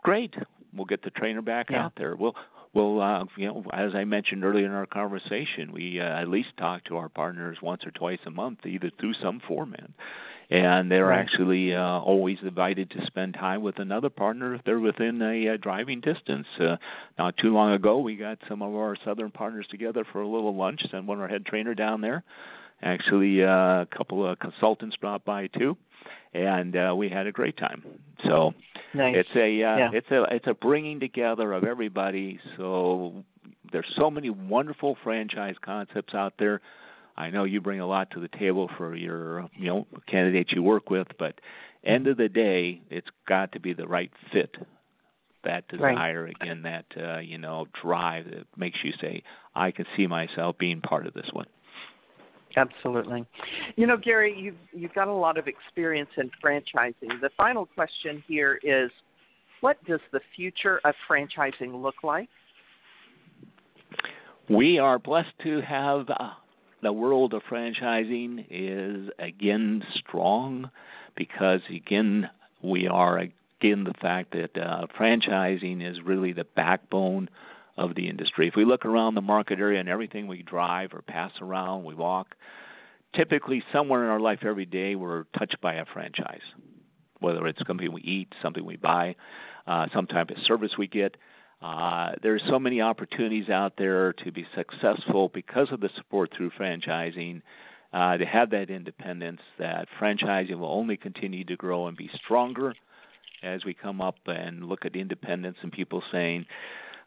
great. 0.03 0.33
We'll 0.73 0.85
get 0.85 1.03
the 1.03 1.11
trainer 1.11 1.41
back 1.41 1.67
yeah. 1.69 1.85
out 1.85 1.93
there. 1.97 2.15
We'll 2.15 2.35
well, 2.73 3.01
uh, 3.01 3.25
you 3.35 3.47
know, 3.47 3.65
as 3.73 3.91
I 3.93 4.05
mentioned 4.05 4.45
earlier 4.45 4.65
in 4.65 4.71
our 4.71 4.85
conversation, 4.85 5.73
we 5.73 5.99
uh, 5.99 6.21
at 6.21 6.29
least 6.29 6.49
talk 6.57 6.85
to 6.85 6.95
our 6.95 7.09
partners 7.09 7.57
once 7.61 7.81
or 7.85 7.91
twice 7.91 8.19
a 8.25 8.31
month, 8.31 8.59
either 8.65 8.89
through 8.97 9.13
some 9.21 9.41
format 9.45 9.89
and 10.51 10.91
they're 10.91 11.05
right. 11.05 11.19
actually 11.19 11.73
uh, 11.73 11.81
always 11.81 12.37
invited 12.43 12.91
to 12.91 13.05
spend 13.05 13.33
time 13.33 13.61
with 13.61 13.79
another 13.79 14.09
partner 14.09 14.53
if 14.53 14.63
they're 14.65 14.81
within 14.81 15.21
a 15.21 15.53
uh, 15.53 15.57
driving 15.57 16.01
distance. 16.01 16.45
Uh, 16.59 16.75
not 17.17 17.37
too 17.37 17.53
long 17.53 17.71
ago, 17.71 17.99
we 17.99 18.17
got 18.17 18.37
some 18.49 18.61
of 18.61 18.75
our 18.75 18.97
southern 19.05 19.31
partners 19.31 19.65
together 19.71 20.05
for 20.11 20.21
a 20.21 20.27
little 20.27 20.53
lunch. 20.53 20.81
Sent 20.91 21.05
one 21.05 21.17
of 21.17 21.21
our 21.21 21.29
head 21.29 21.45
trainer 21.45 21.73
down 21.73 22.01
there. 22.01 22.23
Actually, 22.83 23.41
uh, 23.41 23.81
a 23.81 23.87
couple 23.95 24.27
of 24.27 24.39
consultants 24.39 24.97
dropped 24.99 25.23
by 25.23 25.47
too, 25.47 25.77
and 26.33 26.75
uh, 26.75 26.93
we 26.97 27.07
had 27.07 27.27
a 27.27 27.31
great 27.31 27.55
time. 27.55 27.83
So 28.25 28.53
nice. 28.93 29.15
it's 29.19 29.35
a 29.35 29.63
uh, 29.63 29.77
yeah. 29.77 29.89
it's 29.93 30.11
a 30.11 30.23
it's 30.31 30.47
a 30.47 30.53
bringing 30.53 30.99
together 30.99 31.53
of 31.53 31.63
everybody. 31.63 32.41
So 32.57 33.23
there's 33.71 33.89
so 33.95 34.11
many 34.11 34.29
wonderful 34.29 34.97
franchise 35.01 35.55
concepts 35.61 36.13
out 36.13 36.33
there 36.37 36.59
I 37.17 37.29
know 37.29 37.43
you 37.43 37.61
bring 37.61 37.79
a 37.79 37.87
lot 37.87 38.11
to 38.11 38.19
the 38.19 38.29
table 38.39 38.69
for 38.77 38.95
your 38.95 39.49
you 39.55 39.67
know 39.67 39.87
candidates 40.07 40.51
you 40.53 40.63
work 40.63 40.89
with, 40.89 41.07
but 41.19 41.35
end 41.83 42.07
of 42.07 42.17
the 42.17 42.29
day, 42.29 42.81
it's 42.89 43.07
got 43.27 43.51
to 43.53 43.59
be 43.59 43.73
the 43.73 43.87
right 43.87 44.11
fit. 44.31 44.55
That 45.43 45.67
desire 45.69 46.25
right. 46.25 46.35
again, 46.39 46.61
that 46.63 46.85
uh, 46.95 47.19
you 47.19 47.37
know 47.37 47.65
drive 47.81 48.25
that 48.25 48.45
makes 48.55 48.77
you 48.83 48.91
say, 49.01 49.23
"I 49.55 49.71
can 49.71 49.85
see 49.97 50.07
myself 50.07 50.57
being 50.59 50.81
part 50.81 51.07
of 51.07 51.13
this 51.13 51.27
one." 51.33 51.47
Absolutely. 52.55 53.25
You 53.75 53.87
know, 53.87 53.97
Gary, 53.97 54.35
you've 54.37 54.55
you've 54.71 54.93
got 54.93 55.07
a 55.07 55.13
lot 55.13 55.37
of 55.37 55.47
experience 55.47 56.09
in 56.17 56.29
franchising. 56.43 57.19
The 57.21 57.29
final 57.37 57.65
question 57.65 58.23
here 58.27 58.59
is, 58.61 58.91
what 59.61 59.83
does 59.85 60.01
the 60.11 60.19
future 60.35 60.79
of 60.83 60.93
franchising 61.09 61.81
look 61.81 61.95
like? 62.03 62.29
We 64.49 64.79
are 64.79 64.99
blessed 64.99 65.33
to 65.43 65.61
have 65.61 66.09
uh, 66.09 66.31
the 66.81 66.93
world 66.93 67.33
of 67.33 67.43
franchising 67.49 68.45
is 68.49 69.09
again 69.19 69.83
strong 69.95 70.69
because 71.15 71.61
again 71.69 72.29
we 72.61 72.87
are 72.87 73.17
again 73.17 73.83
the 73.83 73.93
fact 74.01 74.31
that 74.31 74.57
uh, 74.57 74.87
franchising 74.99 75.87
is 75.87 76.01
really 76.03 76.33
the 76.33 76.45
backbone 76.55 77.29
of 77.77 77.95
the 77.95 78.09
industry. 78.09 78.47
If 78.47 78.55
we 78.55 78.65
look 78.65 78.85
around 78.85 79.15
the 79.15 79.21
market 79.21 79.59
area 79.59 79.79
and 79.79 79.89
everything 79.89 80.27
we 80.27 80.43
drive 80.43 80.93
or 80.93 81.01
pass 81.01 81.31
around, 81.41 81.83
we 81.83 81.95
walk, 81.95 82.35
typically 83.15 83.63
somewhere 83.71 84.03
in 84.03 84.09
our 84.09 84.19
life 84.19 84.39
every 84.43 84.65
day 84.65 84.95
we're 84.95 85.23
touched 85.37 85.59
by 85.61 85.75
a 85.75 85.85
franchise, 85.85 86.41
whether 87.19 87.45
it's 87.47 87.59
something 87.67 87.91
we 87.91 88.01
eat, 88.01 88.33
something 88.41 88.65
we 88.65 88.77
buy, 88.77 89.15
uh, 89.67 89.87
some 89.93 90.07
type 90.07 90.29
of 90.29 90.37
service 90.45 90.71
we 90.77 90.87
get. 90.87 91.15
Uh, 91.61 92.13
there's 92.23 92.41
so 92.47 92.57
many 92.57 92.81
opportunities 92.81 93.49
out 93.49 93.73
there 93.77 94.13
to 94.13 94.31
be 94.31 94.45
successful 94.55 95.29
because 95.29 95.71
of 95.71 95.79
the 95.79 95.89
support 95.95 96.31
through 96.35 96.49
franchising. 96.51 97.41
Uh, 97.93 98.15
to 98.17 98.25
have 98.25 98.51
that 98.51 98.69
independence, 98.69 99.41
that 99.59 99.87
franchising 99.99 100.57
will 100.57 100.71
only 100.71 100.95
continue 100.95 101.43
to 101.43 101.57
grow 101.57 101.87
and 101.87 101.97
be 101.97 102.09
stronger 102.15 102.73
as 103.43 103.65
we 103.65 103.73
come 103.73 104.01
up 104.01 104.15
and 104.27 104.63
look 104.63 104.85
at 104.85 104.95
independence 104.95 105.57
and 105.61 105.71
people 105.71 106.01
saying, 106.11 106.45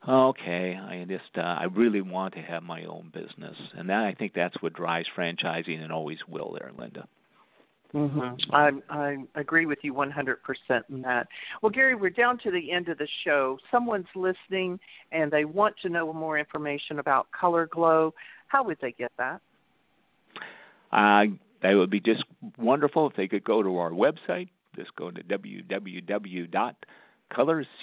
okay, 0.07 0.75
I 0.75 1.05
just 1.09 1.39
uh, 1.39 1.41
I 1.41 1.65
really 1.65 2.03
want 2.03 2.35
to 2.35 2.41
have 2.41 2.63
my 2.63 2.85
own 2.85 3.11
business, 3.15 3.57
and 3.77 3.89
that 3.89 4.05
I 4.05 4.13
think 4.13 4.35
that's 4.35 4.61
what 4.61 4.75
drives 4.75 5.09
franchising 5.17 5.83
and 5.83 5.91
always 5.91 6.19
will 6.29 6.53
there, 6.53 6.71
Linda. 6.79 7.09
Mm-hmm. 7.95 8.53
I 8.53 8.71
I 8.91 9.17
agree 9.37 9.67
with 9.67 9.79
you 9.83 9.95
100% 9.95 10.37
in 10.91 11.03
that. 11.03 11.29
Well, 11.63 11.71
Gary, 11.71 11.95
we're 11.95 12.11
down 12.11 12.39
to 12.39 12.51
the 12.51 12.73
end 12.73 12.89
of 12.89 12.99
the 12.99 13.07
show. 13.25 13.57
Someone's 13.71 14.09
listening 14.17 14.81
and 15.13 15.31
they 15.31 15.45
want 15.45 15.77
to 15.83 15.89
know 15.89 16.13
more 16.13 16.37
information 16.39 16.99
about 16.99 17.29
Color 17.39 17.69
Glo. 17.73 18.13
How 18.49 18.65
would 18.65 18.79
they 18.83 18.93
get 18.93 19.13
that? 19.19 19.41
Uh, 20.93 21.27
that 21.63 21.75
would 21.75 21.91
be 21.91 22.01
just 22.01 22.25
wonderful 22.59 23.09
if 23.09 23.15
they 23.17 23.29
could 23.29 23.45
go 23.45 23.63
to 23.63 23.79
our 23.79 23.91
website. 23.91 24.49
Just 24.75 24.95
go 24.97 25.13
to 25.13 25.23
www.color 25.23 26.55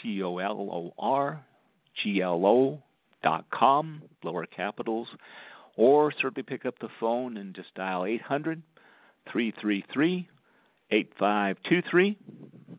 c 0.01 0.23
o 0.23 0.37
l 0.37 0.69
o 0.71 0.93
r 0.99 1.41
g 2.03 2.21
l 2.21 2.45
o 2.45 2.79
dot 3.23 3.45
com, 3.49 4.01
lower 4.23 4.45
capitals, 4.45 5.07
or 5.77 6.11
certainly 6.21 6.43
pick 6.43 6.65
up 6.65 6.77
the 6.79 6.89
phone 6.99 7.37
and 7.37 7.55
just 7.55 7.73
dial 7.75 8.05
eight 8.05 8.21
hundred 8.21 8.61
333 9.31 10.29
8523. 10.91 12.17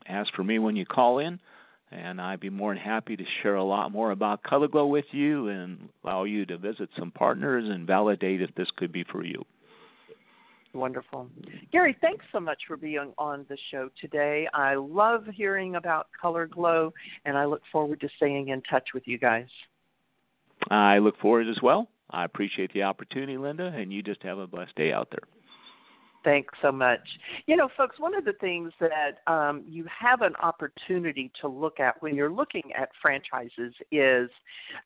Ask 0.07 0.33
for 0.35 0.43
me 0.43 0.59
when 0.59 0.75
you 0.75 0.85
call 0.85 1.19
in, 1.19 1.39
and 1.91 2.21
I'd 2.21 2.39
be 2.39 2.49
more 2.49 2.73
than 2.73 2.83
happy 2.83 3.15
to 3.15 3.23
share 3.41 3.55
a 3.55 3.63
lot 3.63 3.91
more 3.91 4.11
about 4.11 4.43
Color 4.43 4.67
Glo 4.67 4.87
with 4.87 5.05
you 5.11 5.47
and 5.47 5.89
allow 6.03 6.23
you 6.23 6.45
to 6.45 6.57
visit 6.57 6.89
some 6.97 7.11
partners 7.11 7.65
and 7.67 7.87
validate 7.87 8.41
if 8.41 8.53
this 8.55 8.67
could 8.77 8.91
be 8.91 9.03
for 9.11 9.23
you. 9.23 9.43
Wonderful. 10.73 11.27
Gary, 11.71 11.95
thanks 12.01 12.25
so 12.31 12.39
much 12.39 12.63
for 12.67 12.77
being 12.77 13.13
on 13.17 13.45
the 13.47 13.57
show 13.71 13.89
today. 14.01 14.47
I 14.55 14.73
love 14.73 15.25
hearing 15.31 15.75
about 15.75 16.07
Color 16.19 16.47
Glo, 16.47 16.91
and 17.25 17.37
I 17.37 17.45
look 17.45 17.61
forward 17.71 18.01
to 18.01 18.09
staying 18.17 18.49
in 18.49 18.61
touch 18.63 18.89
with 18.93 19.03
you 19.05 19.19
guys. 19.19 19.47
I 20.71 20.97
look 20.97 21.19
forward 21.19 21.47
as 21.47 21.61
well. 21.61 21.89
I 22.09 22.25
appreciate 22.25 22.73
the 22.73 22.83
opportunity, 22.83 23.37
Linda, 23.37 23.67
and 23.75 23.93
you 23.93 24.01
just 24.01 24.23
have 24.23 24.39
a 24.39 24.47
blessed 24.47 24.75
day 24.75 24.91
out 24.91 25.09
there. 25.11 25.27
Thanks 26.23 26.53
so 26.61 26.71
much. 26.71 27.01
You 27.47 27.57
know, 27.57 27.69
folks, 27.75 27.99
one 27.99 28.15
of 28.15 28.23
the 28.23 28.33
things 28.33 28.71
that 28.79 29.19
um, 29.31 29.63
you 29.67 29.85
have 29.87 30.21
an 30.21 30.35
opportunity 30.41 31.31
to 31.41 31.47
look 31.47 31.79
at 31.79 32.01
when 32.01 32.15
you're 32.15 32.31
looking 32.31 32.71
at 32.77 32.89
franchises 33.01 33.73
is 33.91 34.29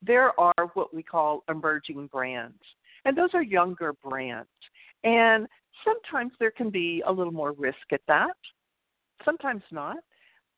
there 0.02 0.38
are 0.40 0.72
what 0.74 0.94
we 0.94 1.04
call 1.04 1.44
emerging 1.48 2.08
brands, 2.08 2.60
and 3.06 3.16
those 3.16 3.30
are 3.34 3.44
younger 3.44 3.94
brands. 3.94 4.50
And 5.04 5.48
sometimes 5.86 6.34
there 6.40 6.52
can 6.52 6.72
be 6.72 7.04
a 7.06 7.12
little 7.12 7.34
more 7.34 7.52
risk 7.52 7.78
at 7.92 8.02
that, 8.08 8.36
sometimes 9.24 9.64
not. 9.72 9.98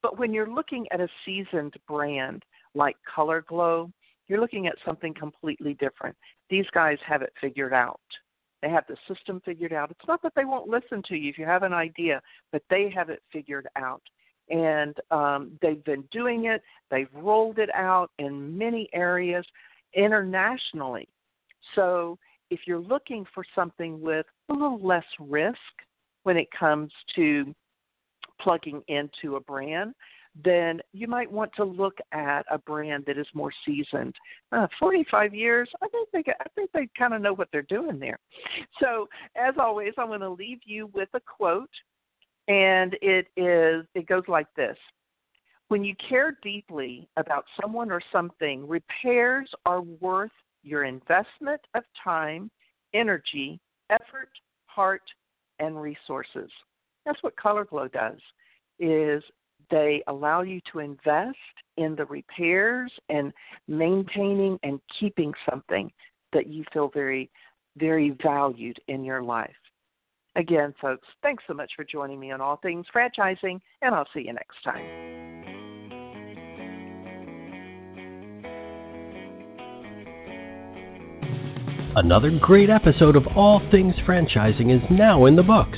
But 0.02 0.18
when 0.18 0.34
you're 0.34 0.50
looking 0.50 0.86
at 0.92 1.02
a 1.02 1.10
seasoned 1.26 1.74
brand 1.88 2.44
like 2.74 2.96
Color 3.14 3.44
Glo, 3.48 3.92
you're 4.30 4.40
looking 4.40 4.68
at 4.68 4.76
something 4.86 5.14
completely 5.14 5.74
different. 5.74 6.16
These 6.50 6.68
guys 6.74 6.98
have 7.06 7.22
it 7.22 7.34
figured 7.42 7.74
out. 7.74 8.00
They 8.62 8.70
have 8.70 8.86
the 8.88 8.98
system 9.08 9.42
figured 9.46 9.74
out. 9.74 9.92
It's 9.92 10.08
not 10.08 10.22
that 10.24 10.34
they 10.36 10.46
won't 10.46 10.68
listen 10.68 11.02
to 11.08 11.16
you 11.16 11.30
if 11.30 11.38
you 11.38 11.46
have 11.46 11.64
an 11.64 11.74
idea, 11.74 12.22
but 12.52 12.62
they 12.70 12.92
have 12.94 13.10
it 13.10 13.22
figured 13.32 13.68
out. 13.76 14.02
And 14.50 14.96
um, 15.12 15.52
they've 15.62 15.84
been 15.84 16.04
doing 16.12 16.46
it, 16.46 16.62
they've 16.90 17.14
rolled 17.14 17.60
it 17.60 17.70
out 17.74 18.12
in 18.18 18.58
many 18.58 18.90
areas 18.94 19.46
internationally. 19.94 21.08
So 21.76 22.18
if 22.50 22.62
you're 22.66 22.80
looking 22.80 23.26
for 23.34 23.44
something 23.54 24.02
with 24.02 24.26
a 24.50 24.54
little 24.54 24.80
less 24.86 25.06
risk 25.20 25.58
when 26.24 26.36
it 26.36 26.48
comes 26.58 26.92
to 27.16 27.54
plugging 28.42 28.82
into 28.88 29.36
a 29.36 29.40
brand, 29.40 29.94
then 30.44 30.82
you 30.94 31.08
might 31.08 31.32
want 31.32 31.52
to 31.56 31.64
look 31.64 31.98
at 32.12 32.46
a 32.52 32.58
brand 32.58 33.04
that 33.08 33.18
is 33.18 33.28
more 33.34 33.52
seasoned. 33.66 34.16
Uh, 34.52 34.68
45 34.80 35.34
years, 35.34 35.70
I 35.82 35.88
think 35.88 36.10
they 36.14 36.34
I 36.40 36.50
think 36.56 36.72
they 36.72 36.88
kind 36.98 37.14
of 37.14 37.22
know 37.22 37.34
what 37.34 37.50
they're 37.52 37.62
doing 37.64 38.00
there. 38.00 38.20
So, 38.82 39.08
as 39.36 39.56
always, 39.60 39.94
I'm 39.98 40.08
going 40.08 40.20
to 40.22 40.30
leave 40.30 40.60
you 40.66 40.90
with 40.94 41.10
a 41.14 41.20
quote, 41.20 41.70
and 42.48 42.96
it 43.02 43.28
is 43.36 43.86
it 43.96 44.08
goes 44.08 44.24
like 44.28 44.48
this: 44.56 44.78
When 45.68 45.84
you 45.84 45.96
care 46.08 46.38
deeply 46.44 47.10
about 47.18 47.46
someone 47.62 47.92
or 47.92 48.02
something, 48.12 48.68
repairs 48.68 49.50
are 49.66 49.82
worth 49.82 50.32
your 50.64 50.84
investment 50.84 51.62
of 51.74 51.84
time, 52.04 52.52
energy, 52.94 53.60
effort, 53.90 54.30
heart, 54.68 55.04
and 55.60 55.82
resources. 55.82 56.50
That's 57.06 57.22
what 57.24 57.36
Color 57.36 57.66
Glo 57.66 57.88
does. 57.88 58.20
Is 58.80 59.24
they 59.72 60.04
allow 60.08 60.42
you 60.42 60.62
to 60.72 60.80
invest 60.80 61.38
in 61.78 61.96
the 61.96 62.06
repairs 62.06 62.92
and 63.10 63.32
maintaining 63.68 64.60
and 64.64 64.80
keeping 65.00 65.34
something 65.50 65.92
that 66.34 66.48
you 66.48 66.64
feel 66.74 66.90
very, 66.94 67.30
very 67.78 68.16
valued 68.22 68.78
in 68.88 69.04
your 69.04 69.22
life. 69.22 69.52
Again, 70.36 70.74
folks, 70.80 71.08
thanks 71.22 71.44
so 71.48 71.54
much 71.54 71.72
for 71.76 71.84
joining 71.84 72.20
me 72.20 72.32
on 72.32 72.42
All 72.42 72.58
Things 72.58 72.86
Franchising, 72.94 73.60
and 73.82 73.96
I'll 73.96 74.08
see 74.14 74.22
you 74.22 74.34
next 74.34 74.64
time. 74.64 75.20
Another 81.96 82.32
great 82.40 82.70
episode 82.70 83.16
of 83.16 83.26
All 83.36 83.62
Things 83.72 83.96
Franchising 84.08 84.74
is 84.74 84.82
now 84.92 85.26
in 85.26 85.36
the 85.36 85.44
books. 85.44 85.78